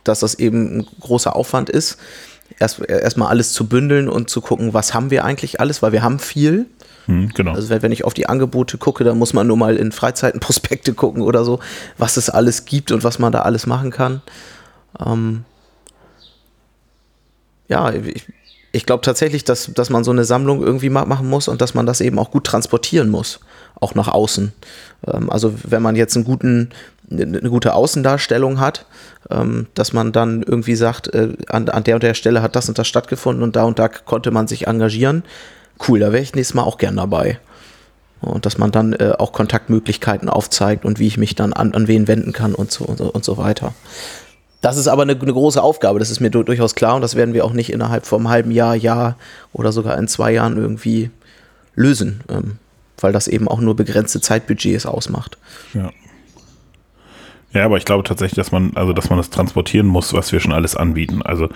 dass 0.06 0.22
das 0.22 0.36
eben 0.36 0.80
ein 0.80 0.88
großer 1.02 1.36
Aufwand 1.36 1.70
ist, 1.70 1.98
erst 2.58 2.80
erstmal 2.80 3.30
alles 3.30 3.54
zu 3.54 3.68
bündeln 3.68 4.10
und 4.10 4.30
zu 4.30 4.42
gucken, 4.42 4.74
was 4.74 4.94
haben 4.94 5.12
wir 5.12 5.24
eigentlich 5.24 5.60
alles, 5.60 5.82
weil 5.82 5.92
wir 5.92 6.02
haben 6.02 6.20
viel. 6.20 6.66
Hm, 7.06 7.30
genau. 7.34 7.54
Also 7.54 7.70
wenn, 7.70 7.82
wenn 7.82 7.92
ich 7.92 8.06
auf 8.06 8.14
die 8.14 8.28
Angebote 8.28 8.78
gucke, 8.78 9.04
dann 9.04 9.18
muss 9.18 9.34
man 9.34 9.48
nur 9.48 9.58
mal 9.58 9.76
in 9.78 9.92
Freizeitenprospekte 9.92 10.94
gucken 10.96 11.22
oder 11.22 11.44
so, 11.44 11.60
was 11.98 12.18
es 12.18 12.30
alles 12.30 12.66
gibt 12.66 12.92
und 12.92 13.04
was 13.04 13.20
man 13.20 13.32
da 13.32 13.42
alles 13.42 13.66
machen 13.66 13.92
kann. 13.92 14.22
Ähm, 15.06 15.46
ja, 17.68 17.94
ich, 17.94 18.26
ich 18.72 18.86
glaube 18.86 19.02
tatsächlich, 19.02 19.44
dass, 19.44 19.72
dass 19.74 19.90
man 19.90 20.04
so 20.04 20.12
eine 20.12 20.26
Sammlung 20.26 20.62
irgendwie 20.62 20.90
machen 20.90 21.28
muss 21.28 21.48
und 21.48 21.62
dass 21.62 21.74
man 21.74 21.86
das 21.86 22.02
eben 22.02 22.20
auch 22.20 22.32
gut 22.32 22.46
transportieren 22.46 23.10
muss, 23.10 23.40
auch 23.80 23.96
nach 23.96 24.08
außen. 24.08 24.54
Ähm, 25.08 25.30
also 25.30 25.54
wenn 25.64 25.82
man 25.82 25.96
jetzt 25.96 26.16
einen 26.16 26.26
guten, 26.26 26.70
eine 27.12 27.50
gute 27.50 27.74
Außendarstellung 27.74 28.60
hat, 28.60 28.86
ähm, 29.30 29.68
dass 29.74 29.94
man 29.94 30.12
dann 30.12 30.44
irgendwie 30.44 30.76
sagt, 30.76 31.14
äh, 31.14 31.34
an, 31.48 31.70
an 31.70 31.84
der 31.84 31.96
und 31.96 32.04
der 32.04 32.14
Stelle 32.14 32.42
hat 32.42 32.56
das 32.56 32.70
und 32.70 32.78
das 32.78 32.88
stattgefunden 32.88 33.44
und 33.44 33.56
da 33.56 33.64
und 33.64 33.80
da 33.80 33.88
konnte 33.88 34.32
man 34.32 34.48
sich 34.48 34.68
engagieren. 34.68 35.24
Cool, 35.88 36.00
da 36.00 36.12
wäre 36.12 36.22
ich 36.22 36.36
nächstes 36.36 36.56
Mal 36.56 36.64
auch 36.64 36.78
gern 36.78 36.98
dabei. 36.98 37.40
Und 38.22 38.46
dass 38.46 38.58
man 38.58 38.72
dann 38.72 38.94
äh, 38.94 39.14
auch 39.18 39.32
Kontaktmöglichkeiten 39.32 40.30
aufzeigt 40.30 40.84
und 40.84 41.00
wie 41.00 41.08
ich 41.08 41.18
mich 41.18 41.36
dann 41.36 41.54
an, 41.54 41.74
an 41.74 41.88
wen 41.88 42.08
wenden 42.08 42.34
kann 42.34 42.54
und 42.54 42.72
so, 42.72 42.84
und 42.84 42.98
so, 42.98 43.06
und 43.06 43.24
so 43.24 43.38
weiter. 43.38 43.74
Das 44.62 44.76
ist 44.76 44.90
aber 44.90 45.04
eine, 45.04 45.14
eine, 45.14 45.32
große 45.32 45.64
Aufgabe, 45.64 46.00
das 46.00 46.12
ist 46.12 46.20
mir 46.20 46.30
durchaus 46.30 46.76
klar 46.76 46.96
und 46.96 47.02
das 47.02 47.16
werden 47.16 47.34
wir 47.34 47.46
auch 47.46 47.54
nicht 47.54 47.72
innerhalb 47.72 48.06
vom 48.06 48.28
halben 48.28 48.52
Jahr, 48.52 48.76
Jahr 48.76 49.16
oder 49.54 49.72
sogar 49.72 49.98
in 49.98 50.10
zwei 50.10 50.34
Jahren 50.34 50.58
irgendwie 50.58 51.12
lösen, 51.76 52.22
ähm, 52.30 52.58
weil 53.00 53.14
das 53.14 53.30
eben 53.30 53.48
auch 53.48 53.62
nur 53.62 53.78
begrenzte 53.78 54.20
Zeitbudgets 54.20 54.86
ausmacht. 54.86 55.38
Ja. 55.74 55.92
Ja, 57.54 57.66
aber 57.66 57.78
ich 57.78 57.86
glaube 57.86 58.04
tatsächlich, 58.04 58.36
dass 58.36 58.52
man, 58.52 58.72
also 58.76 58.94
dass 58.94 59.10
man 59.10 59.18
das 59.18 59.30
transportieren 59.30 59.88
muss, 59.88 60.14
was 60.14 60.32
wir 60.32 60.40
schon 60.40 60.54
alles 60.54 60.76
anbieten. 60.76 61.22
Also 61.22 61.50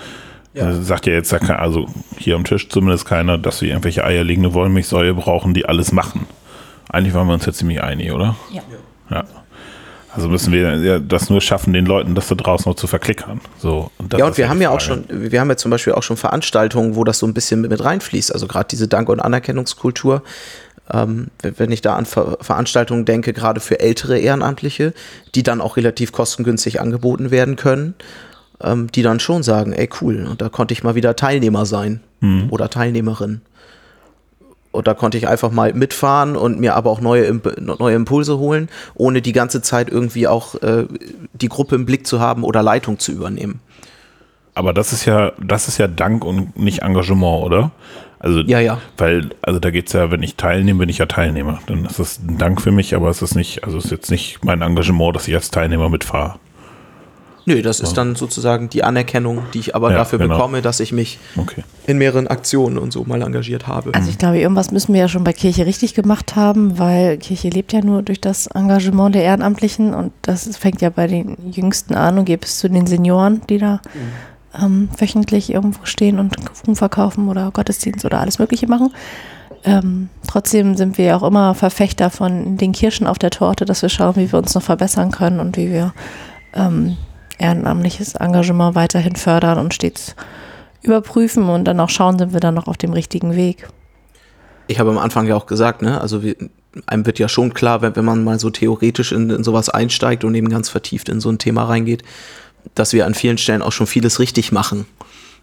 ja. 0.54 0.70
äh, 0.70 0.82
sagt 0.82 1.06
ja 1.06 1.14
jetzt, 1.14 1.34
also 1.34 1.88
hier 2.18 2.36
am 2.36 2.44
Tisch 2.44 2.70
zumindest 2.70 3.06
keiner, 3.06 3.38
dass 3.38 3.62
wir 3.62 3.70
irgendwelche 3.70 4.04
eierlegende 4.04 4.54
Wollmilchsäue 4.54 5.14
brauchen, 5.14 5.54
die 5.54 5.66
alles 5.66 5.92
machen. 5.92 6.28
Eigentlich 6.90 7.14
waren 7.14 7.28
wir 7.28 7.34
uns 7.34 7.46
ja 7.46 7.54
ziemlich 7.54 7.82
einig, 7.82 8.12
oder? 8.12 8.36
Ja. 8.52 8.62
Ja. 9.10 9.26
Also 10.16 10.30
müssen 10.30 10.54
wir 10.54 10.78
ja 10.78 11.00
das 11.00 11.32
nur 11.32 11.42
schaffen, 11.42 11.74
den 11.74 11.88
Leuten 11.88 12.14
das 12.14 12.28
da 12.28 12.36
draußen 12.36 12.70
noch 12.70 12.76
zu 12.76 12.86
verklickern. 12.86 13.42
So, 13.58 13.90
und 13.98 14.14
ja, 14.14 14.28
und 14.28 14.38
wir 14.38 14.48
haben 14.48 14.62
ja 14.62 14.70
auch 14.70 14.80
schon, 14.80 15.06
wir 15.10 15.40
haben 15.40 15.50
ja 15.50 15.58
zum 15.58 15.72
Beispiel 15.72 15.94
auch 15.94 16.04
schon 16.04 16.18
Veranstaltungen, 16.18 16.96
wo 16.96 17.04
das 17.04 17.18
so 17.18 17.26
ein 17.26 17.34
bisschen 17.34 17.62
mit, 17.62 17.72
mit 17.72 17.84
reinfließt. 17.84 18.32
Also 18.32 18.46
gerade 18.48 18.68
diese 18.70 18.88
Dank- 18.88 19.10
und 19.10 19.20
Anerkennungskultur. 19.20 20.22
Ähm, 20.92 21.28
wenn 21.42 21.72
ich 21.72 21.82
da 21.82 21.96
an 21.96 22.06
Ver 22.06 22.38
Veranstaltungen 22.42 23.06
denke, 23.06 23.32
gerade 23.32 23.62
für 23.62 23.80
ältere 23.80 24.20
Ehrenamtliche, 24.20 24.94
die 25.34 25.44
dann 25.44 25.62
auch 25.62 25.78
relativ 25.78 26.12
kostengünstig 26.12 26.82
angeboten 26.82 27.32
werden 27.32 27.56
können, 27.56 27.96
ähm, 28.62 28.92
die 28.92 29.02
dann 29.02 29.20
schon 29.20 29.44
sagen, 29.44 29.74
ey 29.74 29.90
cool, 30.02 30.26
und 30.30 30.42
da 30.42 30.50
konnte 30.50 30.74
ich 30.74 30.84
mal 30.84 30.96
wieder 30.96 31.16
Teilnehmer 31.16 31.66
sein 31.66 32.02
hm. 32.20 32.48
oder 32.50 32.70
Teilnehmerin. 32.70 33.42
Und 34.72 34.88
da 34.88 34.96
konnte 34.96 35.20
ich 35.20 35.28
einfach 35.28 35.52
mal 35.52 35.72
mitfahren 35.74 36.36
und 36.36 36.60
mir 36.60 36.76
aber 36.76 36.90
auch 36.90 37.00
neue, 37.00 37.40
neue 37.60 37.96
Impulse 37.96 38.40
holen, 38.40 38.70
ohne 38.96 39.22
die 39.22 39.32
ganze 39.32 39.62
Zeit 39.62 39.88
irgendwie 39.88 40.28
auch 40.28 40.56
äh, 40.64 40.88
die 41.34 41.48
Gruppe 41.48 41.76
im 41.76 41.86
Blick 41.86 42.08
zu 42.08 42.20
haben 42.20 42.44
oder 42.44 42.64
Leitung 42.64 42.98
zu 42.98 43.12
übernehmen. 43.12 43.60
Aber 44.56 44.74
das 44.74 44.92
ist 44.92 45.06
ja, 45.06 45.32
das 45.40 45.68
ist 45.68 45.78
ja 45.78 45.88
Dank 45.88 46.26
und 46.26 46.58
nicht 46.58 46.82
Engagement, 46.82 47.44
oder? 47.44 47.72
Also, 48.24 48.40
ja, 48.40 48.60
ja. 48.62 48.80
Weil, 48.98 49.32
also 49.42 49.60
da 49.60 49.70
geht 49.70 49.88
es 49.88 49.94
ja, 49.94 50.10
wenn 50.10 50.24
ich 50.24 50.36
teilnehme, 50.36 50.80
bin 50.80 50.90
ich 50.90 50.98
ja 50.98 51.06
Teilnehmer. 51.06 51.60
Dann 51.68 51.86
ist 51.86 52.00
das 52.00 52.20
ein 52.20 52.38
Dank 52.38 52.62
für 52.62 52.72
mich, 52.72 52.96
aber 52.96 53.10
es 53.10 53.22
ist 53.22 53.36
nicht, 53.36 53.66
also 53.66 53.78
es 53.78 53.86
ist 53.86 53.92
jetzt 53.92 54.12
nicht 54.12 54.44
mein 54.46 54.62
Engagement, 54.62 55.16
dass 55.16 55.28
ich 55.28 55.36
als 55.36 55.52
Teilnehmer 55.52 55.90
mitfahre. 55.90 56.40
Nö, 57.46 57.62
das 57.62 57.82
ist 57.82 57.96
dann 57.96 58.16
sozusagen 58.16 58.70
die 58.70 58.86
Anerkennung, 58.86 59.42
die 59.54 59.60
ich 59.60 59.76
aber 59.76 59.92
ja, 59.92 59.98
dafür 59.98 60.18
genau. 60.20 60.36
bekomme, 60.36 60.62
dass 60.62 60.80
ich 60.80 60.94
mich 60.94 61.20
okay. 61.36 61.64
in 61.86 61.98
mehreren 61.98 62.28
Aktionen 62.28 62.78
und 62.78 62.94
so 62.94 63.04
mal 63.04 63.22
engagiert 63.22 63.68
habe. 63.68 63.94
Also 63.94 64.10
ich 64.10 64.18
glaube, 64.18 64.40
irgendwas 64.40 64.72
müssen 64.72 64.94
wir 64.94 65.02
ja 65.02 65.08
schon 65.10 65.26
bei 65.26 65.34
Kirche 65.34 65.66
richtig 65.66 65.94
gemacht 65.94 66.38
haben, 66.38 66.80
weil 66.80 67.18
Kirche 67.18 67.50
lebt 67.50 67.74
ja 67.74 67.82
nur 67.82 68.02
durch 68.02 68.22
das 68.22 68.48
Engagement 68.48 69.16
der 69.16 69.24
Ehrenamtlichen 69.24 69.94
und 69.94 70.14
das 70.22 70.56
fängt 70.56 70.82
ja 70.82 70.90
bei 70.90 71.08
den 71.08 71.36
Jüngsten 71.52 71.96
an 71.96 72.18
und 72.18 72.26
geht 72.26 72.40
bis 72.42 72.60
zu 72.60 72.70
den 72.70 72.88
Senioren, 72.88 73.42
die 73.50 73.58
da 73.58 73.82
mhm. 73.94 74.12
Ähm, 74.60 74.90
wöchentlich 74.98 75.52
irgendwo 75.52 75.86
stehen 75.86 76.20
und 76.20 76.36
Kuchen 76.46 76.76
verkaufen 76.76 77.30
oder 77.30 77.52
Gottesdienst 77.52 78.06
oder 78.06 78.20
alles 78.20 78.40
Mögliche 78.40 78.68
machen. 78.68 78.94
Ähm, 79.66 80.10
trotzdem 80.28 80.76
sind 80.76 80.98
wir 80.98 81.16
auch 81.16 81.24
immer 81.24 81.56
Verfechter 81.56 82.10
von 82.10 82.58
den 82.58 82.74
Kirschen 82.74 83.08
auf 83.08 83.18
der 83.18 83.30
Torte, 83.30 83.66
dass 83.66 83.82
wir 83.82 83.90
schauen, 83.90 84.16
wie 84.18 84.32
wir 84.32 84.40
uns 84.40 84.54
noch 84.56 84.62
verbessern 84.62 85.12
können 85.12 85.40
und 85.40 85.56
wie 85.56 85.70
wir 85.70 85.94
ähm, 86.54 86.98
ehrenamtliches 87.38 88.16
Engagement 88.16 88.76
weiterhin 88.76 89.16
fördern 89.16 89.58
und 89.58 89.74
stets 89.74 90.16
überprüfen 90.82 91.48
und 91.48 91.66
dann 91.66 91.80
auch 91.80 91.90
schauen, 91.90 92.20
sind 92.20 92.34
wir 92.34 92.42
dann 92.42 92.56
noch 92.56 92.68
auf 92.68 92.78
dem 92.78 92.92
richtigen 92.92 93.36
Weg. 93.36 93.70
Ich 94.68 94.80
habe 94.80 94.90
am 94.90 94.98
Anfang 94.98 95.28
ja 95.28 95.36
auch 95.36 95.46
gesagt, 95.46 95.82
ne, 95.82 96.00
also 96.00 96.24
wir, 96.24 96.36
einem 96.86 97.06
wird 97.06 97.20
ja 97.20 97.30
schon 97.30 97.54
klar, 97.54 97.82
wenn, 97.82 97.96
wenn 97.96 98.06
man 98.06 98.24
mal 98.24 98.40
so 98.40 98.50
theoretisch 98.50 99.12
in, 99.12 99.30
in 99.30 99.44
sowas 99.44 99.70
einsteigt 99.70 100.24
und 100.24 100.36
eben 100.36 100.50
ganz 100.50 100.70
vertieft 100.70 101.10
in 101.10 101.20
so 101.20 101.30
ein 101.30 101.38
Thema 101.38 101.64
reingeht, 101.64 102.04
dass 102.76 102.94
wir 102.94 103.06
an 103.06 103.14
vielen 103.14 103.38
Stellen 103.38 103.62
auch 103.62 103.72
schon 103.72 103.88
vieles 103.88 104.20
richtig 104.20 104.52
machen. 104.52 104.86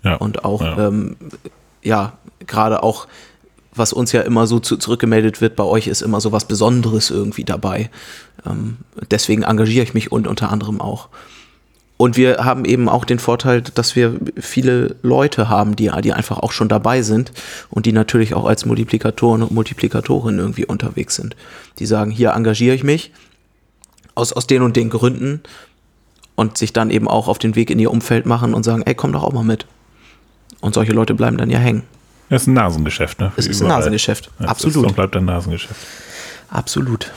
Ja, 0.02 0.16
und 0.16 0.44
auch, 0.44 0.62
ja, 0.62 0.88
ähm, 0.88 1.16
ja 1.82 2.14
gerade 2.46 2.82
auch, 2.82 3.06
was 3.74 3.92
uns 3.92 4.12
ja 4.12 4.22
immer 4.22 4.46
so 4.46 4.58
zu, 4.58 4.76
zurückgemeldet 4.76 5.40
wird, 5.40 5.56
bei 5.56 5.64
euch 5.64 5.86
ist 5.86 6.02
immer 6.02 6.20
so 6.20 6.32
was 6.32 6.46
Besonderes 6.46 7.10
irgendwie 7.10 7.44
dabei. 7.44 7.90
Ähm, 8.46 8.78
deswegen 9.10 9.42
engagiere 9.42 9.84
ich 9.84 9.94
mich 9.94 10.10
und 10.10 10.26
unter 10.26 10.50
anderem 10.50 10.80
auch. 10.80 11.08
Und 12.00 12.16
wir 12.16 12.38
haben 12.38 12.64
eben 12.64 12.88
auch 12.88 13.04
den 13.04 13.18
Vorteil, 13.18 13.60
dass 13.60 13.94
wir 13.94 14.18
viele 14.38 14.96
Leute 15.02 15.50
haben, 15.50 15.76
die, 15.76 15.90
die 16.02 16.14
einfach 16.14 16.38
auch 16.38 16.50
schon 16.50 16.70
dabei 16.70 17.02
sind 17.02 17.30
und 17.68 17.84
die 17.84 17.92
natürlich 17.92 18.32
auch 18.32 18.46
als 18.46 18.64
Multiplikatoren 18.64 19.42
und 19.42 19.50
Multiplikatorinnen 19.50 20.40
irgendwie 20.40 20.64
unterwegs 20.64 21.16
sind. 21.16 21.36
Die 21.78 21.84
sagen, 21.84 22.10
hier 22.10 22.30
engagiere 22.30 22.74
ich 22.74 22.84
mich 22.84 23.12
aus, 24.14 24.32
aus 24.32 24.46
den 24.46 24.62
und 24.62 24.76
den 24.76 24.88
Gründen 24.88 25.42
und 26.40 26.56
sich 26.56 26.72
dann 26.72 26.88
eben 26.88 27.06
auch 27.06 27.28
auf 27.28 27.36
den 27.38 27.54
Weg 27.54 27.68
in 27.68 27.78
ihr 27.78 27.90
Umfeld 27.90 28.24
machen 28.24 28.54
und 28.54 28.62
sagen, 28.62 28.82
ey, 28.86 28.94
komm 28.94 29.12
doch 29.12 29.24
auch 29.24 29.32
mal 29.34 29.44
mit. 29.44 29.66
Und 30.62 30.74
solche 30.74 30.92
Leute 30.92 31.12
bleiben 31.12 31.36
dann 31.36 31.50
ja 31.50 31.58
hängen. 31.58 31.82
Das 32.30 32.42
ist 32.42 32.48
ein 32.48 32.54
Nasengeschäft, 32.54 33.20
ne? 33.20 33.30
Es 33.36 33.44
Wie 33.44 33.50
ist 33.50 33.60
ein. 33.60 33.68
Nasengeschäft. 33.68 34.30
Ja, 34.38 34.46
es 34.46 34.50
Absolut. 34.52 34.76
Ist 34.76 34.84
und 34.84 34.94
bleibt 34.94 35.14
ein 35.16 35.26
Nasengeschäft. 35.26 35.78
Absolut. 36.48 37.12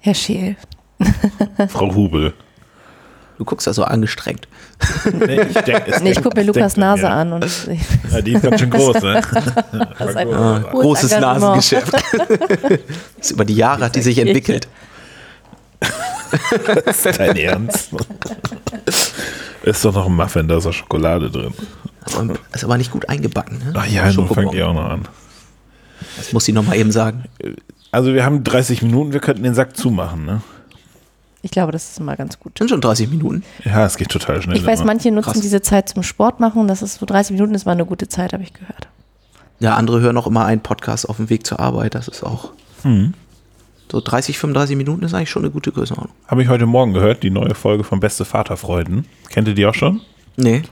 Herr 0.00 0.14
Scheel. 0.14 0.56
Frau 1.68 1.94
Hubel. 1.94 2.34
Du 3.38 3.44
guckst 3.44 3.68
da 3.68 3.72
so 3.72 3.84
angestrengt. 3.84 4.48
Nee, 5.12 5.40
ich, 5.42 5.58
denk, 5.58 6.02
Nee, 6.02 6.12
ich 6.12 6.22
gucke 6.22 6.38
mir 6.38 6.46
Lukas 6.46 6.76
Nase 6.76 7.02
mir. 7.02 7.10
an 7.10 7.32
und 7.34 7.68
Ja, 8.10 8.20
die 8.20 8.32
ist 8.32 8.42
ganz 8.42 8.60
schön 8.60 8.70
groß, 8.70 9.02
ne? 9.02 9.20
das 9.98 10.10
ist 10.10 10.16
ein 10.16 10.28
hohes 10.28 10.70
großes. 10.70 11.20
Nasengeschäft. 11.20 11.92
das 13.18 13.30
über 13.30 13.44
die 13.44 13.54
Jahre 13.54 13.84
hat 13.86 13.96
die 13.96 14.02
sich 14.02 14.18
entwickelt. 14.18 14.68
Das 16.84 17.04
ist 17.06 17.18
dein 17.18 17.36
Ernst. 17.36 17.90
ist 19.62 19.84
doch 19.84 19.94
noch 19.94 20.06
ein 20.06 20.14
Muffin, 20.14 20.48
da 20.48 20.56
ist 20.58 20.66
auch 20.66 20.72
Schokolade 20.72 21.30
drin. 21.30 21.52
Ist 22.52 22.64
aber 22.64 22.78
nicht 22.78 22.90
gut 22.90 23.08
eingebacken. 23.08 23.58
Ne? 23.58 23.72
Ach 23.76 23.86
ja, 23.86 24.10
nun 24.12 24.28
fangt 24.28 24.54
ihr 24.54 24.68
auch 24.68 24.74
noch 24.74 24.88
an. 24.88 25.02
Das 26.16 26.32
muss 26.32 26.48
ich 26.48 26.54
noch 26.54 26.64
mal 26.64 26.76
eben 26.76 26.90
sagen. 26.90 27.24
Also 27.90 28.14
wir 28.14 28.24
haben 28.24 28.42
30 28.42 28.82
Minuten, 28.82 29.12
wir 29.12 29.20
könnten 29.20 29.42
den 29.42 29.54
Sack 29.54 29.76
zumachen, 29.76 30.24
ne? 30.24 30.40
Ich 31.42 31.50
glaube, 31.50 31.72
das 31.72 31.90
ist 31.90 31.98
immer 32.00 32.16
ganz 32.16 32.38
gut. 32.38 32.56
Sind 32.58 32.70
schon 32.70 32.80
30 32.80 33.10
Minuten. 33.10 33.42
Ja, 33.64 33.84
es 33.84 33.96
geht 33.96 34.08
total 34.10 34.40
schnell. 34.40 34.56
Ich 34.56 34.64
weiß, 34.64 34.80
immer. 34.80 34.86
manche 34.86 35.10
nutzen 35.10 35.32
Krass. 35.32 35.40
diese 35.42 35.60
Zeit 35.60 35.88
zum 35.88 36.02
Sport 36.04 36.38
machen. 36.40 36.68
Das 36.68 36.82
ist 36.82 36.94
so 37.00 37.06
30 37.06 37.32
Minuten 37.34 37.54
ist 37.54 37.64
mal 37.66 37.72
eine 37.72 37.84
gute 37.84 38.06
Zeit, 38.08 38.32
habe 38.32 38.42
ich 38.44 38.52
gehört. 38.54 38.88
Ja, 39.58 39.74
andere 39.74 40.00
hören 40.00 40.16
auch 40.16 40.26
immer 40.26 40.44
einen 40.44 40.60
Podcast 40.60 41.08
auf 41.08 41.16
dem 41.16 41.30
Weg 41.30 41.44
zur 41.46 41.58
Arbeit. 41.60 41.94
Das 41.96 42.06
ist 42.08 42.22
auch. 42.22 42.52
Hm. 42.82 43.14
So 43.90 44.00
30, 44.00 44.38
35 44.38 44.76
Minuten 44.76 45.04
ist 45.04 45.14
eigentlich 45.14 45.30
schon 45.30 45.42
eine 45.42 45.50
gute 45.52 45.70
Größenordnung. 45.72 46.14
Habe 46.28 46.42
ich 46.42 46.48
heute 46.48 46.66
Morgen 46.66 46.92
gehört, 46.94 47.22
die 47.22 47.30
neue 47.30 47.54
Folge 47.54 47.84
von 47.84 48.00
Beste 48.00 48.24
Vaterfreuden. 48.24 49.06
Kennt 49.28 49.48
ihr 49.48 49.54
die 49.54 49.66
auch 49.66 49.74
schon? 49.74 50.00
Nee. 50.36 50.62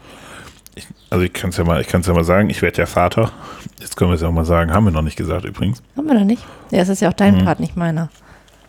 Also 1.10 1.24
ich 1.24 1.32
kann 1.32 1.50
es 1.50 1.56
ja 1.56 1.64
mal, 1.64 1.80
ich 1.80 1.88
kann 1.88 2.00
es 2.00 2.06
ja 2.06 2.14
mal 2.14 2.24
sagen, 2.24 2.48
ich 2.48 2.62
werde 2.62 2.78
ja 2.78 2.86
Vater. 2.86 3.32
Jetzt 3.80 3.96
können 3.96 4.10
wir 4.10 4.14
es 4.14 4.22
ja 4.22 4.28
auch 4.28 4.32
mal 4.32 4.44
sagen, 4.44 4.72
haben 4.72 4.84
wir 4.84 4.92
noch 4.92 5.02
nicht 5.02 5.16
gesagt 5.16 5.44
übrigens. 5.44 5.82
Haben 5.96 6.06
wir 6.06 6.14
noch 6.14 6.24
nicht? 6.24 6.42
Ja, 6.70 6.78
es 6.78 6.88
ist 6.88 7.00
ja 7.02 7.08
auch 7.10 7.14
dein 7.14 7.34
Mhm. 7.38 7.44
Part, 7.44 7.58
nicht 7.60 7.76
meiner. 7.76 8.08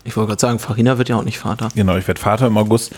Ich 0.03 0.17
wollte 0.17 0.29
gerade 0.29 0.41
sagen, 0.41 0.59
Farina 0.59 0.97
wird 0.97 1.09
ja 1.09 1.17
auch 1.17 1.23
nicht 1.23 1.39
Vater. 1.39 1.69
Genau, 1.75 1.95
ich 1.95 2.07
werde 2.07 2.19
Vater 2.19 2.47
im 2.47 2.57
August 2.57 2.93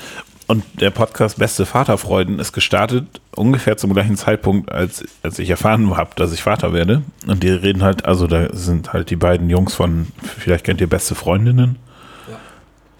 und 0.47 0.63
der 0.81 0.89
Podcast 0.89 1.39
Beste 1.39 1.65
Vaterfreuden 1.65 2.39
ist 2.39 2.53
gestartet 2.53 3.21
ungefähr 3.35 3.77
zum 3.77 3.93
gleichen 3.93 4.17
Zeitpunkt, 4.17 4.71
als, 4.71 5.03
als 5.23 5.39
ich 5.39 5.49
erfahren 5.49 5.95
habe, 5.95 6.11
dass 6.15 6.33
ich 6.33 6.43
Vater 6.43 6.73
werde. 6.73 7.01
Und 7.27 7.43
die 7.43 7.49
reden 7.49 7.83
halt, 7.83 8.05
also 8.05 8.27
da 8.27 8.53
sind 8.53 8.93
halt 8.93 9.09
die 9.09 9.15
beiden 9.15 9.49
Jungs 9.49 9.73
von, 9.73 10.07
vielleicht 10.21 10.65
kennt 10.65 10.81
ihr 10.81 10.89
Beste 10.89 11.15
Freundinnen. 11.15 11.77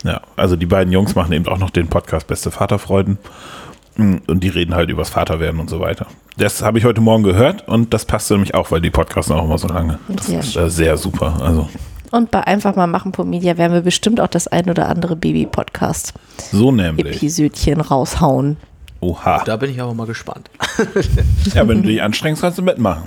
Ja, 0.04 0.22
also 0.36 0.56
die 0.56 0.66
beiden 0.66 0.92
Jungs 0.92 1.16
machen 1.16 1.32
eben 1.32 1.48
auch 1.48 1.58
noch 1.58 1.70
den 1.70 1.88
Podcast 1.88 2.28
Beste 2.28 2.52
Vaterfreuden. 2.52 3.18
Und 3.96 4.44
die 4.44 4.50
reden 4.50 4.74
halt 4.74 4.90
übers 4.90 5.10
Vaterwerden 5.10 5.60
und 5.60 5.70
so 5.70 5.80
weiter. 5.80 6.08
Das 6.36 6.64
habe 6.64 6.80
ich 6.80 6.86
heute 6.86 7.00
Morgen 7.00 7.24
gehört 7.24 7.68
und 7.68 7.94
das 7.94 8.06
passte 8.06 8.34
nämlich 8.34 8.56
auch, 8.56 8.72
weil 8.72 8.82
die 8.82 8.90
Podcasts 8.90 9.30
auch 9.30 9.46
immer 9.46 9.60
so 9.60 9.68
lange. 9.68 10.00
Das 10.08 10.26
Sehr 10.26 10.40
ist 10.40 10.56
äh, 10.56 10.70
sehr 10.70 10.98
super. 10.98 11.38
Also 11.42 11.70
Und 12.14 12.30
bei 12.30 12.46
einfach 12.46 12.76
mal 12.76 12.86
machen 12.86 13.12
Media 13.26 13.58
werden 13.58 13.74
wir 13.74 13.82
bestimmt 13.82 14.22
auch 14.22 14.28
das 14.28 14.48
ein 14.48 14.70
oder 14.70 14.88
andere 14.88 15.14
so 15.16 15.18
nämlich. 15.18 15.50
Baby-Podcast-Episödchen 17.20 17.82
raushauen. 17.82 18.58
Oha. 19.00 19.44
Da 19.44 19.58
bin 19.58 19.72
ich 19.72 19.82
aber 19.82 19.96
mal 19.96 20.06
gespannt. 20.06 20.48
Ja, 21.56 21.68
wenn 21.68 21.82
du 21.82 21.88
dich 21.88 22.04
anstrengst, 22.04 22.44
kannst 22.44 22.60
du 22.60 22.62
mitmachen. 22.62 23.06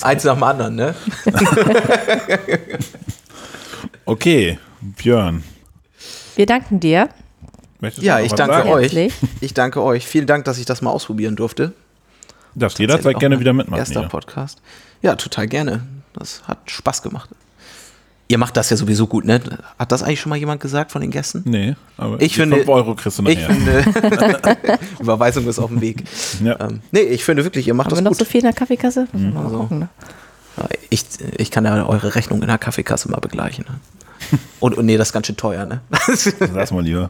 Eins 0.00 0.24
nach 0.24 0.32
dem 0.34 0.42
anderen, 0.42 0.76
ne? 0.76 0.94
Okay, 4.06 4.58
Björn. 4.80 5.44
Wir 6.36 6.46
danken 6.46 6.80
dir. 6.80 7.10
Möchtest 7.80 8.02
du 8.02 8.06
Ja, 8.06 8.20
ich 8.20 8.32
danke 8.32 8.54
sagen? 8.54 8.70
euch. 8.70 8.84
Herzlich. 8.84 9.12
Ich 9.42 9.52
danke 9.52 9.82
euch. 9.82 10.06
Vielen 10.06 10.26
Dank, 10.26 10.46
dass 10.46 10.56
ich 10.58 10.64
das 10.64 10.80
mal 10.80 10.88
ausprobieren 10.90 11.36
durfte. 11.36 11.74
Darfst 12.58 12.78
jederzeit 12.78 13.18
gerne 13.18 13.36
auch 13.36 13.40
wieder 13.40 13.52
mitmachen. 13.52 13.78
Erster 13.78 14.02
Ja. 14.02 14.08
Podcast. 14.08 14.60
Ja, 15.02 15.14
total 15.16 15.46
gerne. 15.46 15.82
Das 16.14 16.42
hat 16.48 16.58
Spaß 16.70 17.02
gemacht. 17.02 17.30
Ihr 18.30 18.36
macht 18.36 18.56
das 18.58 18.68
ja 18.68 18.76
sowieso 18.76 19.06
gut, 19.06 19.24
ne? 19.24 19.40
Hat 19.78 19.90
das 19.90 20.02
eigentlich 20.02 20.20
schon 20.20 20.28
mal 20.30 20.36
jemand 20.36 20.60
gesagt 20.60 20.92
von 20.92 21.00
den 21.00 21.10
Gästen? 21.10 21.42
Nee, 21.46 21.76
aber 21.96 22.20
Ich 22.20 22.34
finde- 22.34 22.56
5 22.56 22.68
Euro 22.68 22.94
kriegst 22.94 23.18
du 23.18 23.26
Ich 23.26 23.40
nachher. 23.40 23.82
finde, 23.82 24.78
Überweisung 25.00 25.46
ist 25.48 25.58
auf 25.58 25.70
dem 25.70 25.80
Weg. 25.80 26.04
Ja. 26.44 26.60
Ähm, 26.60 26.80
nee, 26.92 27.00
ich 27.00 27.24
finde 27.24 27.44
wirklich, 27.44 27.66
ihr 27.66 27.72
macht 27.74 27.86
Haben 27.86 27.90
das 27.92 27.98
wir 28.00 28.02
noch 28.04 28.10
gut. 28.10 28.18
so 28.18 28.24
viel 28.26 28.40
in 28.40 28.44
der 28.44 28.52
Kaffeekasse? 28.52 29.08
Wir 29.12 29.30
mal 29.30 29.44
Also. 29.44 29.58
gucken, 29.60 29.78
ne? 29.78 29.88
Ich, 30.90 31.04
ich 31.38 31.50
kann 31.52 31.64
ja 31.64 31.86
eure 31.86 32.16
Rechnung 32.16 32.42
in 32.42 32.48
der 32.48 32.58
Kaffeekasse 32.58 33.08
mal 33.10 33.20
begleichen. 33.20 33.64
Ne? 33.68 34.38
Und, 34.60 34.76
und 34.76 34.84
nee, 34.86 34.96
das 34.98 35.08
ist 35.08 35.12
ganz 35.12 35.26
schön 35.28 35.36
teuer, 35.36 35.64
ne? 35.64 35.80
Sag's 36.14 36.72
mal 36.72 36.82
lieber. 36.82 37.06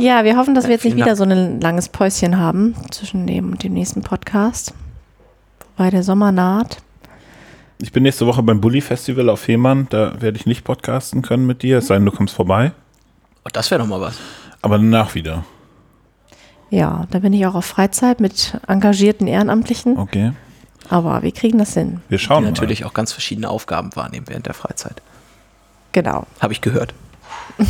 Ja, 0.00 0.24
wir 0.24 0.36
hoffen, 0.36 0.54
dass 0.54 0.64
wir 0.64 0.72
jetzt 0.72 0.84
nicht 0.84 0.96
wieder 0.96 1.14
so 1.14 1.24
ein 1.24 1.60
langes 1.60 1.90
Päuschen 1.90 2.38
haben 2.38 2.74
zwischen 2.90 3.26
dem 3.26 3.52
und 3.52 3.62
dem 3.62 3.74
nächsten 3.74 4.00
Podcast. 4.00 4.72
Wobei 5.76 5.90
der 5.90 6.02
Sommer 6.02 6.32
naht. 6.32 6.78
Ich 7.78 7.92
bin 7.92 8.02
nächste 8.04 8.26
Woche 8.26 8.42
beim 8.42 8.60
Bully 8.60 8.80
Festival 8.80 9.28
auf 9.28 9.40
Fehmarn. 9.40 9.86
Da 9.90 10.20
werde 10.20 10.38
ich 10.38 10.46
nicht 10.46 10.64
podcasten 10.64 11.20
können 11.22 11.46
mit 11.46 11.62
dir, 11.62 11.78
es 11.78 11.88
sei 11.88 11.96
denn, 11.96 12.06
du 12.06 12.12
kommst 12.12 12.34
vorbei. 12.34 12.72
Oh, 13.44 13.50
das 13.52 13.70
wäre 13.70 13.82
doch 13.82 13.88
mal 13.88 14.00
was. 14.00 14.16
Aber 14.62 14.78
danach 14.78 15.14
wieder. 15.14 15.44
Ja, 16.70 17.06
da 17.10 17.18
bin 17.18 17.32
ich 17.32 17.46
auch 17.46 17.54
auf 17.54 17.66
Freizeit 17.66 18.20
mit 18.20 18.58
engagierten 18.66 19.26
Ehrenamtlichen. 19.26 19.98
Okay. 19.98 20.32
Aber 20.88 21.22
wir 21.22 21.32
kriegen 21.32 21.58
das 21.58 21.74
hin. 21.74 22.00
Wir 22.08 22.18
Die 22.18 22.24
schauen 22.24 22.44
mal. 22.44 22.50
natürlich 22.50 22.84
auch 22.84 22.94
ganz 22.94 23.12
verschiedene 23.12 23.48
Aufgaben 23.50 23.94
wahrnehmen 23.94 24.26
während 24.28 24.46
der 24.46 24.54
Freizeit. 24.54 25.02
Genau. 25.92 26.26
Habe 26.40 26.52
ich 26.52 26.60
gehört. 26.60 26.94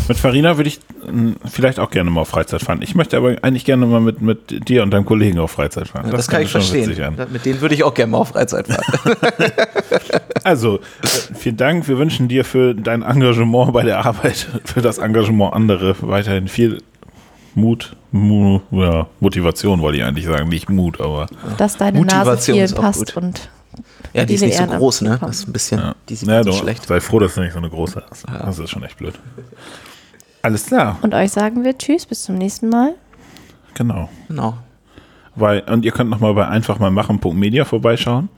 Mit 0.08 0.18
Farina 0.18 0.56
würde 0.56 0.68
ich 0.68 0.80
mh, 1.08 1.34
vielleicht 1.44 1.78
auch 1.78 1.90
gerne 1.90 2.10
mal 2.10 2.22
auf 2.22 2.28
Freizeit 2.28 2.62
fahren. 2.62 2.80
Ich 2.82 2.94
möchte 2.96 3.16
aber 3.16 3.36
eigentlich 3.42 3.64
gerne 3.64 3.86
mal 3.86 4.00
mit, 4.00 4.20
mit 4.20 4.68
dir 4.68 4.82
und 4.82 4.90
deinem 4.90 5.04
Kollegen 5.04 5.38
auf 5.38 5.52
Freizeit 5.52 5.88
fahren. 5.88 6.10
das, 6.10 6.26
kann 6.28 6.42
ich 6.42 6.50
verstehen. 6.50 6.94
Mit 7.30 7.44
denen 7.44 7.60
würde 7.60 7.74
ich 7.74 7.84
auch 7.84 7.94
gerne 7.94 8.10
mal 8.12 8.18
auf 8.18 8.28
Freizeit 8.28 8.66
fahren. 8.68 9.16
Also, 10.44 10.76
äh, 11.02 11.08
vielen 11.34 11.56
Dank. 11.56 11.88
Wir 11.88 11.98
wünschen 11.98 12.28
dir 12.28 12.44
für 12.44 12.72
dein 12.72 13.02
Engagement 13.02 13.72
bei 13.72 13.82
der 13.82 14.06
Arbeit, 14.06 14.46
für 14.64 14.80
das 14.80 14.98
Engagement 14.98 15.52
andere 15.54 15.96
weiterhin 16.02 16.46
viel 16.46 16.82
Mut, 17.56 17.96
Mu, 18.12 18.60
ja, 18.70 19.08
Motivation 19.18 19.80
wollte 19.80 19.98
ich 19.98 20.04
eigentlich 20.04 20.26
sagen, 20.26 20.48
nicht 20.48 20.68
Mut, 20.70 21.00
aber 21.00 21.26
Dass 21.58 21.76
deine 21.78 22.00
Nase 22.00 22.16
Motivation 22.16 22.58
ist 22.58 22.76
auch 22.78 22.82
passt 22.82 23.14
gut. 23.14 23.24
und 23.24 23.48
ja, 24.12 24.24
die 24.24 24.34
ist 24.34 24.40
Viele 24.40 24.48
nicht 24.48 24.56
so 24.56 24.62
Ehrenamt 24.62 24.80
groß, 24.80 25.00
ne? 25.02 25.18
Das 25.20 25.36
ist 25.36 25.48
ein 25.48 25.52
bisschen, 25.52 25.78
ja. 25.80 25.94
die 26.08 26.14
sieht 26.16 26.28
ja, 26.28 26.42
so 26.42 26.50
doch, 26.50 26.58
schlecht. 26.58 26.86
sei 26.86 27.00
froh, 27.00 27.18
dass 27.18 27.34
du 27.34 27.40
nicht 27.40 27.52
so 27.52 27.58
eine 27.58 27.70
große 27.70 28.02
hast. 28.10 28.24
Das 28.28 28.58
ist 28.58 28.70
schon 28.70 28.82
echt 28.82 28.98
blöd. 28.98 29.14
Alles 30.42 30.66
klar, 30.66 30.98
Und 31.02 31.14
euch 31.14 31.32
sagen 31.32 31.64
wir 31.64 31.76
Tschüss, 31.76 32.06
bis 32.06 32.22
zum 32.22 32.36
nächsten 32.36 32.68
Mal. 32.68 32.94
genau. 33.74 34.08
Genau. 34.28 34.58
Weil, 35.34 35.60
und 35.68 35.84
ihr 35.84 35.92
könnt 35.92 36.08
nochmal 36.08 36.32
bei 36.34 36.48
einfach 36.48 36.78
mal 36.78 36.90
machen.media 36.90 37.64
vorbeischauen. 37.66 38.30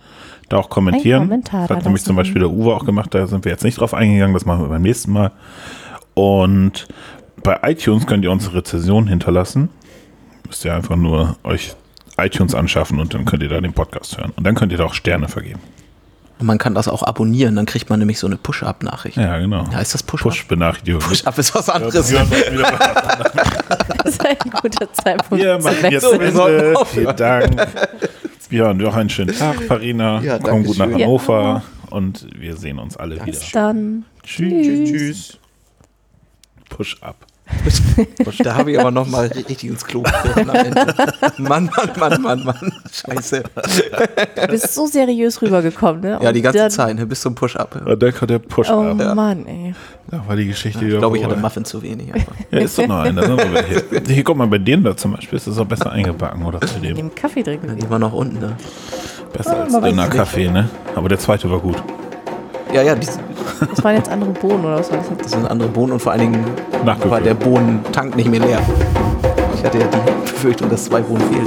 Da 0.48 0.57
auch 0.57 0.70
kommentieren. 0.70 1.22
Ein 1.22 1.28
Kommentar 1.28 1.66
das 1.68 1.76
hat 1.76 1.85
nämlich 1.85 2.02
zum. 2.02 2.16
Beispiel 2.16 2.40
der 2.40 2.50
Uwe 2.50 2.74
auch 2.74 2.85
gemacht, 2.85 3.14
da 3.14 3.26
sind 3.26 3.44
wir 3.44 3.52
jetzt 3.52 3.64
nicht 3.64 3.78
drauf 3.78 3.92
eingegangen, 3.94 4.33
das 4.35 4.46
machen 4.46 4.62
wir 4.62 4.68
beim 4.68 4.83
nächsten 4.83 5.12
Mal. 5.12 5.31
Und 6.14 6.88
bei 7.42 7.59
iTunes 7.62 8.07
könnt 8.07 8.24
ihr 8.24 8.33
unsere 8.33 8.57
Rezession 8.57 9.07
hinterlassen. 9.07 9.68
Müsst 10.46 10.64
ihr 10.64 10.74
einfach 10.74 10.96
nur 10.96 11.37
euch 11.44 11.76
iTunes 12.18 12.54
anschaffen 12.54 13.00
und 13.00 13.14
dann 13.14 13.24
könnt 13.24 13.42
ihr 13.42 13.48
da 13.48 13.61
den 13.61 13.72
Podcast 13.72 14.18
hören. 14.18 14.33
Und 14.37 14.44
dann 14.44 14.54
könnt 14.54 14.72
ihr 14.72 14.78
da 14.78 14.85
auch 14.85 14.94
Sterne 14.94 15.28
vergeben. 15.28 15.61
Und 16.38 16.46
man 16.46 16.59
kann 16.59 16.74
das 16.74 16.87
auch 16.87 17.02
abonnieren, 17.02 17.57
dann 17.57 17.66
kriegt 17.66 17.90
man 17.90 17.98
nämlich 17.98 18.18
so 18.20 18.26
eine 18.28 18.37
Push-Up-Nachricht. 18.37 19.16
Ja, 19.16 19.38
genau. 19.38 19.64
Ja, 19.72 19.81
ist 19.81 19.94
das 19.94 20.04
Push-Up? 20.04 20.31
Push-Benachrichtigung. 20.31 21.00
Push-Up 21.00 21.37
ist 21.37 21.54
was 21.54 21.68
anderes. 21.68 22.11
Ja, 22.11 22.24
Das 24.04 24.14
ist 24.14 24.24
ein 24.24 24.37
guter 24.62 24.92
Zeitpunkt 24.92 25.42
Wir 25.42 25.58
machen 25.58 25.90
jetzt 25.90 26.02
sollten 26.02 26.25
Ende. 26.25 26.75
Vielen 26.87 27.16
Dank. 27.16 27.66
Ja, 28.50 28.71
und 28.71 28.79
noch 28.79 28.94
einen 28.94 29.10
schönen 29.10 29.37
Tag, 29.37 29.62
Farina. 29.64 30.21
Ja, 30.23 30.38
Komm 30.38 30.64
gut 30.64 30.79
nach. 30.79 30.87
Hannover. 30.87 31.62
Und 31.90 32.27
wir 32.38 32.56
sehen 32.56 32.79
uns 32.79 32.96
alle 32.96 33.16
wieder. 33.16 33.25
Bis 33.25 33.50
dann. 33.50 34.04
Tschüss. 34.23 34.90
Tschüss. 34.90 35.38
Push 36.69 37.02
up. 37.02 37.16
Da 38.42 38.55
habe 38.57 38.73
ich 38.73 38.79
aber 38.81 38.90
noch 38.90 39.07
mal 39.09 39.27
richtig 39.27 39.65
ins 39.65 39.85
Klo. 39.85 40.03
Mann, 41.38 41.71
Mann, 41.71 41.71
Mann, 41.99 42.23
Mann, 42.23 42.44
Mann. 42.44 42.73
Scheiße. 42.92 43.42
Du 44.40 44.46
bist 44.49 44.75
so 44.75 44.87
seriös 44.87 45.40
rübergekommen, 45.42 46.01
ne? 46.03 46.19
Ja, 46.23 46.33
die 46.33 46.38
Und 46.40 46.42
ganze 46.44 46.59
dann- 46.59 46.71
Zeit, 46.71 46.96
ne, 46.96 47.07
bis 47.07 47.21
zum 47.21 47.35
Push-Up. 47.35 47.83
Und 47.85 48.03
dann 48.03 48.15
kommt 48.15 48.31
der 48.31 48.38
Push 48.38 48.71
Oh 48.71 48.83
up. 48.83 49.15
Mann, 49.17 49.46
ey. 49.46 49.75
Da 50.11 50.23
war 50.27 50.37
die 50.37 50.46
Geschichte 50.46 50.81
Ich 50.81 50.87
wieder 50.87 50.99
glaube, 50.99 51.19
ich 51.19 51.25
hatte. 51.25 51.37
Muffin 51.37 51.65
zu 51.65 51.83
wenig. 51.83 52.13
einfach. 52.15 52.33
Ja, 52.51 52.59
ist 52.61 52.79
doch 52.79 52.87
noch 52.87 53.01
einer. 53.01 53.23
Wir 53.23 53.65
hier. 53.65 54.03
hier, 54.07 54.25
guck 54.25 54.37
mal, 54.37 54.46
bei 54.46 54.59
dem 54.59 54.83
da 54.85 54.96
zum 54.96 55.13
Beispiel 55.13 55.37
ist 55.37 55.46
das 55.46 55.59
auch 55.59 55.67
besser 55.67 55.90
eingebacken, 55.92 56.44
oder 56.44 56.61
zu 56.61 56.79
dem. 56.81 56.96
dem 56.96 57.15
Kaffee 57.15 57.42
trinken. 57.42 57.77
Die 57.77 57.90
war 57.90 57.99
noch 57.99 58.13
unten, 58.13 58.38
ne? 58.40 58.57
Besser 59.33 59.61
als 59.63 59.73
man 59.73 59.83
weiß 59.83 59.90
dünner. 59.90 60.09
Kaffee, 60.09 60.49
ne? 60.51 60.69
Aber 60.94 61.09
der 61.09 61.19
zweite 61.19 61.51
war 61.51 61.59
gut. 61.61 61.77
Ja, 62.73 62.83
ja, 62.83 62.94
die, 62.94 63.06
Das 63.06 63.83
waren 63.83 63.96
jetzt 63.96 64.08
andere 64.10 64.31
Bohnen 64.31 64.64
oder 64.64 64.79
was 64.79 64.90
war 64.90 64.98
das 64.98 65.06
das 65.23 65.33
sind 65.33 65.50
andere 65.50 65.69
Bohnen 65.69 65.92
und 65.92 66.00
vor 66.00 66.12
allen 66.12 66.21
Dingen 66.21 66.44
Nachgefüllt. 66.85 67.10
war 67.12 67.21
der 67.21 67.35
Bohnentank 67.35 68.14
nicht 68.16 68.31
mehr 68.31 68.40
leer. 68.40 68.60
Ich 69.54 69.64
hatte 69.64 69.79
ja 69.79 69.85
die 69.87 70.31
Befürchtung, 70.31 70.69
dass 70.71 70.85
zwei 70.85 71.00
Bohnen 71.00 71.23
fehlen. 71.33 71.46